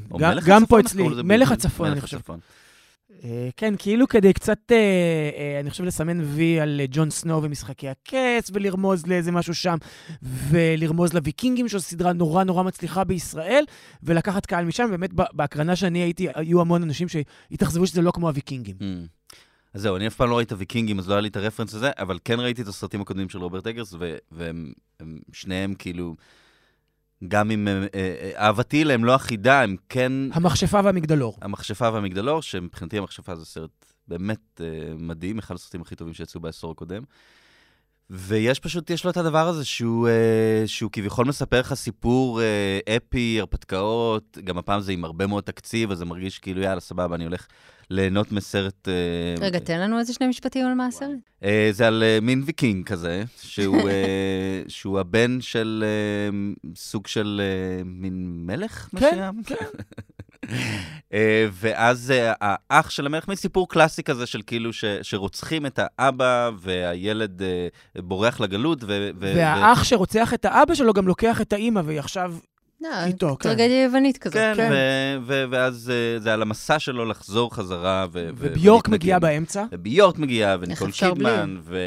גם- 0.47 0.67
פה 0.67 0.81
אצלי. 0.81 1.05
מלך? 1.25 1.53
הצפון, 1.53 1.91
אני 1.91 2.01
חושב. 2.01 2.19
אה, 3.25 3.49
כן, 3.57 3.75
כאילו 3.79 4.09
כדי 4.09 4.33
קצת, 4.33 4.59
אה, 4.71 4.77
אה, 5.37 5.61
אני 5.61 5.71
חושב, 5.71 5.85
לסמן 5.85 6.21
וי 6.21 6.61
על 6.61 6.81
ג'ון 6.91 7.11
סנואו 7.11 7.43
ומשחקי 7.43 7.89
הכס, 7.89 8.51
ולרמוז 8.53 9.07
לאיזה 9.07 9.33
משהו 9.33 9.55
שם, 9.55 9.77
ולרמוז 10.23 11.13
לוויקינגים, 11.13 11.69
שזו 11.69 11.81
סדרה 11.81 12.13
נורא 12.13 12.45
נורא 12.45 12.63
מצליחה 12.63 13.05
בישראל, 13.05 13.65
ולקחת 14.03 14.47
קהל 14.47 14.65
משם. 14.65 14.91
באמת, 14.91 15.11
בהקרנה 15.13 15.77
שאני 15.77 15.99
הייתי, 15.99 16.27
היו 16.35 16.61
המון 16.61 16.83
אנשים 16.83 17.09
שהתאכזבו 17.09 17.87
שזה 17.87 18.03
לא 18.03 18.11
כמו 18.11 18.29
הוויקינגים. 18.29 18.77
Mm. 18.81 19.35
אז 19.75 19.83
זהו, 19.83 19.97
אני 19.97 20.07
אף 20.07 20.15
פעם 20.15 20.31
לא 20.31 20.37
ראיתי 20.37 20.47
את 20.47 20.53
הוויקינגים, 20.53 20.99
אז 20.99 21.09
לא 21.09 21.15
היה 21.15 21.21
לי 21.21 21.29
את 21.29 21.37
הרפרנס 21.37 21.75
הזה, 21.75 21.91
אבל 21.99 22.19
כן 22.25 22.41
ראיתי 22.41 22.63
את 22.63 22.69
הסרטים 22.69 23.01
הקודמים 23.01 23.29
של 23.29 23.39
רוברט 23.39 23.67
אגרס, 23.67 23.95
והם 24.33 24.73
הם 25.01 25.19
שניהם 25.33 25.75
כאילו, 25.75 26.17
גם 27.29 27.51
אם 27.51 27.69
אה, 27.69 27.87
אה, 27.95 28.31
אהבתי 28.37 28.85
להם 28.85 29.05
לא 29.05 29.17
אחידה, 29.17 29.63
הם 29.63 29.77
כן... 29.89 30.13
המכשפה 30.33 30.81
והמגדלור. 30.85 31.37
המכשפה 31.43 31.91
והמגדלור, 31.93 32.43
שמבחינתי 32.43 32.99
המכשפה 32.99 33.35
זה 33.35 33.45
סרט 33.45 33.85
באמת 34.09 34.61
אה, 34.61 34.95
מדהים, 34.99 35.39
אחד 35.39 35.55
הסרטים 35.55 35.81
הכי 35.81 35.97
טובים 35.97 36.15
שיצאו 36.15 36.41
בעשור 36.41 36.71
הקודם. 36.71 37.03
ויש 38.11 38.61
פשוט, 38.61 38.91
יש 38.91 39.05
לו 39.05 39.11
את 39.11 39.17
הדבר 39.17 39.49
הזה 39.49 39.65
שהוא, 39.65 40.09
אה, 40.09 40.63
שהוא 40.67 40.91
כביכול 40.91 41.27
מספר 41.27 41.61
לך 41.61 41.75
סיפור 41.75 42.41
אה, 42.43 42.97
אפי, 42.97 43.37
הרפתקאות, 43.41 44.39
גם 44.45 44.59
הפעם 44.59 44.81
זה 44.81 44.93
עם 44.93 45.05
הרבה 45.05 45.27
מאוד 45.27 45.45
תקציב, 45.45 45.91
אז 45.91 45.99
זה 45.99 46.05
מרגיש 46.05 46.39
כאילו, 46.39 46.61
יאללה, 46.61 46.81
סבבה, 46.81 47.15
אני 47.15 47.25
הולך 47.25 47.47
ליהנות 47.91 48.33
מסרט... 48.33 48.89
אה, 48.89 48.95
רגע, 49.41 49.59
תן 49.59 49.81
לנו 49.81 49.99
איזה 49.99 50.13
שני 50.13 50.27
משפטים 50.27 50.67
על 50.67 50.75
מה 50.75 50.87
הסרט. 50.87 51.11
אה, 51.45 51.69
זה 51.73 51.87
על 51.87 52.03
אה, 52.03 52.19
מין 52.23 52.43
ויקינג 52.47 52.87
כזה, 52.87 53.25
שהוא, 53.43 53.89
אה, 53.89 54.63
שהוא 54.69 55.01
הבן 55.01 55.41
של 55.41 55.85
אה, 55.87 56.39
סוג 56.77 57.07
של 57.07 57.41
אה, 57.45 57.83
מין 57.85 58.47
מלך 58.47 58.89
כן, 58.91 58.97
מסוים. 58.97 59.43
כן. 59.47 59.55
אה, 59.55 60.18
ואז 61.53 62.11
אה, 62.11 62.33
האח 62.41 62.91
של 62.91 63.07
המלך, 63.07 63.29
מין 63.29 63.37
סיפור 63.37 63.69
קלאסי 63.69 64.03
כזה 64.03 64.27
של 64.27 64.43
כאילו 64.47 64.73
ש, 64.73 64.85
שרוצחים 65.03 65.67
את 65.67 65.81
האבא 65.83 66.51
והילד 66.59 67.43
אה, 67.43 67.69
בורח 68.03 68.41
לגלות. 68.41 68.85
ו, 68.85 68.87
ו, 69.21 69.33
והאח 69.37 69.85
שרוצח 69.85 70.35
את 70.35 70.45
האבא 70.45 70.75
שלו 70.75 70.93
גם 70.93 71.09
לוקח 71.09 71.41
את 71.41 71.53
האימא, 71.53 71.81
והיא 71.85 71.99
עכשיו 71.99 72.35
לא, 72.81 72.89
איתו, 73.07 73.37
כן. 73.41 73.49
טרגדיה 73.49 73.85
יוונית 73.85 74.19
כזאת. 74.19 74.35
כן, 74.35 74.53
כן. 74.57 74.71
ו- 74.73 75.27
ו- 75.27 75.45
ואז 75.51 75.93
אה, 75.95 76.21
זה 76.21 76.33
על 76.33 76.43
המסע 76.43 76.79
שלו 76.79 77.05
לחזור 77.05 77.55
חזרה. 77.55 78.07
ו- 78.13 78.29
ו- 78.29 78.31
וביורק. 78.37 78.89
מגיעה 78.89 79.19
באמצע. 79.19 79.65
וביורק 79.73 80.19
מגיעה, 80.19 80.57
וניקול? 80.61 80.91
קידמן, 80.91 81.57
ו... 81.63 81.79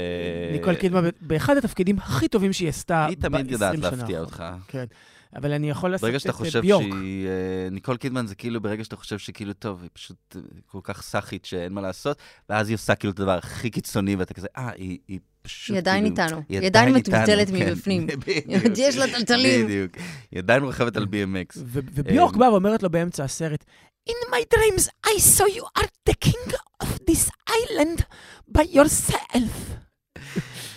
ניקול 0.52 0.76
קידמה 0.76 1.02
ב- 1.02 1.10
באחד 1.21 1.58
התפקידים 1.58 1.97
הכי 1.97 2.28
טובים 2.28 2.54
שהיא 2.54 2.69
עשתה 2.69 3.06
היא 3.06 3.17
תמיד 3.19 3.52
יודעת 3.52 3.74
20 3.74 3.82
שנה 3.91 3.97
להפתיע. 3.97 4.19
אותך. 4.19 4.43
כן. 4.67 4.86
אבל 5.35 5.51
אני 5.51 5.69
יכול 5.69 5.91
לעשות 5.91 6.01
ברגע 6.01 6.15
את 6.15 6.21
שאתה 6.21 6.31
אה, 6.31 6.37
חושב 6.37 6.61
ביורק. 6.61 6.83
שהיא... 6.83 7.27
אה, 7.27 7.69
ניקול 7.71 7.97
קידמן 7.97 8.27
זה 8.27 8.35
כאילו, 8.35 8.61
ברגע 8.61 8.83
שאתה 8.83 8.95
חושב 8.95 9.17
שכאילו, 9.17 9.53
טוב, 9.53 9.81
היא 9.81 9.89
פשוט 9.93 10.35
אה, 10.35 10.41
כל 10.65 10.79
כך 10.83 11.01
סאחית 11.01 11.45
שאין 11.45 11.73
מה 11.73 11.81
לעשות, 11.81 12.17
ואז 12.49 12.69
היא 12.69 12.75
עושה 12.75 12.95
כאילו 12.95 13.13
את 13.13 13.19
הדבר 13.19 13.37
הכי 13.37 13.69
קיצוני, 13.69 14.15
ואתה 14.15 14.33
כזה, 14.33 14.47
אה, 14.57 14.69
היא, 14.75 14.97
היא 15.07 15.19
פשוט... 15.41 15.69
היא 15.69 15.77
עדיין 15.77 16.15
כאילו, 16.15 16.23
איתנו. 16.23 16.41
היא 16.49 16.67
עדיין 16.67 16.95
איתנו, 16.95 17.17
מטולטלת 17.17 17.47
כן. 17.47 17.53
מבפנים. 17.55 18.07
בדיוק. 18.27 18.77
יש 18.77 18.97
לה 18.97 19.07
טלטלים. 19.07 19.65
בדיוק. 19.65 19.91
היא 20.31 20.39
עדיין 20.39 20.63
רוכבת 20.63 20.97
על 20.97 21.03
BMX. 21.03 21.57
וביורק 21.65 22.33
אמ, 22.33 22.39
באה 22.39 22.51
ואומרת 22.51 22.83
לו 22.83 22.89
באמצע 22.89 23.23
הסרט, 23.23 23.65
In 24.09 24.31
my 24.31 24.43
dreams 24.55 24.89
I 25.05 25.19
saw 25.19 25.45
you 25.45 25.63
are 25.77 25.89
the 26.05 26.15
king 26.15 26.53
of 26.83 26.99
this 27.05 27.29
island 27.47 28.05
by 28.51 28.63
yourself. 28.63 29.53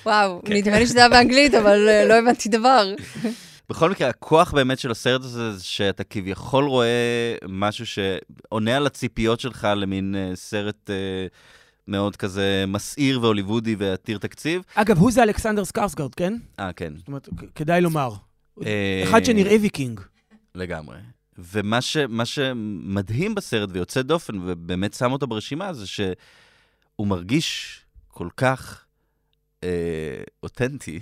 וואו, 0.07 0.41
נדמה 0.55 0.79
לי 0.79 0.87
שזה 0.87 0.99
היה 0.99 1.09
באנגלית, 1.09 1.55
אבל 1.55 1.89
אה, 1.89 2.05
לא 2.05 2.15
הבנתי 2.15 2.49
דבר. 2.49 2.95
בכל 3.69 3.91
מקרה, 3.91 4.09
הכוח 4.09 4.53
באמת 4.53 4.79
של 4.79 4.91
הסרט 4.91 5.21
הזה, 5.21 5.53
זה 5.53 5.65
שאתה 5.65 6.05
כביכול 6.05 6.65
רואה 6.65 7.37
משהו 7.49 7.87
שעונה 7.87 8.77
על 8.77 8.87
הציפיות 8.87 9.41
שלך 9.41 9.69
למין 9.77 10.15
אה, 10.17 10.37
סרט 10.37 10.91
אה, 10.91 11.27
מאוד 11.89 12.17
כזה 12.17 12.65
מסעיר 12.69 13.23
והוליוודי 13.23 13.77
ועתיר 13.79 14.19
תקציב. 14.19 14.63
אגב, 14.75 14.99
הוא 14.99 15.13
זה 15.13 15.23
אלכסנדר 15.23 15.65
סקרסגרד, 15.65 16.15
כן? 16.15 16.35
אה, 16.61 16.73
כן. 16.73 16.93
זאת 16.97 17.09
אומרת, 17.09 17.29
כדאי 17.55 17.81
לומר. 17.81 18.11
אה, 18.67 19.03
אחד 19.05 19.25
שנראה 19.25 19.57
ויקינג. 19.61 20.01
לגמרי. 20.55 20.97
ומה 21.39 21.81
ש, 21.81 21.97
שמדהים 22.25 23.35
בסרט 23.35 23.69
ויוצא 23.73 24.03
דופן, 24.03 24.39
ובאמת 24.45 24.95
שם 24.95 25.13
אותו 25.13 25.27
ברשימה, 25.27 25.73
זה 25.73 25.87
שהוא 25.87 27.07
מרגיש 27.07 27.81
כל 28.09 28.29
כך 28.37 28.84
אה, 29.65 29.69
אותנטי. 30.43 31.01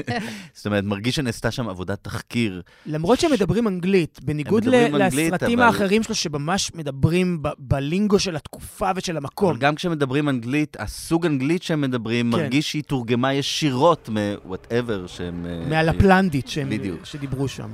זאת 0.54 0.66
אומרת, 0.66 0.84
מרגיש 0.84 1.16
שנעשתה 1.16 1.50
שם 1.50 1.68
עבודת 1.68 1.98
תחקיר. 2.02 2.62
למרות 2.86 3.20
שהם 3.20 3.32
מדברים 3.32 3.68
אנגלית, 3.68 4.18
בניגוד 4.24 4.64
ל- 4.64 4.68
מדברים 4.70 4.94
אנגלית, 5.02 5.32
לסרטים 5.32 5.58
אבל- 5.58 5.68
האחרים 5.68 6.02
שלו, 6.02 6.14
שממש 6.14 6.70
מדברים 6.74 7.42
ב- 7.42 7.48
ב 7.58 7.68
lingo 7.68 8.18
של 8.18 8.36
התקופה 8.36 8.90
ושל 8.96 9.16
המקום. 9.16 9.50
אבל 9.50 9.58
גם 9.58 9.74
כשמדברים 9.74 10.28
אנגלית, 10.28 10.76
הסוג 10.80 11.26
אנגלית 11.26 11.62
שהם 11.62 11.80
מדברים, 11.80 12.32
כן. 12.32 12.38
מרגיש 12.38 12.70
שהיא 12.70 12.82
תורגמה 12.82 13.34
ישירות 13.34 14.08
מ-whatever 14.08 15.06
שהם... 15.08 15.46
אה, 15.48 15.68
מהלפלנדית 15.68 16.48
שהם- 16.48 16.70
בדיוק. 16.70 17.04
שדיברו 17.04 17.48
שם. 17.48 17.68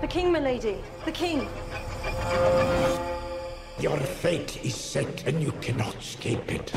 The 0.00 0.06
king, 0.06 0.32
milady. 0.32 0.76
The 1.06 1.12
king. 1.12 1.40
Your 3.80 4.00
fate 4.22 4.58
is 4.64 4.74
set 4.74 5.14
and 5.28 5.36
you 5.40 5.52
cannot 5.62 5.94
escape 6.02 6.50
it. 6.50 6.76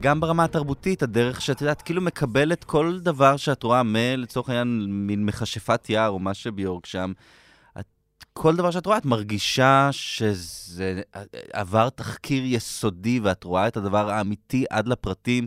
גם 0.00 0.20
ברמה 0.20 0.44
התרבותית, 0.44 1.02
הדרך 1.02 1.40
שאת 1.40 1.60
יודעת, 1.60 1.82
כאילו 1.82 2.02
מקבלת 2.02 2.64
כל 2.64 2.98
דבר 3.00 3.36
שאת 3.36 3.62
רואה, 3.62 3.82
מלצורך 3.82 4.48
העניין, 4.48 4.86
מין 4.88 5.26
מכשפת 5.26 5.90
יער 5.90 6.08
או 6.08 6.18
מה 6.18 6.34
שביורק 6.34 6.86
שם, 6.86 7.12
את, 7.80 7.86
כל 8.32 8.56
דבר 8.56 8.70
שאת 8.70 8.86
רואה, 8.86 8.98
את 8.98 9.04
מרגישה 9.04 9.88
שזה 9.92 11.02
עבר 11.52 11.88
תחקיר 11.88 12.42
יסודי, 12.46 13.20
ואת 13.22 13.44
רואה 13.44 13.68
את 13.68 13.76
הדבר 13.76 14.10
האמיתי 14.10 14.64
עד 14.70 14.88
לפרטים, 14.88 15.46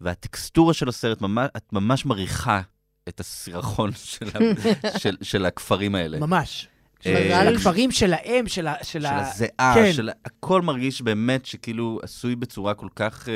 והטקסטורה 0.00 0.74
של 0.74 0.88
הסרט, 0.88 1.20
ממש, 1.20 1.48
את 1.56 1.72
ממש 1.72 2.06
מריחה 2.06 2.60
את 3.08 3.20
הסירחון 3.20 3.90
של, 3.94 4.28
ה, 4.34 4.38
של, 4.98 5.16
של 5.22 5.46
הכפרים 5.46 5.94
האלה. 5.94 6.18
ממש. 6.18 6.68
אה, 7.06 7.44
של 7.44 7.54
הכפרים 7.54 7.90
שלהם, 7.90 8.48
של 8.48 8.66
ה... 8.66 8.74
של 8.82 9.06
הזיעה, 9.06 9.74
כן. 9.74 9.92
של... 9.92 10.10
הכל 10.24 10.62
מרגיש 10.62 11.02
באמת 11.02 11.46
שכאילו 11.46 12.00
עשוי 12.02 12.36
בצורה 12.36 12.74
כל 12.74 12.88
כך 12.96 13.28
אה, 13.28 13.34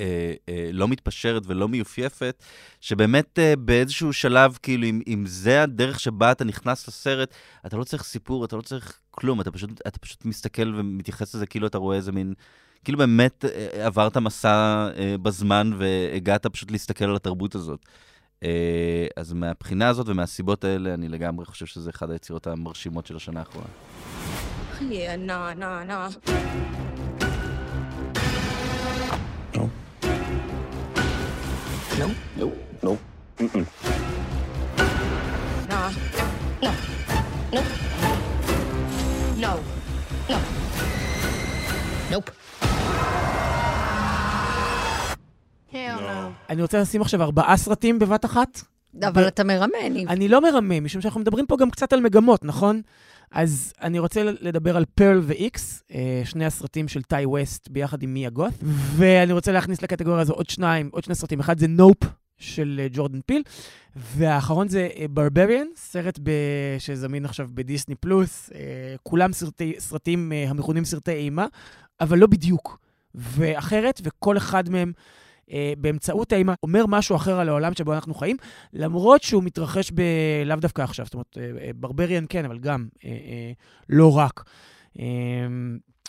אה, 0.00 0.32
אה, 0.48 0.70
לא 0.72 0.88
מתפשרת 0.88 1.42
ולא 1.46 1.68
מיופייפת, 1.68 2.42
שבאמת 2.80 3.38
אה, 3.38 3.56
באיזשהו 3.56 4.12
שלב, 4.12 4.58
כאילו, 4.62 4.86
אם, 4.86 5.00
אם 5.06 5.24
זה 5.26 5.62
הדרך 5.62 6.00
שבה 6.00 6.32
אתה 6.32 6.44
נכנס 6.44 6.88
לסרט, 6.88 7.34
אתה 7.66 7.76
לא 7.76 7.84
צריך 7.84 8.04
סיפור, 8.04 8.44
אתה 8.44 8.56
לא 8.56 8.62
צריך 8.62 9.00
כלום, 9.10 9.40
אתה 9.40 9.50
פשוט, 9.50 9.70
אתה 9.86 9.98
פשוט 9.98 10.24
מסתכל 10.24 10.74
ומתייחס 10.76 11.34
לזה 11.34 11.46
כאילו 11.46 11.66
אתה 11.66 11.78
רואה 11.78 11.96
איזה 11.96 12.12
מין... 12.12 12.34
כאילו 12.84 12.98
באמת 12.98 13.44
אה, 13.44 13.86
עברת 13.86 14.16
מסע 14.16 14.88
אה, 14.96 15.14
בזמן 15.22 15.70
והגעת 15.78 16.46
פשוט 16.46 16.70
להסתכל 16.70 17.04
על 17.04 17.16
התרבות 17.16 17.54
הזאת. 17.54 17.86
אה, 18.44 19.06
אז 19.16 19.32
מהבחינה 19.32 19.88
הזאת 19.88 20.08
ומהסיבות 20.08 20.64
האלה, 20.64 20.94
אני 20.94 21.08
לגמרי 21.08 21.44
חושב 21.44 21.66
שזה 21.66 21.90
אחד 21.90 22.10
היצירות 22.10 22.46
המרשימות 22.46 23.06
של 23.06 23.16
השנה 23.16 23.40
האחרונה. 23.40 23.66
Yeah, 24.80 25.16
nah, 25.26 25.52
nah, 25.58 25.82
nah. 25.90 26.08
No, 32.38 32.48
no. 32.82 32.92
Mm-mm. 33.40 33.64
Nah. 35.68 35.90
No. 36.62 36.72
Nope. 37.54 37.70
No. 39.44 39.52
No. 40.28 40.38
Nope. 42.10 42.30
Hell 45.72 45.74
no. 45.74 46.50
אני 46.50 46.62
רוצה 46.62 46.80
לשים 46.80 47.00
עכשיו 47.00 47.22
ארבעה 47.22 47.56
סרטים 47.56 47.98
בבת 47.98 48.24
אחת. 48.24 48.60
אבל 49.02 49.28
אתה 49.28 49.44
מרמה, 49.44 49.88
ניב. 49.90 50.08
אני 50.08 50.28
לא 50.28 50.42
מרמה, 50.42 50.80
משום 50.80 51.02
שאנחנו 51.02 51.20
מדברים 51.20 51.46
פה 51.46 51.56
גם 51.56 51.70
קצת 51.70 51.92
על 51.92 52.00
מגמות, 52.00 52.44
נכון? 52.44 52.80
אז 53.30 53.72
אני 53.82 53.98
רוצה 53.98 54.22
לדבר 54.24 54.76
על 54.76 54.84
פרל 54.94 55.20
ו-X, 55.22 55.58
אה, 55.94 56.22
שני 56.24 56.46
הסרטים 56.46 56.88
של 56.88 57.02
טאי 57.02 57.26
ווסט 57.26 57.68
ביחד 57.68 58.02
עם 58.02 58.14
מיה 58.14 58.30
גות, 58.30 58.52
ואני 58.96 59.32
רוצה 59.32 59.52
להכניס 59.52 59.82
לקטגוריה 59.82 60.20
הזו 60.20 60.32
עוד 60.32 60.50
שניים, 60.50 60.88
עוד 60.92 61.04
שני 61.04 61.14
סרטים. 61.14 61.40
אחד 61.40 61.58
זה 61.58 61.66
נופ 61.66 61.96
של 62.38 62.80
אה, 62.82 62.86
ג'ורדן 62.92 63.20
פיל, 63.26 63.42
והאחרון 63.96 64.68
זה 64.68 64.88
ברבריאן, 65.10 65.66
סרט 65.76 66.18
ב... 66.22 66.30
שזמין 66.78 67.24
עכשיו 67.24 67.48
בדיסני 67.54 67.94
פלוס. 67.94 68.50
אה, 68.54 68.60
כולם 69.02 69.32
סרטי, 69.32 69.74
סרטים 69.78 70.32
אה, 70.32 70.44
המכונים 70.48 70.84
סרטי 70.84 71.12
אימה, 71.12 71.46
אבל 72.00 72.18
לא 72.18 72.26
בדיוק. 72.26 72.78
ואחרת, 73.14 74.00
וכל 74.04 74.36
אחד 74.36 74.68
מהם 74.68 74.92
אה, 75.52 75.72
באמצעות 75.78 76.32
האימה 76.32 76.54
אומר 76.62 76.86
משהו 76.86 77.16
אחר 77.16 77.40
על 77.40 77.48
העולם 77.48 77.74
שבו 77.74 77.94
אנחנו 77.94 78.14
חיים, 78.14 78.36
למרות 78.72 79.22
שהוא 79.22 79.42
מתרחש 79.42 79.92
ב... 79.94 80.02
לאו 80.46 80.56
דווקא 80.56 80.82
עכשיו, 80.82 81.04
זאת 81.04 81.14
אומרת, 81.14 81.38
אה, 81.38 81.42
אה, 81.66 81.70
ברבריאן 81.74 82.24
כן, 82.28 82.44
אבל 82.44 82.58
גם 82.58 82.88
אה, 83.04 83.10
אה, 83.10 83.52
לא 83.88 84.16
רק. 84.18 84.44
אה, 84.98 85.04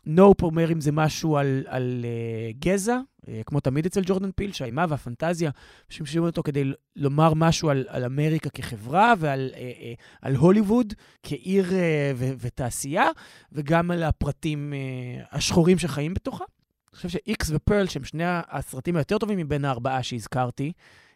נופ 0.06 0.44
אומר 0.44 0.72
אם 0.72 0.82
זה 0.82 0.92
משהו 0.92 1.38
על, 1.38 1.64
על 1.68 2.06
אה, 2.06 2.52
גזע, 2.60 3.00
אה, 3.28 3.42
כמו 3.46 3.60
תמיד 3.60 3.86
אצל 3.86 4.02
ג'ורדן 4.06 4.32
פיל, 4.32 4.52
שהאימה 4.52 4.86
והפנטזיה 4.90 5.52
משמשים 5.92 6.24
אותו 6.24 6.44
כדי 6.44 6.72
לומר 6.96 7.34
משהו 7.34 7.70
על, 7.70 7.86
על 7.88 8.04
אמריקה 8.06 8.50
כחברה 8.50 9.14
ועל 9.20 9.52
אה, 9.56 9.60
אה, 9.60 9.94
על 10.22 10.36
הוליווד 10.36 10.94
כעיר 11.24 11.74
אה, 11.74 12.12
ו- 12.16 12.34
ותעשייה, 12.40 13.06
וגם 13.52 13.92
על 13.92 14.04
הפרטים 14.04 14.74
אה, 14.74 15.24
השחורים 15.32 15.78
שחיים 15.78 16.14
בתוכה. 16.14 16.46
אני 16.92 16.96
חושב 16.96 17.10
שאיקס 17.10 17.52
ופרל, 17.54 17.88
שהם 17.88 18.04
שני 18.04 18.24
הסרטים 18.28 18.96
היותר 18.96 19.18
טובים 19.18 19.38
מבין 19.38 19.66
הארבעה 19.66 20.04
שהזכרתי, 20.04 20.72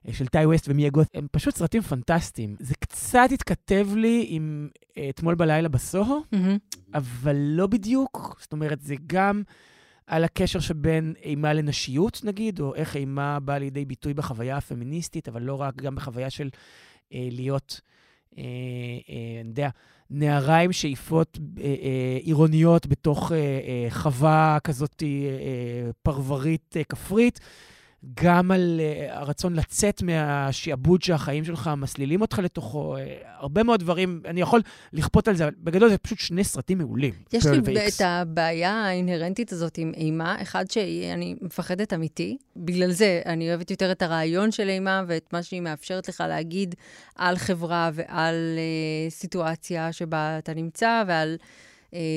אה, 0.07 0.13
של 0.13 0.27
טאי 0.27 0.45
ווסט 0.45 0.65
ומיה 0.69 0.89
גות, 0.89 1.07
הם 1.13 1.27
פשוט 1.31 1.55
סרטים 1.55 1.81
פנטסטיים. 1.81 2.55
זה 2.59 2.75
קצת 2.75 3.29
התכתב 3.33 3.87
לי 3.95 4.25
עם 4.29 4.69
אה, 4.97 5.09
אתמול 5.09 5.35
בלילה 5.35 5.69
בסוהו, 5.69 6.23
מהמם. 6.31 6.57
אבל 6.93 7.35
לא 7.35 7.67
בדיוק. 7.67 8.37
זאת 8.41 8.53
אומרת, 8.53 8.81
זה 8.81 8.95
גם 9.07 9.43
על 10.07 10.23
הקשר 10.23 10.59
שבין 10.59 11.13
אימה 11.21 11.53
לנשיות, 11.53 12.21
נגיד, 12.23 12.59
או 12.59 12.75
איך 12.75 12.95
אימה 12.95 13.39
באה 13.39 13.59
לידי 13.59 13.85
ביטוי 13.85 14.13
בחוויה 14.13 14.57
הפמיניסטית, 14.57 15.27
אבל 15.27 15.41
לא 15.41 15.61
רק, 15.61 15.75
גם 15.75 15.95
בחוויה 15.95 16.29
של 16.29 16.49
אה, 17.13 17.27
להיות, 17.31 17.81
אה, 18.37 18.43
אה, 19.09 19.41
אני 19.41 19.49
יודע, 19.49 19.69
נערה 20.13 20.57
עם 20.57 20.71
שאיפות 20.71 21.39
אה, 21.57 21.63
אה, 21.63 22.17
עירוניות 22.21 22.87
בתוך 22.87 23.31
אה, 23.31 23.89
חווה 23.89 24.57
כזאת 24.63 25.03
פרברית 26.03 26.75
כפרית. 26.89 27.39
גם 28.23 28.51
על 28.51 28.79
uh, 28.79 29.11
הרצון 29.13 29.53
לצאת 29.53 30.01
מהשעבוד 30.01 31.01
שהחיים 31.01 31.45
שלך 31.45 31.71
מסלילים 31.77 32.21
אותך 32.21 32.39
לתוכו, 32.39 32.95
uh, 32.97 32.99
הרבה 33.25 33.63
מאוד 33.63 33.79
דברים, 33.79 34.21
אני 34.25 34.41
יכול 34.41 34.61
לכפות 34.93 35.27
על 35.27 35.35
זה, 35.35 35.43
אבל 35.43 35.53
בגדול 35.63 35.89
זה 35.89 35.97
פשוט 35.97 36.19
שני 36.19 36.43
סרטים 36.43 36.77
מעולים. 36.77 37.13
יש 37.33 37.45
לי 37.45 37.57
ו-X. 37.63 37.95
את 37.95 38.01
הבעיה 38.01 38.71
האינהרנטית 38.71 39.51
הזאת 39.51 39.77
עם 39.77 39.91
אימה, 39.95 40.41
אחד 40.41 40.71
שאני 40.71 41.35
מפחדת 41.41 41.93
אמיתי, 41.93 42.37
בגלל 42.55 42.91
זה 42.91 43.21
אני 43.25 43.49
אוהבת 43.49 43.71
יותר 43.71 43.91
את 43.91 44.01
הרעיון 44.01 44.51
של 44.51 44.69
אימה 44.69 45.03
ואת 45.07 45.33
מה 45.33 45.43
שהיא 45.43 45.61
מאפשרת 45.61 46.09
לך 46.09 46.23
להגיד 46.27 46.75
על 47.15 47.37
חברה 47.37 47.89
ועל 47.93 48.35
אה, 48.57 49.09
סיטואציה 49.09 49.91
שבה 49.91 50.37
אתה 50.37 50.53
נמצא 50.53 51.03
ועל 51.07 51.35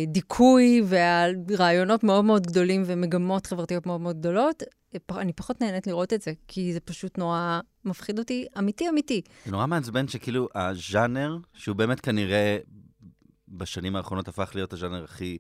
דיכוי 0.07 0.83
ועל 0.85 1.35
רעיונות 1.59 2.05
מאוד 2.05 2.25
מאוד 2.25 2.47
גדולים 2.47 2.83
ומגמות 2.87 3.47
חברתיות 3.47 3.87
מאוד 3.87 4.01
מאוד 4.01 4.19
גדולות. 4.19 4.63
אני 5.11 5.33
פחות 5.33 5.61
נהנית 5.61 5.87
לראות 5.87 6.13
את 6.13 6.23
זה, 6.23 6.33
כי 6.49 6.73
זה 6.73 6.81
פשוט 6.81 7.19
נורא 7.19 7.61
מפחיד 7.85 8.19
אותי, 8.19 8.47
אמיתי 8.59 8.89
אמיתי. 8.89 9.23
זה 9.45 9.51
נורא 9.53 9.67
מעצבן 9.67 10.09
שכאילו 10.09 10.49
הז'אנר, 10.55 11.37
שהוא 11.55 11.77
באמת 11.77 12.01
כנראה 12.01 12.59
בשנים 13.49 13.97
האחרונות 13.97 14.29
הפך 14.29 14.51
להיות 14.55 14.73
הז'אנר 14.73 15.05
הכי 15.05 15.39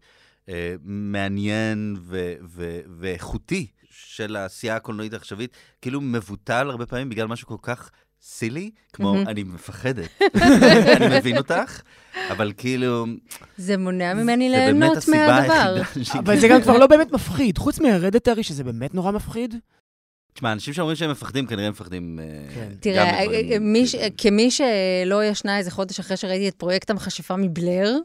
אה, 0.49 0.75
מעניין 0.83 1.97
ו- 2.01 2.35
ו- 2.43 2.81
ואיכותי 2.99 3.67
של 3.91 4.37
העשייה 4.37 4.77
הקולנועית 4.77 5.13
העכשווית, 5.13 5.57
כאילו 5.83 6.01
מבוטל 6.01 6.71
הרבה 6.71 6.87
פעמים 6.87 7.09
בגלל 7.09 7.27
משהו 7.27 7.49
כל 7.49 7.57
כך 7.63 7.91
סילי, 8.23 8.71
כמו 8.93 9.15
מהמם. 9.15 9.29
אני 9.29 9.43
מפחדת. 9.43 10.09
אני 10.97 11.19
מבין 11.19 11.37
אותך, 11.37 11.81
אבל 12.31 12.53
כאילו... 12.57 13.07
זה 13.57 13.77
מונע 13.77 14.15
ממני 14.15 14.49
ליהנות 14.49 15.09
מהדבר. 15.09 15.83
אבל 16.13 16.41
זה 16.41 16.49
גם 16.49 16.63
כבר 16.63 16.79
לא 16.79 16.87
באמת 16.87 17.13
מפחיד. 17.13 17.59
חוץ 17.59 17.81
מהרדטרי, 17.81 18.43
שזה 18.43 18.65
באמת 18.65 18.95
נורא 18.95 19.11
מפחיד. 19.11 19.55
תשמע, 20.33 20.53
אנשים 20.53 20.75
שאומרים 20.75 20.97
שהם 20.97 21.11
מפחדים, 21.11 21.47
כנראה 21.47 21.67
הם 21.67 21.73
מפחדים 21.73 22.19
אה, 22.23 22.55
כן. 22.55 22.69
גם 22.69 22.75
תראה, 22.81 23.21
אה, 23.21 23.27
כאילו. 23.29 24.15
כמי 24.19 24.51
שלא 24.51 25.25
ישנה 25.25 25.59
איזה 25.59 25.71
חודש 25.71 26.01
אחרי 26.01 26.17
שראיתי 26.17 26.49
את 26.49 26.55
פרויקט 26.55 26.91
המכשפה 26.91 27.37
מבלר, 27.37 27.97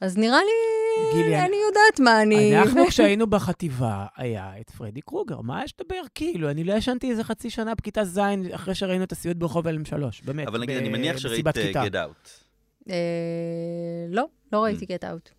אז 0.00 0.18
נראה 0.18 0.38
לי, 0.38 1.12
גילי, 1.12 1.38
אני 1.40 1.56
יודעת 1.68 2.00
מה 2.00 2.22
אני... 2.22 2.58
אנחנו, 2.58 2.86
כשהיינו 2.88 3.26
בחטיבה, 3.26 4.06
היה 4.16 4.52
את 4.60 4.70
פרדי 4.70 5.00
קרוגר. 5.00 5.40
מה 5.40 5.64
יש 5.64 5.74
לדבר? 5.80 6.00
כאילו, 6.14 6.50
אני 6.50 6.64
לא 6.64 6.72
ישנתי 6.72 7.10
איזה 7.10 7.24
חצי 7.24 7.50
שנה 7.50 7.74
בכיתה 7.74 8.04
ז' 8.04 8.20
אחרי 8.52 8.74
שראינו 8.74 9.04
את 9.04 9.12
הסיוט 9.12 9.36
ברחוב 9.36 9.66
אלם 9.66 9.84
3, 9.84 10.22
באמת. 10.22 10.46
אבל 10.48 10.60
נגיד, 10.60 10.76
ב- 10.76 10.80
אני 10.80 10.88
מניח 10.88 11.16
שראית 11.16 11.48
כיתה. 11.48 11.84
Get 11.84 11.92
Out. 11.92 12.28
אה, 12.90 12.94
לא, 14.08 14.24
לא 14.52 14.64
ראיתי 14.64 14.86
גט 14.86 15.04
אאוט. 15.04 15.30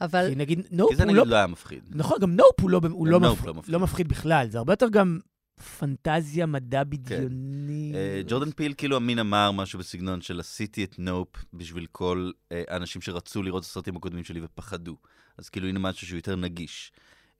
אבל 0.00 0.28
כי 0.28 0.34
נגיד, 0.34 0.66
נופ 0.70 0.90
כי 0.90 0.96
זה 0.96 1.02
הוא 1.02 1.08
נגיד 1.08 1.18
לא... 1.18 1.26
לא 1.26 1.36
היה 1.36 1.46
מפחיד. 1.46 1.80
נכון, 1.90 2.18
גם 2.20 2.36
נופ 2.36 2.60
הוא 2.60 2.70
לא, 2.70 2.80
הוא 2.90 3.06
לא. 3.06 3.20
לא. 3.20 3.34
לא 3.68 3.80
מפחיד 3.80 4.08
בכלל. 4.08 4.46
זה 4.50 4.58
הרבה 4.58 4.72
יותר 4.72 4.88
גם 4.88 5.18
פנטזיה, 5.60 6.46
מדע 6.46 6.84
בדיוני. 6.84 7.92
אה, 7.94 8.22
ג'ורדן 8.28 8.50
פיל 8.50 8.74
כאילו 8.76 8.96
אמין 8.96 9.18
אמר 9.18 9.50
משהו 9.50 9.78
בסגנון 9.78 10.20
של 10.20 10.40
עשיתי 10.40 10.84
את 10.84 10.98
נופ 10.98 11.28
בשביל 11.54 11.86
כל 11.92 12.30
אה, 12.52 12.62
האנשים 12.68 13.02
שרצו 13.02 13.42
לראות 13.42 13.62
את 13.62 13.68
הסרטים 13.68 13.96
הקודמים 13.96 14.24
שלי 14.24 14.40
ופחדו. 14.44 14.96
אז 15.38 15.48
כאילו 15.48 15.68
הנה 15.68 15.78
משהו 15.78 16.06
שהוא 16.06 16.16
יותר 16.18 16.36
נגיש. 16.36 16.92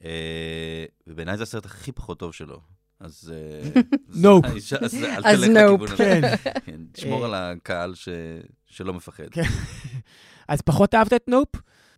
אה, 0.04 0.84
ובעיניי 1.06 1.36
זה 1.36 1.42
הסרט 1.42 1.64
הכי 1.66 1.92
פחות 1.92 2.18
טוב 2.18 2.34
שלו. 2.34 2.60
אז... 3.00 3.32
נופ. 4.22 4.44
אז- 4.44 4.74
נופ. 5.48 5.90
כן. 5.96 6.20
כן, 6.64 6.80
תשמור 6.92 7.24
על 7.24 7.34
הקהל 7.34 7.94
ש- 7.94 8.08
שלא 8.66 8.94
מפחד. 8.94 9.28
כן. 9.30 9.42
אז 10.48 10.60
פחות 10.62 10.94
אהבת 10.94 11.12
את 11.12 11.24
נופ? 11.28 11.48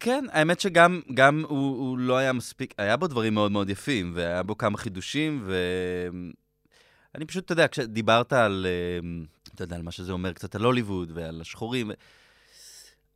כן, 0.05 0.25
האמת 0.33 0.61
שגם 0.61 1.01
גם 1.15 1.45
הוא, 1.49 1.89
הוא 1.89 1.99
לא 1.99 2.17
היה 2.17 2.33
מספיק, 2.33 2.75
היה 2.79 2.97
בו 2.97 3.07
דברים 3.07 3.35
מאוד 3.35 3.53
מאוד 3.53 3.71
יפים, 3.71 4.13
והיה 4.15 4.43
בו 4.43 4.59
כמה 4.59 4.79
חידושים, 4.79 5.49
ואני 7.15 7.25
פשוט, 7.27 7.45
אתה 7.45 7.53
יודע, 7.53 7.69
כשדיברת 7.69 8.33
על, 8.33 8.67
אה, 8.69 9.09
אתה 9.55 9.65
יודע, 9.65 9.77
על 9.77 9.83
מה 9.83 9.91
שזה 9.91 10.13
אומר, 10.13 10.33
קצת 10.33 10.55
על 10.55 10.65
הוליווד 10.65 11.11
ועל 11.15 11.41
השחורים, 11.41 11.91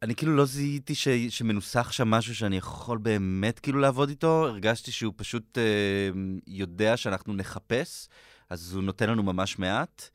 אני 0.02 0.14
כאילו 0.14 0.36
לא 0.36 0.44
זיהיתי 0.44 0.94
ש... 0.94 1.08
שמנוסח 1.08 1.92
שם 1.92 2.08
משהו 2.10 2.34
שאני 2.34 2.56
יכול 2.56 2.98
באמת 2.98 3.58
כאילו 3.58 3.78
לעבוד 3.78 4.08
איתו, 4.08 4.46
הרגשתי 4.46 4.92
שהוא 4.92 5.14
פשוט 5.16 5.58
אה, 5.58 6.10
יודע 6.46 6.96
שאנחנו 6.96 7.34
נחפש, 7.34 8.08
אז 8.50 8.74
הוא 8.74 8.82
נותן 8.82 9.10
לנו 9.10 9.22
ממש 9.22 9.58
מעט, 9.58 10.08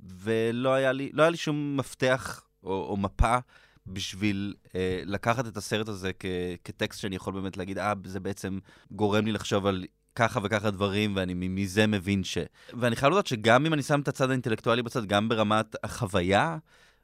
ולא 0.00 0.74
היה 0.74 0.92
לי, 0.92 1.10
לא 1.12 1.22
היה 1.22 1.30
לי 1.30 1.36
שום 1.36 1.76
מפתח 1.76 2.44
או, 2.62 2.86
או 2.88 2.96
מפה 2.96 3.38
בשביל 3.86 4.54
אה, 4.74 5.02
לקחת 5.04 5.46
את 5.46 5.56
הסרט 5.56 5.88
הזה 5.88 6.10
כ- 6.18 6.26
כטקסט 6.64 7.00
שאני 7.00 7.16
יכול 7.16 7.34
באמת 7.34 7.56
להגיד, 7.56 7.78
אה, 7.78 7.92
זה 8.04 8.20
בעצם 8.20 8.58
גורם 8.90 9.26
לי 9.26 9.32
לחשוב 9.32 9.66
על 9.66 9.84
ככה 10.14 10.40
וככה 10.42 10.70
דברים, 10.70 11.16
ואני 11.16 11.34
מזה 11.34 11.86
מבין 11.86 12.24
ש... 12.24 12.38
ואני 12.80 12.96
חייב 12.96 13.12
לדעת 13.12 13.26
שגם 13.26 13.66
אם 13.66 13.74
אני 13.74 13.82
שם 13.82 14.00
את 14.00 14.08
הצד 14.08 14.30
האינטלקטואלי 14.30 14.82
בצד, 14.82 15.06
גם 15.06 15.28
ברמת 15.28 15.76
החוויה, 15.84 16.58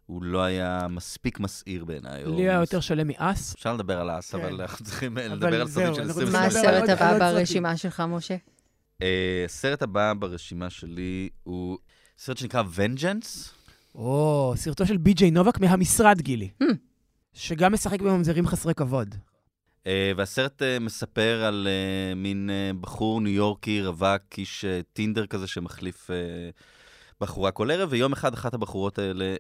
הוא 0.06 0.22
לא 0.22 0.42
היה 0.42 0.86
מספיק 0.90 1.40
מסעיר 1.40 1.84
בעיניי. 1.84 2.24
לי 2.26 2.42
היה 2.48 2.60
יותר 2.60 2.80
שלם 2.80 3.06
מאס. 3.08 3.54
אפשר 3.54 3.74
לדבר 3.74 4.00
על 4.00 4.10
האס, 4.10 4.34
כן. 4.34 4.40
אבל 4.40 4.60
אנחנו 4.60 4.84
צריכים 4.84 5.18
אה, 5.18 5.28
לדבר 5.28 5.60
על 5.60 5.68
סרטים 5.68 5.94
של 5.94 6.00
אנחנו 6.02 6.22
20 6.22 6.32
מה 6.32 6.44
הסרט 6.44 6.88
הבא 6.88 7.18
ברשימה 7.18 7.76
שלך, 7.76 8.02
משה? 8.08 8.36
אה, 9.02 9.42
הסרט 9.44 9.82
הבא 9.82 10.12
ברשימה 10.18 10.70
שלי 10.70 11.28
הוא 11.42 11.78
סרט 12.18 12.36
שנקרא 12.36 12.62
Vengeance. 12.76 13.57
או, 13.98 14.52
סרטו 14.56 14.86
של 14.86 14.96
בי.ג'יי 14.96 15.30
נובק 15.30 15.60
מהמשרד, 15.60 16.20
גילי. 16.20 16.48
Hmm. 16.62 16.66
שגם 17.32 17.72
משחק 17.72 18.02
בממזרים 18.02 18.46
חסרי 18.46 18.74
כבוד. 18.74 19.14
אה, 19.86 20.12
והסרט 20.16 20.62
אה, 20.62 20.78
מספר 20.78 21.44
על 21.44 21.68
אה, 21.70 22.14
מין 22.14 22.50
בחור 22.80 23.20
ניו 23.20 23.32
יורקי, 23.32 23.82
רווק, 23.82 24.22
איש 24.38 24.64
טינדר 24.92 25.26
כזה 25.26 25.46
שמחליף 25.46 26.10
בחורה 27.20 27.50
כל 27.50 27.70
ערב, 27.70 27.88
ויום 27.92 28.12
אחד 28.12 28.34
אחת 28.34 28.54
הבחורות 28.54 28.98
האלה 28.98 29.34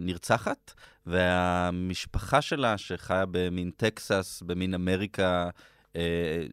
נרצחת, 0.00 0.74
והמשפחה 1.06 2.42
שלה, 2.42 2.78
שחיה 2.78 3.24
במין 3.30 3.70
טקסס, 3.76 4.42
במין 4.46 4.74
אמריקה, 4.74 5.50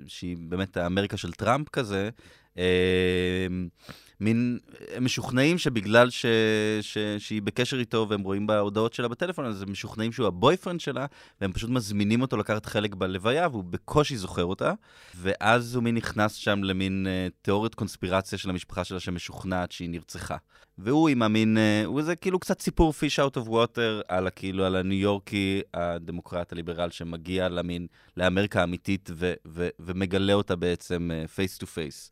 שהיא 0.07 0.37
באמת 0.39 0.77
האמריקה 0.77 1.17
של 1.17 1.31
טראמפ 1.31 1.69
כזה, 1.69 2.09
אה, 2.57 3.47
מין, 4.19 4.59
הם 4.95 5.05
משוכנעים 5.05 5.57
שבגלל 5.57 6.09
ש, 6.09 6.25
ש, 6.81 6.97
שהיא 7.17 7.41
בקשר 7.41 7.79
איתו 7.79 8.05
והם 8.09 8.21
רואים 8.21 8.47
בהודעות 8.47 8.93
שלה 8.93 9.07
בטלפון, 9.07 9.45
אז 9.45 9.61
הם 9.61 9.71
משוכנעים 9.71 10.11
שהוא 10.11 10.27
הבויפרנד 10.27 10.79
שלה, 10.79 11.05
והם 11.41 11.53
פשוט 11.53 11.69
מזמינים 11.69 12.21
אותו 12.21 12.37
לקחת 12.37 12.65
חלק 12.65 12.95
בלוויה, 12.95 13.47
והוא 13.47 13.63
בקושי 13.63 14.17
זוכר 14.17 14.45
אותה, 14.45 14.73
ואז 15.15 15.75
הוא 15.75 15.83
מין 15.83 15.95
נכנס 15.95 16.33
שם 16.33 16.63
למין 16.63 17.07
uh, 17.07 17.31
תיאוריית 17.41 17.75
קונספירציה 17.75 18.37
של 18.37 18.49
המשפחה 18.49 18.83
שלה 18.83 18.99
שמשוכנעת 18.99 19.71
שהיא 19.71 19.89
נרצחה. 19.89 20.37
והוא 20.77 21.09
עם 21.09 21.21
המין, 21.21 21.57
uh, 21.57 21.87
הוא 21.87 21.99
איזה 21.99 22.15
כאילו 22.15 22.39
קצת 22.39 22.61
סיפור 22.61 22.93
fish 22.99 23.23
out 23.25 23.37
of 23.37 23.49
water 23.49 24.03
על 24.07 24.27
הכאילו, 24.27 24.65
על 24.65 24.75
הניו 24.75 24.99
יורקי 24.99 25.61
הדמוקרט 25.73 26.51
הליברל 26.51 26.89
שמגיע 26.89 27.49
למין, 27.49 27.87
לאמריקה 28.17 28.61
האמיתית 28.61 29.09
ו- 29.13 29.33
ו- 29.47 29.69
ומגלה 29.79 30.33
אותה 30.33 30.55
בעצם 30.55 31.09
face 31.35 31.57
to 31.57 31.67
face. 31.67 32.11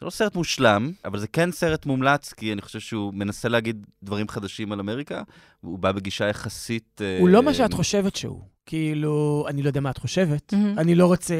זה 0.00 0.06
לא 0.06 0.10
סרט 0.10 0.34
מושלם, 0.34 0.92
אבל 1.04 1.18
זה 1.18 1.26
כן 1.26 1.52
סרט 1.52 1.86
מומלץ, 1.86 2.32
כי 2.32 2.52
אני 2.52 2.62
חושב 2.62 2.80
שהוא 2.80 3.14
מנסה 3.14 3.48
להגיד 3.48 3.86
דברים 4.02 4.28
חדשים 4.28 4.72
על 4.72 4.80
אמריקה, 4.80 5.22
והוא 5.62 5.78
בא 5.78 5.92
בגישה 5.92 6.28
יחסית... 6.28 7.00
הוא 7.20 7.28
לא 7.28 7.38
אה, 7.38 7.42
מה 7.42 7.54
שאת 7.54 7.72
חושבת 7.72 8.16
שהוא. 8.16 8.40
כאילו, 8.66 9.44
אני 9.48 9.62
לא 9.62 9.68
יודע 9.68 9.80
מה 9.80 9.90
את 9.90 9.98
חושבת, 9.98 10.52
מהמם. 10.52 10.78
אני 10.78 10.94
לא 10.94 11.06
רוצה 11.06 11.34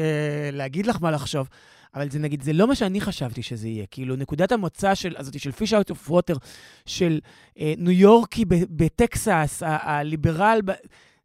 להגיד 0.51 0.85
לך 0.85 0.97
מה 1.01 1.11
לחשוב, 1.11 1.47
אבל 1.95 2.09
זה 2.09 2.19
נגיד, 2.19 2.41
זה 2.43 2.53
לא 2.53 2.67
מה 2.67 2.75
שאני 2.75 3.01
חשבתי 3.01 3.41
שזה 3.41 3.67
יהיה. 3.67 3.85
כאילו, 3.91 4.15
נקודת 4.15 4.51
המוצא 4.51 4.95
של, 4.95 5.15
הזאת 5.17 5.39
של 5.39 5.49
fish 5.49 5.71
out 5.71 5.93
of 5.95 6.09
water, 6.11 6.37
של 6.85 7.19
אה, 7.59 7.73
ניו 7.77 7.91
יורקי 7.91 8.45
ב- 8.45 8.83
בטקסס, 8.83 9.63
ה- 9.63 9.97
הליברל, 9.97 10.59
ב- 10.65 10.71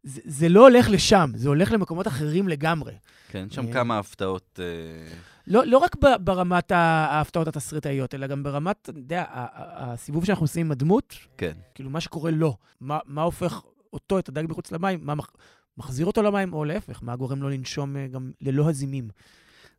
זה, 0.02 0.20
זה 0.24 0.48
לא 0.48 0.60
הולך 0.68 0.90
לשם, 0.90 1.30
זה 1.34 1.48
הולך 1.48 1.72
למקומות 1.72 2.06
אחרים 2.06 2.48
לגמרי. 2.48 2.92
כן, 3.28 3.46
שם 3.50 3.66
אה, 3.66 3.72
כמה 3.72 3.98
הפתעות... 3.98 4.60
אה, 4.62 5.16
לא, 5.46 5.66
לא 5.66 5.78
רק 5.78 5.96
ברמת 6.20 6.70
ההפתעות 6.72 7.48
התסריטאיות, 7.48 8.14
אלא 8.14 8.26
גם 8.26 8.42
ברמת, 8.42 8.76
אתה 8.82 8.98
יודע, 8.98 9.24
הסיבוב 9.30 10.24
שאנחנו 10.24 10.44
עושים 10.44 10.66
עם 10.66 10.72
הדמות, 10.72 11.14
כן. 11.36 11.52
כאילו, 11.74 11.90
מה 11.90 12.00
שקורה 12.00 12.30
לו. 12.30 12.56
מה, 12.80 12.98
מה 13.06 13.22
הופך 13.22 13.62
אותו, 13.92 14.18
את 14.18 14.28
הדג 14.28 14.44
מחוץ 14.48 14.72
למים, 14.72 15.00
מה 15.02 15.14
מח, 15.14 15.30
מחזיר 15.78 16.06
אותו 16.06 16.22
למים, 16.22 16.52
או 16.52 16.64
להפך, 16.64 17.02
מה 17.02 17.16
גורם 17.16 17.42
לו 17.42 17.48
לנשום 17.48 17.96
אה, 17.96 18.06
גם 18.06 18.30
ללא 18.40 18.68
הזימים. 18.70 19.08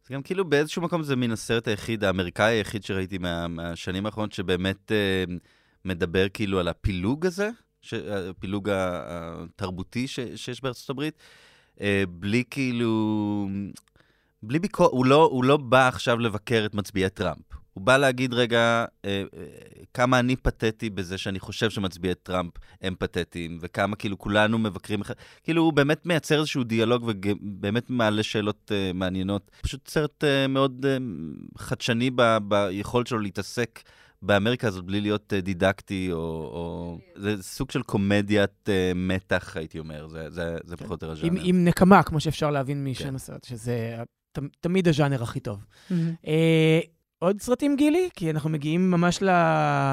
זה 0.07 0.13
גם 0.13 0.21
כאילו 0.21 0.45
באיזשהו 0.49 0.81
מקום 0.81 1.03
זה 1.03 1.15
מן 1.15 1.31
הסרט 1.31 1.67
היחיד, 1.67 2.03
האמריקאי 2.03 2.53
היחיד 2.53 2.83
שראיתי 2.83 3.17
מה, 3.17 3.47
מהשנים 3.47 4.05
האחרונות, 4.05 4.31
שבאמת 4.31 4.91
אה, 4.91 5.23
מדבר 5.85 6.29
כאילו 6.29 6.59
על 6.59 6.67
הפילוג 6.67 7.25
הזה, 7.25 7.49
ש, 7.81 7.93
הפילוג 7.93 8.69
ה- 8.69 9.01
התרבותי 9.43 10.07
ש, 10.07 10.19
שיש 10.35 10.63
בארצות 10.63 10.89
הברית, 10.89 11.17
אה, 11.81 12.03
בלי 12.09 12.43
כאילו... 12.49 13.47
בלי 14.43 14.59
ביקורת, 14.59 14.91
הוא 14.91 15.05
לא, 15.05 15.29
הוא 15.31 15.43
לא 15.43 15.57
בא 15.57 15.87
עכשיו 15.87 16.19
לבקר 16.19 16.63
את 16.65 16.75
מצביעי 16.75 17.09
טראמפ. 17.09 17.43
הוא 17.73 17.83
בא 17.83 17.97
להגיד, 17.97 18.33
רגע, 18.33 18.85
אה, 19.05 19.23
אה, 19.37 19.43
כמה 19.93 20.19
אני 20.19 20.35
פתטי 20.35 20.89
בזה 20.89 21.17
שאני 21.17 21.39
חושב 21.39 21.69
שמצביעי 21.69 22.15
טראמפ 22.15 22.51
הם 22.81 22.95
פתטיים, 22.99 23.57
וכמה 23.61 23.95
כאילו 23.95 24.17
כולנו 24.17 24.57
מבקרים, 24.57 25.01
כאילו 25.43 25.61
הוא 25.61 25.73
באמת 25.73 26.05
מייצר 26.05 26.39
איזשהו 26.39 26.63
דיאלוג 26.63 27.03
ובאמת 27.03 27.89
מעלה 27.89 28.23
שאלות 28.23 28.71
אה, 28.75 28.91
מעניינות. 28.93 29.51
פשוט 29.61 29.87
סרט 29.87 30.23
אה, 30.23 30.47
מאוד 30.47 30.85
אה, 30.89 30.97
חדשני 31.57 32.09
ב, 32.15 32.37
ביכולת 32.47 33.07
שלו 33.07 33.19
להתעסק 33.19 33.79
באמריקה 34.21 34.67
הזאת 34.67 34.85
בלי 34.85 35.01
להיות 35.01 35.33
אה, 35.33 35.41
דידקטי, 35.41 36.09
או, 36.11 36.17
או... 36.17 36.97
זה 37.15 37.43
סוג 37.43 37.71
של 37.71 37.81
קומדיית 37.81 38.69
אה, 38.69 38.91
מתח, 38.95 39.57
הייתי 39.57 39.79
אומר, 39.79 40.07
זה, 40.07 40.29
זה, 40.29 40.57
זה 40.63 40.77
פחות 40.77 41.03
או 41.03 41.09
יותר 41.09 41.25
עם, 41.25 41.33
הז'אנר. 41.33 41.49
עם 41.49 41.65
נקמה, 41.65 42.03
כמו 42.03 42.19
שאפשר 42.19 42.51
להבין 42.51 42.83
משם 42.83 43.03
כן. 43.03 43.15
הסרט, 43.15 43.43
שזה 43.43 43.97
ת, 44.37 44.61
תמיד 44.61 44.87
הז'אנר 44.87 45.23
הכי 45.23 45.39
טוב. 45.39 45.59
אה, 46.27 46.79
עוד 47.19 47.41
סרטים, 47.41 47.75
גילי? 47.75 48.09
כי 48.15 48.31
אנחנו 48.31 48.49
מגיעים 48.49 48.91
ממש 48.91 49.21
ל, 49.21 49.29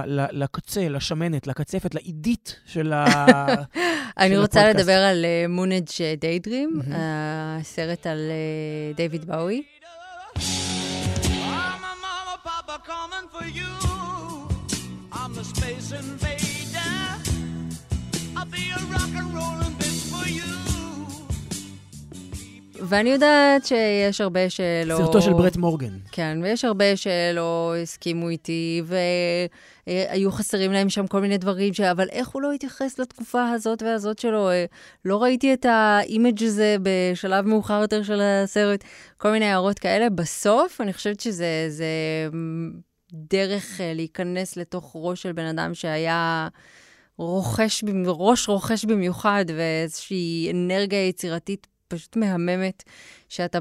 ל, 0.06 0.26
לקצה, 0.32 0.88
לשמנת, 0.88 1.46
לקצפת, 1.46 1.94
לעידית 1.94 2.60
של 2.66 2.92
ה... 2.92 3.04
אני 4.18 4.34
של 4.34 4.40
רוצה 4.40 4.60
הפודקאסט. 4.60 4.80
לדבר 4.88 4.98
על 4.98 5.24
מונג' 5.48 5.84
דיידרים, 6.20 6.70
מהמם. 6.74 6.92
הסרט 7.60 8.06
על 8.06 8.18
אה, 8.30 8.92
דיוויד 8.96 9.24
באוי. 9.24 9.62
I'm 10.36 10.38
a 11.90 11.94
mama, 12.04 12.36
papa 12.44 12.76
coming 12.90 13.26
for 13.34 13.46
you. 13.58 13.72
I'm 15.12 15.32
the 15.34 15.44
space 15.44 15.88
invader. 16.00 16.94
I'll 18.36 18.50
be 18.56 18.64
a 18.78 18.80
rock 18.94 19.12
and 19.20 19.28
rollin' 19.38 19.74
bitch 19.80 20.02
for 20.12 20.26
you. 20.38 20.63
ואני 22.80 23.10
יודעת 23.10 23.66
שיש 23.66 24.20
הרבה 24.20 24.50
שלא... 24.50 24.96
סרטו 24.96 25.22
של 25.22 25.32
ברט 25.32 25.56
מורגן. 25.56 25.98
כן, 26.12 26.38
ויש 26.42 26.64
הרבה 26.64 26.96
שלא 26.96 27.74
הסכימו 27.82 28.28
איתי, 28.28 28.82
והיו 29.86 30.32
חסרים 30.32 30.72
להם 30.72 30.88
שם 30.88 31.06
כל 31.06 31.20
מיני 31.20 31.38
דברים, 31.38 31.74
ש... 31.74 31.80
אבל 31.80 32.08
איך 32.12 32.28
הוא 32.28 32.42
לא 32.42 32.52
התייחס 32.52 32.98
לתקופה 32.98 33.50
הזאת 33.50 33.82
והזאת 33.82 34.18
שלו? 34.18 34.50
אה, 34.50 34.64
לא 35.04 35.22
ראיתי 35.22 35.54
את 35.54 35.66
ה 35.68 35.81
image 35.81 36.42
הזה 36.42 36.76
בשלב 36.82 37.46
מאוחר 37.46 37.80
יותר 37.80 38.02
של 38.02 38.20
הסרט, 38.20 38.84
כל 39.16 39.30
מיני 39.30 39.46
הערות 39.46 39.78
כאלה. 39.78 40.10
בסוף, 40.10 40.80
אני 40.80 40.92
חושבת 40.92 41.20
שזה 41.20 41.66
זה 41.68 41.86
דרך 43.12 43.80
אה, 43.80 43.92
להיכנס 43.94 44.56
לתוך 44.56 44.92
ראש 44.94 45.22
של 45.22 45.32
בן 45.32 45.46
אדם 45.46 45.74
שהיה... 45.74 46.48
רוחש, 47.18 47.84
ראש 48.06 48.48
רוחש 48.48 48.84
במיוחד, 48.84 49.44
ואיזושהי 49.56 50.50
אנרגיה 50.52 51.08
יצירתית 51.08 51.66
פשוט 51.94 52.16
מהממת, 52.16 52.82
שאתה 53.28 53.58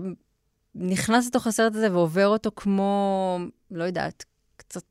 נכנס 0.76 1.28
לתוך 1.28 1.48
הסרט 1.48 1.76
הזה 1.76 1.92
ועובר 1.92 2.28
אותו 2.28 2.52
כמו, 2.56 3.38
לא 3.72 3.84
יודעת, 3.84 4.26
קצת 4.58 4.84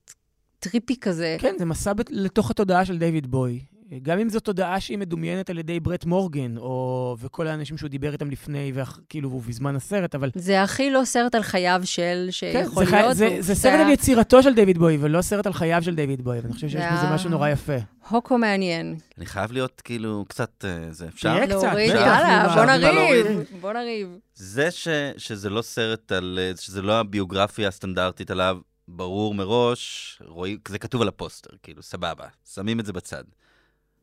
trippy 0.59 0.97
כזה. 1.01 1.37
כן, 1.41 1.55
זה 1.59 1.65
מסע 1.65 1.93
בת- 1.93 2.11
לתוך 2.11 2.51
התודעה 2.51 2.85
של 2.85 2.99
דיוויד 2.99 3.27
בוי. 3.27 3.61
גם 4.03 4.19
אם 4.19 4.29
זו 4.29 4.41
תודעה 4.41 4.81
שהיא 4.81 4.99
מדומיינת 4.99 5.51
על 5.51 5.59
ידי 5.59 5.81
ברט 5.81 6.05
מורגן, 6.05 6.57
או... 6.57 7.17
וכל 7.21 7.47
האנשים 7.47 7.77
שהוא 7.79 7.91
דיבר 7.91 8.13
איתם 8.13 8.31
לפני, 8.31 8.73
וכאילו, 8.75 9.31
והוא 9.31 9.43
בזמן 9.49 9.77
הסרט, 9.77 10.15
אבל... 10.15 10.31
זה 10.35 10.63
הכי 10.63 10.91
לא 10.91 11.01
סרט 11.05 11.35
על 11.35 11.43
חייו 11.43 11.81
של, 11.85 12.25
כן, 12.27 12.31
שיכול 12.33 12.85
זה, 12.85 12.91
חי... 12.91 12.97
להיות. 12.97 13.17
זה, 13.17 13.27
הוא- 13.29 13.43
זה 13.43 13.55
סרט 13.55 13.81
על 13.81 13.91
יצירתו 13.91 14.43
של 14.43 14.55
דיוויד 14.55 14.79
בוי, 14.79 14.99
ולא 15.01 15.23
סרט 15.23 15.47
על 15.47 15.53
חייו 15.53 15.83
של 15.83 15.95
דיוויד 15.95 16.23
בוי, 16.25 16.39
ואני 16.41 16.53
חושב 16.53 16.69
שיש 16.69 16.81
זה 16.81 16.97
בזה 16.97 17.15
משהו 17.15 17.31
נורא 17.31 17.49
יפה. 17.49 17.77
הוקו 18.09 18.39
מעניין. 18.39 18.97
אני 19.19 19.27
חייב 19.27 19.53
להיות 19.53 19.81
כאילו 19.85 20.25
קצת, 20.29 20.65
אה, 20.65 20.87
זה 20.91 21.09
אפשר? 21.09 21.35
תהיה 21.35 21.47
קצת, 21.47 21.63
להוריד, 21.63 21.91
יאללה, 21.95 22.55
בוא 22.55 22.65
נריב? 22.65 23.27
בוא 23.61 23.73
נריב. 23.73 24.09
זה 24.35 24.71
ש, 24.71 24.89
שזה 25.17 25.51
לא 25.51 25.63
סרט 25.63 26.13
על, 26.13 26.39
אה, 26.43 26.53
שזה 26.61 26.83
לא 26.83 27.01
הביוגרפיה 27.01 27.69
הסטנדרטית 27.69 28.31
עליו, 28.31 28.59
ברור 28.89 29.35
מראש, 29.35 30.19
רואים, 30.27 30.59
זה 30.69 30.79
כתוב 30.79 31.03
על 31.03 31.09
הפוסטר, 31.09 31.51
כאילו, 31.63 31.83
סבבה, 31.83 32.25
שמים 32.55 32.81
את 32.81 32.87
זה 32.87 32.93
בצד. 32.93 33.25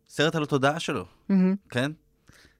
סרט 0.09 0.35
על 0.35 0.43
התודעה 0.43 0.79
שלו. 0.79 1.05
כן? 1.69 1.91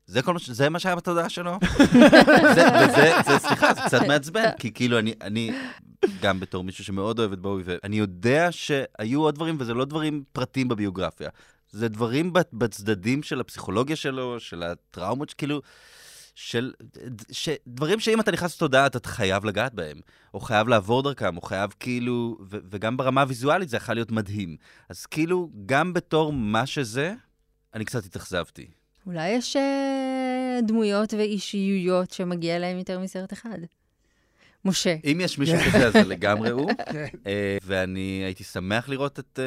זה 0.05 0.21
כל 0.21 0.33
מה, 0.33 0.39
ש- 0.39 0.49
זה 0.49 0.69
מה 0.69 0.79
שהיה 0.79 0.95
בתודעה 0.95 1.29
שלו? 1.29 1.59
זה, 2.55 2.63
וזה, 2.85 3.11
זה, 3.25 3.39
סליחה, 3.39 3.73
זה 3.73 3.81
קצת 3.85 4.01
מעצבן, 4.07 4.49
כי 4.59 4.71
כאילו 4.73 4.99
אני, 4.99 5.13
אני, 5.21 5.51
גם 6.21 6.39
בתור 6.39 6.63
מישהו 6.63 6.83
שמאוד 6.83 7.19
אוהב 7.19 7.31
את 7.31 7.39
בואי, 7.39 7.63
ואני 7.65 7.95
יודע 7.99 8.47
שהיו 8.51 9.21
עוד 9.21 9.35
דברים, 9.35 9.55
וזה 9.59 9.73
לא 9.73 9.85
דברים 9.85 10.23
פרטיים 10.31 10.67
בביוגרפיה. 10.67 11.29
זה 11.71 11.87
דברים 11.87 12.33
בצדדים 12.53 13.23
של 13.23 13.39
הפסיכולוגיה 13.39 13.95
שלו, 13.95 14.39
של 14.39 14.63
הטראומות, 14.63 15.33
כאילו, 15.33 15.61
של... 16.35 16.73
ש, 17.31 17.49
דברים 17.67 17.99
שאם 17.99 18.19
אתה 18.19 18.31
נכנס 18.31 18.55
לתודעה, 18.55 18.85
אתה 18.85 19.09
חייב 19.09 19.45
לגעת 19.45 19.73
בהם, 19.73 19.97
או 20.33 20.39
חייב 20.39 20.67
לעבור 20.67 21.03
דרכם, 21.03 21.37
או 21.37 21.41
חייב 21.41 21.73
כאילו... 21.79 22.37
ו, 22.49 22.57
וגם 22.71 22.97
ברמה 22.97 23.21
הוויזואלית 23.21 23.69
זה 23.69 23.77
יכול 23.77 23.95
להיות 23.95 24.11
מדהים. 24.11 24.55
אז 24.89 25.05
כאילו, 25.05 25.49
גם 25.65 25.93
בתור 25.93 26.33
מה 26.33 26.65
שזה, 26.65 27.13
אני 27.73 27.85
קצת 27.85 28.05
התאכזבתי. 28.05 28.67
אולי 29.05 29.29
יש 29.29 29.55
אה, 29.55 30.59
דמויות 30.67 31.13
ואישיויות 31.13 32.11
שמגיע 32.11 32.59
להם 32.59 32.77
יותר 32.77 32.99
מסרט 32.99 33.33
אחד. 33.33 33.57
משה. 34.65 34.95
אם 35.05 35.21
יש 35.23 35.37
מישהו 35.37 35.57
כזה, 35.67 35.87
אז 35.87 35.93
זה 35.93 36.03
לגמרי 36.03 36.49
הוא. 36.49 36.71
אה, 37.27 37.57
ואני 37.65 38.21
הייתי 38.25 38.43
שמח 38.43 38.89
לראות 38.89 39.19
את 39.19 39.39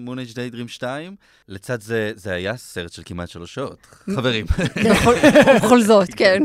מון 0.00 0.18
אייג' 0.18 0.32
דיידרים 0.34 0.68
2. 0.68 1.16
לצד 1.48 1.80
זה, 1.80 2.12
זה 2.14 2.32
היה 2.32 2.56
סרט 2.56 2.92
של 2.92 3.02
כמעט 3.04 3.28
שלוש 3.28 3.54
שעות. 3.54 3.78
חברים. 4.14 4.46
בכל 4.84 5.14
בכל 5.56 5.82
זאת, 5.82 6.14
כן. 6.16 6.42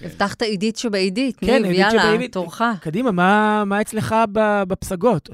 הבטחת 0.00 0.42
עידית 0.42 0.76
שבעידית, 0.76 1.36
כן, 1.40 1.62
ניב, 1.62 1.72
יאללה. 1.72 2.28
תורך. 2.28 2.62
קדימה, 2.80 3.12
מה, 3.64 3.80
אצלך 3.80 4.14
ב- 4.32 4.62
בפסגות? 4.62 5.28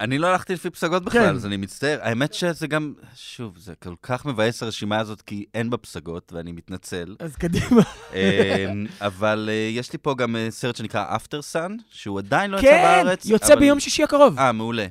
אני 0.00 0.18
לא 0.18 0.26
הלכתי 0.26 0.52
לפי 0.54 0.70
פסגות 0.70 1.04
בכלל, 1.04 1.20
כן. 1.20 1.34
אז 1.34 1.46
אני 1.46 1.56
מצטער. 1.56 1.98
האמת 2.02 2.34
שזה 2.34 2.66
גם, 2.66 2.92
שוב, 3.16 3.58
זה 3.58 3.74
כל 3.82 3.94
כך 4.02 4.26
מבאס 4.26 4.62
הרשימה 4.62 4.98
הזאת, 4.98 5.22
כי 5.22 5.44
אין 5.54 5.70
בה 5.70 5.76
פסגות, 5.76 6.32
ואני 6.32 6.52
מתנצל. 6.52 7.16
אז 7.18 7.36
קדימה. 7.36 7.82
אמ, 8.14 8.86
אבל 9.00 9.48
אה, 9.52 9.68
יש 9.72 9.92
לי 9.92 9.98
פה 10.02 10.14
גם 10.14 10.36
אה, 10.36 10.46
סרט 10.50 10.76
שנקרא 10.76 11.16
After 11.16 11.38
Sun, 11.54 11.72
שהוא 11.90 12.18
עדיין 12.18 12.50
לא 12.50 12.56
יצא 12.58 12.66
כן, 12.66 12.82
בארץ. 13.04 13.26
יוצא 13.26 13.52
אבל- 13.52 13.60
ביום 13.60 13.80
שישי 13.80 14.02
הקרוב. 14.02 14.38
אה, 14.38 14.52
מעולה. 14.52 14.86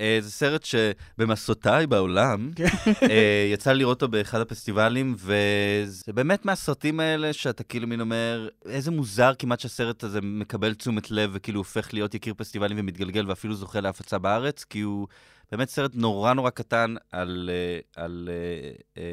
אה, 0.00 0.18
זה 0.20 0.30
סרט 0.30 0.64
שבמסעותיי 0.64 1.86
בעולם, 1.86 2.50
כן. 2.56 2.64
אה, 3.10 3.50
יצא 3.52 3.72
לי 3.72 3.78
לראות 3.78 4.02
אותו 4.02 4.12
באחד 4.12 4.40
הפסטיבלים, 4.40 5.14
וזה 5.18 6.12
באמת 6.12 6.44
מהסרטים 6.44 7.00
האלה 7.00 7.32
שאתה 7.32 7.62
כאילו 7.64 7.86
מין 7.86 8.00
אומר, 8.00 8.48
איזה 8.66 8.90
מוזר 8.90 9.32
כמעט 9.38 9.60
שהסרט 9.60 10.04
הזה 10.04 10.20
מקבל 10.22 10.74
תשומת 10.74 11.10
לב, 11.10 11.30
וכאילו 11.32 11.60
הופך 11.60 11.94
להיות 11.94 12.14
יקיר 12.14 12.34
פסטיבלים 12.36 12.76
ומתגלגל, 12.80 13.28
ואפילו 13.28 13.54
זוכה 13.54 13.80
להפצה 13.80 14.18
בארץ, 14.18 14.64
כי 14.64 14.80
הוא 14.80 15.06
באמת 15.52 15.68
סרט 15.68 15.90
נורא 15.94 16.32
נורא 16.32 16.50
קטן 16.50 16.94
על, 17.12 17.50
אה, 17.52 18.02
על 18.04 18.28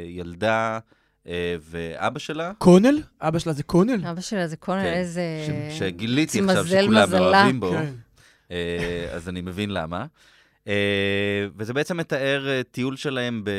ילדה 0.08 0.80
ואבא 1.62 2.20
שלה. 2.20 2.52
קונל? 2.58 3.02
אבא 3.22 3.40
שלה 3.40 3.54
זה 3.54 3.64
קונל? 3.64 4.06
אבא 4.08 4.22
שלה 4.22 4.48
זה 4.48 4.58
קונל, 4.58 4.82
כן, 4.82 4.94
איזה... 4.94 5.22
ש- 5.72 5.80
שגיליתי 5.80 6.40
עכשיו 6.42 6.68
שכולם 6.68 7.04
מזלה. 7.04 7.20
מאוהבים 7.20 7.60
בו. 7.60 7.72
כן. 7.72 7.94
אז 9.16 9.30
אני 9.30 9.42
מבין 9.42 9.70
למה. 9.70 10.06
אה, 10.70 10.74
וזה 11.58 11.74
בעצם 11.74 11.98
מתאר 11.98 12.48
אה, 12.50 12.62
טיול 12.72 12.96
שלהם 12.98 13.42
ב... 13.44 13.50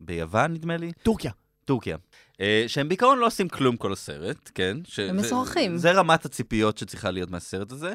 ביוון, 0.00 0.52
נדמה 0.52 0.76
לי? 0.76 0.92
טורקיה. 1.02 1.32
טורקיה. 1.64 1.96
אה, 2.40 2.64
שהם 2.66 2.88
בעיקרון 2.88 3.18
לא 3.18 3.26
עושים 3.26 3.48
כלום 3.48 3.76
כל 3.76 3.92
הסרט, 3.92 4.50
כן? 4.54 4.76
ש- 4.84 4.98
הם 4.98 5.20
זה- 5.20 5.26
משוחחים. 5.26 5.76
זה 5.76 5.92
רמת 5.92 6.24
הציפיות 6.24 6.78
שצריכה 6.78 7.10
להיות 7.10 7.30
מהסרט 7.30 7.72
הזה. 7.72 7.92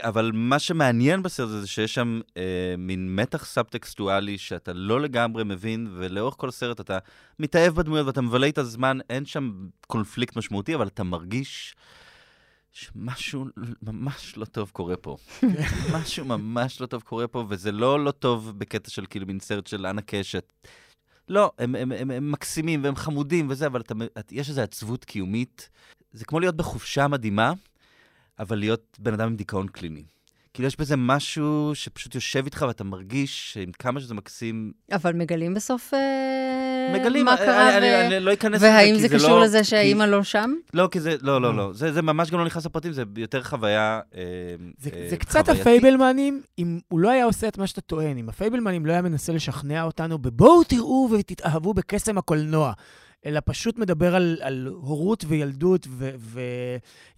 אבל 0.00 0.30
מה 0.34 0.58
שמעניין 0.58 1.22
בסרט 1.22 1.48
הזה 1.48 1.60
זה 1.60 1.66
שיש 1.66 1.94
שם 1.94 2.20
אה, 2.36 2.42
מין 2.78 3.14
מתח 3.16 3.44
סאב-טקסטואלי 3.44 4.38
שאתה 4.38 4.72
לא 4.72 5.00
לגמרי 5.00 5.44
מבין, 5.44 5.88
ולאורך 5.96 6.34
כל 6.38 6.48
הסרט 6.48 6.80
אתה 6.80 6.98
מתאהב 7.38 7.74
בדמויות 7.74 8.06
ואתה 8.06 8.20
מבלה 8.20 8.48
את 8.48 8.58
הזמן, 8.58 8.98
אין 9.10 9.24
שם 9.26 9.52
קונפליקט 9.86 10.36
משמעותי, 10.36 10.74
אבל 10.74 10.86
אתה 10.86 11.02
מרגיש 11.04 11.74
שמשהו 12.74 13.46
ממש 13.82 14.36
לא 14.36 14.44
טוב 14.44 14.70
קורה 14.70 14.96
פה. 14.96 15.16
משהו 15.94 16.24
ממש 16.24 16.80
לא 16.80 16.86
טוב 16.86 17.02
קורה 17.02 17.28
פה, 17.28 17.44
וזה 17.48 17.72
לא 17.72 18.04
לא 18.04 18.10
טוב 18.10 18.52
בקטע 18.58 18.90
של 18.90 19.06
כאילו 19.10 19.26
מין 19.26 19.40
סרט 19.40 19.66
של 19.66 19.86
אנה 19.86 20.02
קשת. 20.02 20.52
לא, 21.28 21.52
הם, 21.58 21.74
הם, 21.74 21.92
הם, 21.92 22.10
הם 22.10 22.32
מקסימים 22.32 22.84
והם 22.84 22.96
חמודים 22.96 23.46
וזה, 23.50 23.66
אבל 23.66 23.80
אתה, 23.80 23.94
את, 24.18 24.32
יש 24.32 24.48
איזו 24.48 24.60
עצבות 24.60 25.04
קיומית. 25.04 25.70
זה 26.12 26.24
כמו 26.24 26.40
להיות 26.40 26.56
בחופשה 26.56 27.08
מדהימה, 27.08 27.52
אבל 28.38 28.58
להיות 28.58 28.96
בן 29.00 29.14
אדם 29.14 29.26
עם 29.26 29.36
דיכאון 29.36 29.68
קליני. 29.68 30.04
כאילו 30.54 30.66
יש 30.68 30.76
בזה 30.80 30.96
משהו 30.96 31.70
שפשוט 31.74 32.14
יושב 32.14 32.44
איתך 32.44 32.64
ואתה 32.68 32.84
מרגיש 32.84 33.52
שעם 33.52 33.70
כמה 33.78 34.00
שזה 34.00 34.14
מקסים, 34.14 34.72
אבל 34.92 35.12
מגלים 35.12 35.54
בסוף 35.54 35.94
אה, 35.94 36.94
מגלים, 37.00 37.24
מה 37.24 37.32
אני- 37.34 37.40
קרה, 37.46 37.78
אני, 37.78 37.86
ו- 37.86 38.00
אני, 38.06 38.16
אני 38.16 38.24
לא 38.24 38.32
אכנס 38.32 38.54
לזה, 38.56 38.66
והאם 38.66 38.94
כי 38.94 39.00
זה 39.02 39.08
זה 39.08 39.14
קשור 39.14 39.30
לא- 39.30 39.44
לזה 39.44 39.58
כי- 39.58 39.64
שהאימא 39.64 40.04
לא 40.04 40.22
שם? 40.24 40.50
לא, 40.74 40.88
כי 40.90 41.00
זה, 41.00 41.14
לא, 41.22 41.40
לא, 41.40 41.56
לא, 41.56 41.72
זה, 41.72 41.92
זה 41.92 42.02
ממש 42.02 42.30
גם 42.30 42.38
לא 42.38 42.44
נכנס 42.44 42.66
לפרטים, 42.66 42.92
זה 42.92 43.02
יותר 43.16 43.42
חוויה 43.42 44.00
אה, 44.16 44.20
זה, 44.78 44.90
אה, 44.94 45.06
זה 45.10 45.16
קצת. 45.16 45.48
הפייבלמנים, 45.48 46.42
אם 46.58 46.78
הוא 46.88 47.00
לא 47.00 47.10
היה 47.10 47.24
עושה 47.24 47.48
את 47.48 47.58
מה 47.58 47.66
שאתה 47.66 47.80
טוען, 47.80 48.18
אם 48.18 48.28
הפייבלמנים 48.28 48.86
לא 48.86 48.92
היה 48.92 49.02
מנסה 49.02 49.32
לשכנע 49.32 49.82
אותנו 49.82 50.18
בבואו 50.18 50.64
תראו 50.64 51.08
ותתאהבו 51.12 51.74
בקסם 51.74 52.18
הקולנוע, 52.18 52.72
אלא 53.26 53.40
פשוט 53.44 53.78
מדבר 53.78 54.14
על, 54.14 54.38
על 54.40 54.66
הורות 54.66 55.24
וילדות 55.28 55.86
ו, 55.90 56.10
ו, 56.18 56.40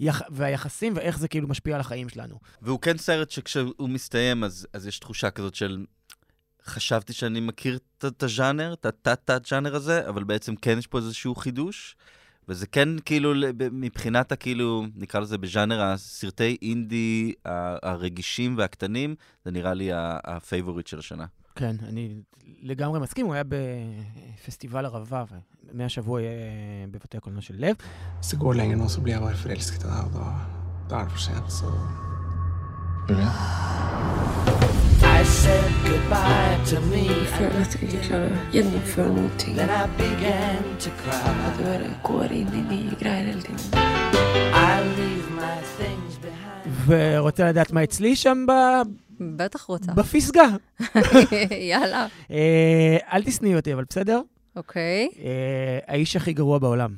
יח, 0.01 0.23
והיחסים 0.31 0.93
ואיך 0.97 1.19
זה 1.19 1.29
כאילו 1.29 1.49
משפיע 1.49 1.75
על 1.75 1.81
החיים 1.81 2.09
שלנו. 2.09 2.39
והוא 2.63 2.81
כן 2.81 2.97
סרט 2.99 3.31
שכשהוא 3.31 3.89
מסתיים, 3.89 4.45
אז, 4.45 4.67
אז 4.73 4.87
יש 4.87 4.99
תחושה 4.99 5.31
כזאת 5.31 5.55
של... 5.55 5.85
חשבתי 6.65 7.13
שאני 7.13 7.41
מכיר 7.41 7.79
את- 8.05 8.23
הז'אנר, 8.23 8.73
את 8.73 8.87
התת-תת-ז'אנר 8.87 9.75
הזה, 9.75 10.09
אבל 10.09 10.25
בעצם 10.25 10.57
כן 10.57 10.79
יש 10.79 10.87
פה 10.87 10.99
איזשהו 10.99 11.35
חידוש. 11.35 11.97
וזה 12.49 12.67
כן 12.67 12.89
כאילו, 13.05 13.33
מבחינת 13.73 14.33
הכאילו, 14.33 14.87
נקרא 14.95 15.21
לזה 15.21 15.39
בז'אנר 15.39 15.83
הסרטי 15.83 16.57
אינדי 16.63 17.33
הרגישים 17.83 18.59
והקטנים, 18.59 19.15
זה 19.45 19.51
נראה 19.51 19.75
לי 19.75 19.91
ה 19.95 20.05
favorite 20.05 20.87
של 20.87 20.99
השנה. 20.99 21.27
כן, 21.57 21.77
אני 21.89 22.15
לגמרי 22.63 23.01
מסכים, 23.01 23.27
הוא 23.27 23.35
היה 23.35 23.43
בפסטיבל 23.49 24.87
ערבה, 24.87 25.25
ומהשבוע 25.73 26.21
יהיה 26.21 26.87
בבתי 26.91 27.17
הקולנוע 27.17 27.43
של 27.43 27.55
לב. 27.59 27.77
Hvis 28.21 28.31
det 28.31 28.39
går 28.39 28.55
lenger 28.55 28.77
nå, 28.77 28.89
så 28.89 29.01
blir 29.01 29.13
jeg 29.13 29.21
bare 29.21 29.37
forelsket 29.37 29.83
i 29.85 29.87
deg, 29.87 30.05
og 30.05 30.11
da, 30.17 30.27
da 30.91 30.95
er 31.01 31.05
det 31.05 31.13
for 31.13 31.19
sent, 31.19 31.53
så 31.53 31.67
I 35.21 35.25
said 35.25 35.71
goodbye 35.89 36.57
to 36.71 36.81
me. 36.91 37.05
Jeg 37.23 37.29
føler 37.37 37.61
at 37.61 37.75
jeg 37.75 37.83
ikke 37.83 38.03
klarer 38.09 38.33
å 38.33 38.41
gjennomføre 38.55 39.13
noen 39.17 39.31
ting. 39.39 39.55
Then 39.59 39.71
I 39.71 39.87
began 40.03 40.65
to 40.85 40.91
cry. 41.01 41.23
At 41.47 41.59
du 41.59 41.65
bare 41.65 41.93
går 42.09 42.29
inn 42.41 42.51
i 42.61 42.63
nye 42.73 42.95
greier 43.01 43.27
hele 43.31 43.43
tiden. 43.47 45.26
ורוצה 46.87 47.49
לדעת 47.49 47.73
מה 47.73 47.85
אצלי 47.85 48.17
שם 48.17 48.47
ב... 48.49 48.53
בטח 49.21 49.63
רוצה. 49.63 49.93
בפסגה. 49.93 50.47
יאללה. 51.71 52.07
אה, 52.31 52.97
אל 53.13 53.25
תשנאי 53.25 53.57
אותי, 53.57 53.75
אבל 53.75 53.85
בסדר? 53.91 54.21
אוקיי. 54.57 55.09
אה, 55.19 55.79
האיש 55.87 56.17
הכי 56.17 56.33
גרוע 56.33 56.59
בעולם. 56.59 56.95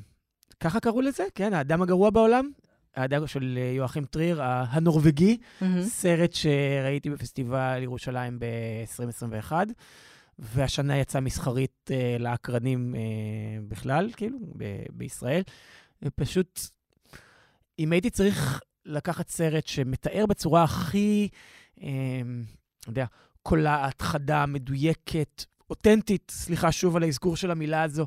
ככה 0.61 0.80
קראו 0.80 1.01
לזה? 1.01 1.24
כן, 1.34 1.53
האדם 1.53 1.82
הגרוע 1.82 2.11
בעולם? 2.11 2.51
האדם 2.97 3.26
של 3.26 3.59
אה, 3.61 3.72
יואכים 3.76 4.05
טריר, 4.05 4.43
הנורבגי. 4.43 5.36
סרט 5.80 6.32
שראיתי 6.32 7.11
בפסטיבל 7.11 7.78
ירושלים 7.82 8.39
ב-2021, 8.39 9.53
והשנה 10.39 10.99
יצא 10.99 11.20
מסחרית 11.20 11.91
אה, 11.91 12.16
לאקרנים 12.18 12.95
אה, 12.95 13.01
בכלל, 13.68 14.11
כאילו, 14.16 14.39
ב- 14.57 14.82
בישראל. 14.93 15.43
ופשוט, 16.03 16.61
אם 17.78 17.93
הייתי 17.93 18.11
צריך 18.11 18.61
לקחת 18.89 19.28
סרט 19.28 19.66
שמתאר 19.66 20.26
בצורה 20.26 20.62
הכי, 20.64 21.28
אה, 21.82 21.89
אתה 22.80 22.91
יודע, 22.91 23.07
קולעת, 23.43 24.03
חדה, 24.03 24.47
מדויקת, 24.47 25.45
אותנטית, 25.70 26.32
סליחה 26.34 26.72
שוב 26.72 26.97
על 26.97 27.03
האזכור 27.03 27.36
של 27.36 27.51
המילה 27.51 27.82
הזו, 27.82 28.07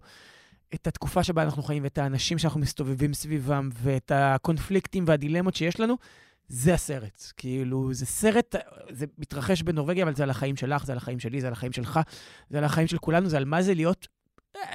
את 0.75 0.87
התקופה 0.87 1.23
שבה 1.23 1.43
אנחנו 1.43 1.63
חיים 1.63 1.83
ואת 1.83 1.97
האנשים 1.97 2.37
שאנחנו 2.37 2.59
מסתובבים 2.59 3.13
סביבם 3.13 3.69
ואת 3.73 4.11
הקונפליקטים 4.15 5.03
והדילמות 5.07 5.55
שיש 5.55 5.79
לנו, 5.79 5.97
זה 6.47 6.73
הסרט. 6.73 7.31
כאילו, 7.37 7.93
זה 7.93 8.05
סרט, 8.05 8.55
זה 8.89 9.05
מתרחש 9.17 9.61
בנורבגיה, 9.61 10.03
אבל 10.03 10.15
זה 10.15 10.23
על 10.23 10.29
החיים 10.29 10.55
שלך, 10.55 10.85
זה 10.85 10.91
על 10.91 10.97
החיים 10.97 11.19
שלי, 11.19 11.41
זה 11.41 11.47
על 11.47 11.53
החיים 11.53 11.71
שלך, 11.71 11.99
זה 12.49 12.57
על 12.57 12.63
החיים 12.63 12.87
של 12.87 12.97
כולנו, 12.97 13.29
זה 13.29 13.37
על 13.37 13.45
מה 13.45 13.61
זה 13.61 13.73
להיות 13.73 14.07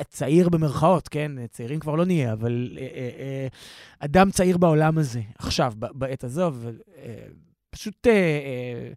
צעיר 0.08 0.48
במרכאות, 0.48 1.08
כן? 1.08 1.46
צעירים 1.46 1.80
כבר 1.80 1.94
לא 1.94 2.04
נהיה, 2.04 2.32
אבל 2.32 2.78
אה, 2.78 2.82
אה, 2.82 3.10
אה, 3.18 3.46
אדם 3.98 4.30
צעיר 4.30 4.58
בעולם 4.58 4.98
הזה, 4.98 5.20
עכשיו, 5.38 5.72
בעת 5.76 6.24
הזו, 6.24 6.52
אה, 6.96 7.14
אה, 8.06 8.88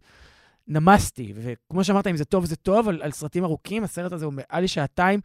נמסתי. 0.68 1.32
וכמו 1.36 1.84
שאמרת, 1.84 2.06
אם 2.06 2.16
זה 2.16 2.24
טוב, 2.24 2.44
זה 2.44 2.56
טוב, 2.56 2.88
על, 2.88 3.02
על 3.02 3.10
סרטים 3.10 3.44
ארוכים, 3.44 3.84
הסרט 3.84 4.12
הזה 4.12 4.24
הוא 4.24 4.32
מעל 4.32 4.64
לשעתיים, 4.64 5.20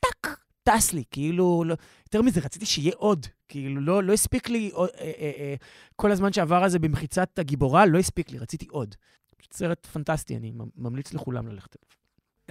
טאק, 0.00 0.38
טס 0.62 0.92
לי, 0.92 1.04
כאילו, 1.10 1.64
לא, 1.66 1.74
יותר 2.06 2.22
מזה, 2.22 2.40
רציתי 2.40 2.66
שיהיה 2.66 2.92
עוד. 2.96 3.26
כאילו, 3.48 3.80
לא, 3.80 4.02
לא 4.02 4.12
הספיק 4.12 4.48
לי, 4.48 4.70
אה, 4.74 4.80
אה, 5.00 5.32
אה, 5.38 5.54
כל 5.96 6.12
הזמן 6.12 6.32
שעבר 6.32 6.64
הזה 6.64 6.78
במחיצת 6.78 7.38
הגיבורה, 7.38 7.86
לא 7.86 7.98
הספיק 7.98 8.30
לי, 8.30 8.38
רציתי 8.38 8.66
עוד. 8.70 8.94
פשוט 9.36 9.52
סרט 9.52 9.86
פנטסטי, 9.86 10.36
אני 10.36 10.52
ממליץ 10.76 11.14
לכולם 11.14 11.48
ללכת 11.48 11.76
אליו. 11.76 12.01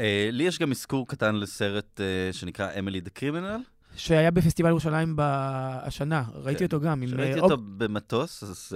אה, 0.01 0.29
לי 0.31 0.43
יש 0.43 0.59
גם 0.59 0.71
אזכור 0.71 1.07
קטן 1.07 1.35
לסרט 1.35 2.01
אה, 2.01 2.05
שנקרא 2.33 2.69
Emily 2.79 3.01
the 3.01 3.09
Criminal. 3.09 3.57
שהיה 3.95 4.31
בפסטיבל 4.31 4.69
ירושלים 4.69 5.15
השנה, 5.19 6.23
ראיתי 6.33 6.63
אותו 6.65 6.79
גם. 6.79 7.03
אה, 7.19 7.35
אותו 7.39 7.53
אוב- 7.53 7.61
במטוס, 7.83 8.43
אז... 8.43 8.73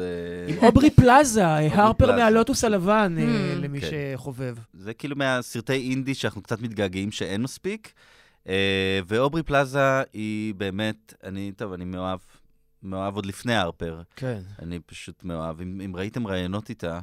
עם 0.47 0.57
אוברי 0.63 0.89
פלאזה, 0.91 1.47
הרפר. 1.47 2.15
מהלוטוס 2.15 2.63
הלבן, 2.63 3.15
Hmm. 3.17 3.55
למי 3.61 3.81
כן. 3.81 3.87
שחובב. 4.17 4.55
זה 4.73 4.93
כאילו 4.93 5.15
מהסרטי 5.15 5.73
אינדי 5.73 6.13
שאנחנו 6.15 6.41
קצת 6.41 6.61
מתגעגעים 6.61 7.11
שאין 7.11 7.41
מספיק. 7.41 7.93
אה, 8.49 8.99
ואוברי 9.07 9.43
פלאזה 9.43 9.79
היא 10.13 10.53
באמת, 10.55 11.13
אני, 11.23 11.51
טוב, 11.57 11.73
אני 11.73 11.85
מאוהב, 11.85 12.19
מאוהב 12.83 13.15
עוד 13.15 13.25
לפני 13.25 13.55
הרפר. 13.55 14.01
כן. 14.15 14.39
אני 14.61 14.79
פשוט 14.85 15.23
מאוהב. 15.23 15.61
אם, 15.61 15.81
אם 15.85 15.95
ראיתם 15.95 16.27
ראיונות 16.27 16.69
איתה, 16.69 16.99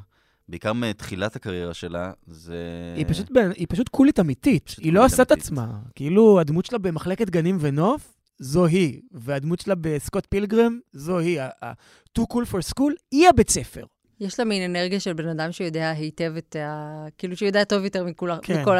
בעיקר 0.49 0.72
מתחילת 0.72 1.36
הקריירה 1.36 1.74
שלה, 1.74 2.12
זה... 2.26 2.57
היא 2.97 3.07
פשוט, 3.09 3.30
ב- 3.30 3.51
היא 3.57 3.66
פשוט 3.70 3.88
קולית 3.88 4.20
אמיתית, 4.20 4.64
פשוט 4.66 4.84
היא 4.84 4.93
לא 4.93 5.05
עושה 5.05 5.22
את. 5.22 5.32
עצמה. 5.32 5.66
כאילו, 5.95 6.40
הדמות 6.40 6.64
שלה 6.66 6.78
במחלקת 6.78 7.30
גנים 7.30 7.57
ונוף, 7.61 8.14
זו 8.38 8.66
היא. 8.66 9.01
והדמות 9.12 9.61
שלה 9.61 9.74
בסקוט 9.80 10.26
פילגרם, 10.30 10.78
זו 10.93 11.18
היא. 11.18 11.40
ה- 11.40 11.49
ה- 11.64 11.72
Too 12.18 12.22
cool 12.32 12.47
for 12.53 12.74
school, 12.74 12.93
היא 13.11 13.28
הבית 13.28 13.51
ספר. 13.51 13.84
יש 14.20 14.38
לה 14.38 14.45
מין 14.45 14.70
אנרגיה 14.70 15.01
של 15.01 15.12
בן 15.12 15.28
אדם 15.28 15.53
שיודע 15.53 15.90
היטב 15.90 16.32
את 16.38 16.57
ה... 16.57 16.86
כאילו 17.18 17.36
שהוא 17.36 17.47
יודע 17.47 17.64
טוב 17.64 17.84
יותר 17.84 18.05
מכול, 18.05 18.30
כן. 18.43 18.61
מכל 18.62 18.76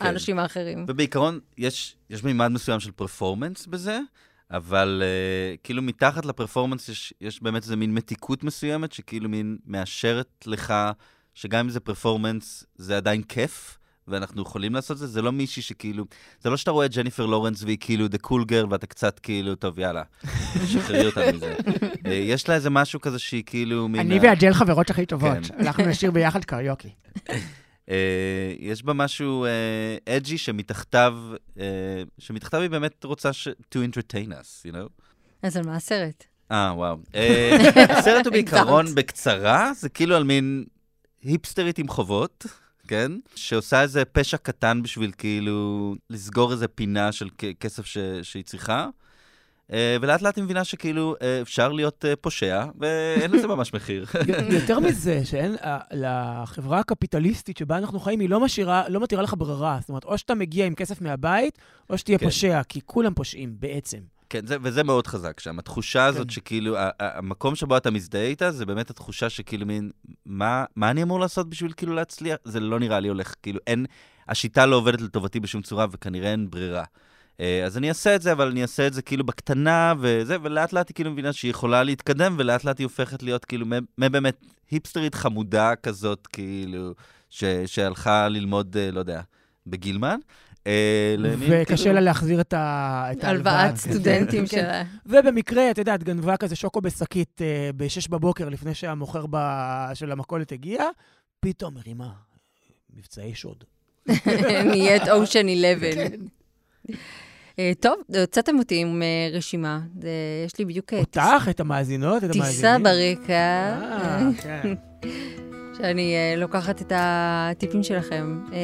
האנשים 0.00 0.38
האחרים. 0.38 0.84
ובעיקרון, 0.88 1.40
יש, 1.58 1.96
יש 2.10 2.24
מימד 2.24 2.48
מסוים 2.48 2.80
של 2.80 2.90
פרפורמנס 2.90 3.66
בזה, 3.66 4.00
אבל 4.50 5.02
uh, 5.02 5.60
כאילו 5.64 5.82
מתחת 5.82 6.24
לפרפורמנס 6.24 6.88
יש, 6.88 7.14
יש 7.20 7.42
באמת 7.42 7.62
איזה 7.62 7.76
מין 7.76 7.94
מתיקות 7.94 8.44
מסוימת, 8.44 8.92
שכאילו 8.92 9.28
מין 9.28 9.56
מאשרת 9.66 10.44
לך 10.46 10.74
שגם 11.34 11.60
אם 11.60 11.70
זה 11.70 11.80
פרפורמנס, 11.80 12.64
זה 12.76 12.96
עדיין 12.96 13.22
כיף, 13.22 13.78
ואנחנו 14.08 14.42
יכולים 14.42 14.74
לעשות 14.74 14.94
את 14.94 14.98
זה. 14.98 15.06
זה 15.06 15.22
לא 15.22 15.32
מישהי 15.32 15.62
שכאילו, 15.62 16.04
זה 16.40 16.50
לא 16.50 16.56
שאתה 16.56 16.70
רואה 16.70 16.86
את 16.86 16.94
ג'ניפר 16.94 17.26
לורנס 17.26 17.62
והיא 17.62 17.78
כאילו 17.80 18.08
the 18.08 18.18
cool 18.18 18.44
girl, 18.44 18.66
ואתה 18.70 18.86
קצת 18.86 19.18
כאילו, 19.18 19.54
טוב, 19.54 19.78
יאללה, 19.78 20.02
שחררי 20.66 21.06
אותה 21.06 21.20
מזה. 21.34 21.54
אה, 22.06 22.12
יש 22.12 22.48
לה 22.48 22.54
איזה 22.54 22.70
משהו 22.70 23.00
כזה 23.00 23.18
שהיא 23.18 23.42
כאילו. 23.46 23.88
אני 23.98 24.18
ואדל 24.18 24.52
חברות 24.52 24.90
הכי 24.90 25.06
טובות. 25.06 25.46
כן. 25.48 25.60
הלכנו 25.60 25.88
לשיר 25.88 26.10
ביחד 26.10 26.44
קריוקי. 26.44 26.90
אה, 27.90 28.54
יש 28.58 28.82
בה 28.82 28.92
משהו 28.92 29.46
edgy 30.08 30.38
שמתחתיו, 30.38 31.14
אה, 31.58 32.02
שמתחתיו 32.18 32.60
היא 32.60 32.70
באמת 32.70 33.04
רוצה 33.04 33.32
ש... 33.32 33.48
to 33.48 33.78
entertain 33.78 34.30
us, 34.30 34.68
you 34.68 34.72
know? 34.72 34.88
אז 35.42 35.56
על 35.56 35.66
מה 35.66 35.76
הסרט? 35.76 36.24
אה, 36.50 36.72
וואו. 36.76 36.96
אה, 37.14 37.56
הסרט 37.98 38.26
הוא 38.26 38.32
בעיקרון. 38.32 38.94
בקצרה, 38.94 39.72
זה 39.74 39.88
כאילו 39.88 40.16
על 40.16 40.24
מין 40.24 40.64
היפסטרית 41.22 41.78
עם 41.78 41.88
חובות, 41.88 42.46
כן? 42.88 43.12
שעושה 43.34 43.82
איזה 43.82 44.04
פשע 44.04 44.36
קטן 44.36 44.82
בשביל 44.82 45.12
כאילו 45.18 45.94
לסגור 46.10 46.52
איזה 46.52 46.68
פינה 46.68 47.12
של 47.12 47.28
כסף 47.60 47.86
ש... 47.86 47.98
שהיא 48.22 48.44
צריכה. 48.44 48.88
אה, 49.72 49.96
ולאט 50.00 50.22
לאט 50.22 50.36
היא 50.36 50.44
מבינה 50.44 50.64
שכאילו 50.64 51.14
אה, 51.22 51.40
אפשר 51.42 51.72
להיות 51.72 52.04
אה, 52.04 52.16
פושע, 52.16 52.64
ואין 52.80 53.30
לזה 53.30 53.46
ממש 53.46 53.74
מחיר. 53.74 54.06
יותר 54.60 54.80
מזה, 54.80 55.24
שאין, 55.24 55.56
לחברה 55.92 56.78
הקפיטליסטית 56.78 57.56
שבה 57.56 57.76
אנחנו 57.78 58.00
חיים, 58.00 58.20
היא 58.20 58.30
לא 58.30 58.40
משאירה, 58.40 58.88
לא 58.88 59.00
מתירה 59.00 59.22
לך 59.22 59.34
ברירה. 59.38 59.78
זאת 59.80 59.88
אומרת, 59.88 60.04
או 60.04 60.18
שאתה 60.18 60.34
מגיע 60.34 60.66
עם 60.66 60.74
כסף 60.74 61.00
מהבית, 61.00 61.58
או 61.90 61.98
שתהיה 61.98 62.18
כן. 62.18 62.26
פושע, 62.26 62.62
כי 62.68 62.80
כולם 62.86 63.14
פושעים, 63.14 63.54
בעצם. 63.58 63.98
כן, 64.30 64.46
זה, 64.46 64.56
וזה 64.62 64.84
מאוד 64.84 65.06
חזק 65.06 65.40
שם. 65.40 65.58
התחושה 65.58 66.04
הזאת 66.04 66.26
כן. 66.26 66.32
שכאילו, 66.32 66.76
ה- 66.76 66.80
ה- 66.82 67.18
המקום 67.18 67.54
שבו 67.54 67.76
אתה 67.76 67.90
מזדהה 67.90 68.26
איתה, 68.26 68.50
זה 68.50 68.66
באמת 68.66 68.90
התחושה 68.90 69.30
שכאילו 69.30 69.66
מין, 69.66 69.90
מה, 70.26 70.64
מה 70.76 70.90
אני 70.90 71.02
אמור 71.02 71.20
לעשות 71.20 71.50
בשביל 71.50 71.72
כאילו 71.76 71.94
להצליח? 71.94 72.36
זה 72.44 72.60
לא 72.60 72.78
נראה 72.80 73.00
לי 73.00 73.08
הולך, 73.08 73.34
כאילו 73.42 73.60
אין, 73.66 73.86
השיטה 74.28 74.66
לא 74.66 74.76
עובדת 74.76 75.00
לטובתי 75.00 75.40
בשום 75.40 75.62
צורה, 75.62 75.86
וכנראה 75.90 76.30
אין 76.30 76.50
ברירה. 76.50 76.84
אה, 77.40 77.64
אז 77.64 77.76
אני 77.76 77.88
אעשה 77.88 78.16
את 78.16 78.22
זה, 78.22 78.32
אבל 78.32 78.48
אני 78.48 78.62
אעשה 78.62 78.86
את 78.86 78.94
זה 78.94 79.02
כאילו 79.02 79.24
בקטנה 79.24 79.94
וזה, 80.00 80.36
ולאט 80.42 80.72
לאט 80.72 80.88
היא 80.88 80.94
כאילו 80.94 81.10
מבינה 81.10 81.32
שהיא 81.32 81.50
יכולה 81.50 81.82
להתקדם, 81.82 82.34
ולאט 82.38 82.64
לאט 82.64 82.78
היא 82.78 82.84
הופכת 82.84 83.22
להיות 83.22 83.44
כאילו, 83.44 83.66
באמת 83.98 84.46
היפסטרית 84.70 85.14
חמודה 85.14 85.76
כזאת, 85.82 86.26
כאילו, 86.26 86.94
ש, 87.30 87.44
שהלכה 87.66 88.28
ללמוד, 88.28 88.76
אה, 88.76 88.90
לא 88.90 88.98
יודע, 88.98 89.20
בגילמן. 89.66 90.18
אה, 90.66 91.14
וקשה 91.38 91.92
לה 91.92 92.00
להחזיר 92.00 92.40
את 92.40 92.52
ההלוואה. 92.52 93.30
הלוואת 93.30 93.70
כן. 93.70 93.76
סטודנטים 93.76 94.46
כן. 94.46 94.56
שלה. 94.56 94.82
ובמקרה, 95.06 95.70
את 95.70 95.78
יודעת, 95.78 96.04
גנבה 96.04 96.36
כזה 96.36 96.56
שוקו 96.56 96.80
בשקית 96.80 97.42
אה, 97.42 97.70
ב-6 97.76 98.10
בבוקר 98.10 98.48
לפני 98.48 98.74
שהמוכר 98.74 99.24
של 99.94 100.12
המכולת 100.12 100.52
הגיע, 100.52 100.84
פתאום 101.40 101.74
מרימה 101.74 102.08
מבצעי 102.96 103.34
שוד. 103.34 103.64
נהיית 104.70 105.08
אושן 105.08 105.46
11. 105.48 106.04
אה, 107.58 107.72
טוב, 107.80 107.94
הוצאתם 108.20 108.58
אותי 108.58 108.74
עם 108.76 109.02
אה, 109.02 109.36
רשימה. 109.38 109.80
זה- 110.00 110.08
יש 110.46 110.58
לי 110.58 110.64
בדיוק 110.64 110.92
אה, 110.92 110.98
אותך, 110.98 111.20
את 111.50 111.60
המאזינות, 111.60 112.24
את 112.24 112.30
טיסה 112.32 112.74
המאזינים. 112.74 112.82
ברקע. 113.18 113.32
אה, 113.32 114.18
כן. 114.42 114.74
שאני 115.78 116.14
אה, 116.14 116.34
לוקחת 116.36 116.80
את 116.82 116.92
הטיפים 116.96 117.82
שלכם. 117.82 118.40
אה, 118.52 118.58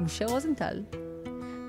משה 0.00 0.24
רוזנטל, 0.26 0.82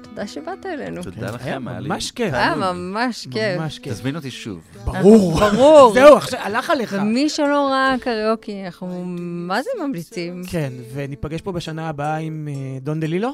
תודה 0.03 0.27
שבאת 0.27 0.65
אלינו. 0.65 1.03
תודה 1.03 1.27
כן, 1.27 1.33
לכם, 1.33 1.67
היה 1.67 1.79
לי 1.79 1.89
ממש 1.89 2.11
כיף. 2.11 2.33
היה 2.33 2.55
ממש 2.55 3.27
כיף. 3.31 3.59
ממש 3.59 3.79
כיף. 3.79 3.93
תזמין 3.93 4.15
אותי 4.15 4.31
שוב. 4.31 4.59
ברור. 4.85 5.39
ברור. 5.39 5.93
זהו, 5.93 6.17
עכשיו 6.17 6.39
הלך 6.43 6.69
עליך. 6.69 6.95
ומי 7.01 7.29
שלא 7.29 7.67
ראה 7.71 7.95
קריוקי, 8.01 8.65
אנחנו 8.65 9.03
מה 9.47 9.61
זה 9.63 9.69
ממליצים? 9.83 10.41
כן, 10.51 10.73
וניפגש 10.93 11.41
פה 11.41 11.51
בשנה 11.51 11.89
הבאה 11.89 12.17
עם 12.17 12.47
אה, 12.51 12.79
דון 12.81 12.99
דלילו. 12.99 13.29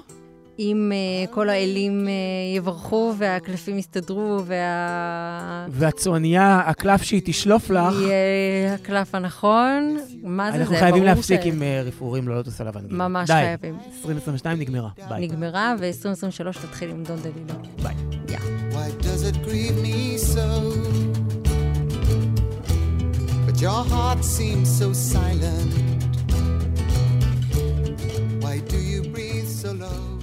אם 0.60 0.92
אה, 0.96 1.28
כל 1.34 1.50
האלים 1.50 2.08
אה, 2.08 2.14
יברכו 2.58 3.14
והקלפים 3.18 3.78
יסתדרו 3.78 4.42
וה... 4.46 5.66
והצוענייה, 5.70 6.62
הקלף 6.66 7.04
שהיא 7.04 7.22
תשלוף 7.26 7.70
לך, 7.70 7.94
יהיה 8.02 8.74
הקלף 8.74 9.16
הנכון, 9.16 9.98
מה 10.24 10.52
זה 10.52 10.58
זה? 10.58 10.64
אנחנו 10.64 10.76
חייבים 10.78 11.04
להפסיק 11.04 11.42
ש- 11.42 11.46
עם 11.46 11.64
אה, 11.64 11.82
רפרורים 11.86 12.28
ללוטוס 12.28 12.62
הלבן. 12.62 12.88
גיל. 12.88 12.98
ממש 12.98 13.28
די. 13.30 13.34
חייבים. 13.34 13.78
2022 13.98 14.60
נגמרה. 14.60 14.90
ביי. 15.10 15.28
נגמרה, 15.28 15.76
ו-2023 15.80 16.68
תתחיל 16.68 16.90
עם 16.90 17.04
דון 17.04 17.18
דלינו. 17.18 17.62
ביי. 17.84 17.96
Why 18.72 19.04
does 19.04 19.24
it 19.30 19.38
grieve 19.48 19.78
me 19.86 20.18
so? 20.34 20.48
But 23.48 23.62
your 23.62 23.84
heart 23.94 24.22
seems 24.38 24.68
so 24.82 24.88
silent. 25.14 25.72
Why 28.44 28.56
do 28.74 28.78
you 28.92 29.02
breathe 29.14 29.48
so 29.62 29.72
low? 29.84 30.15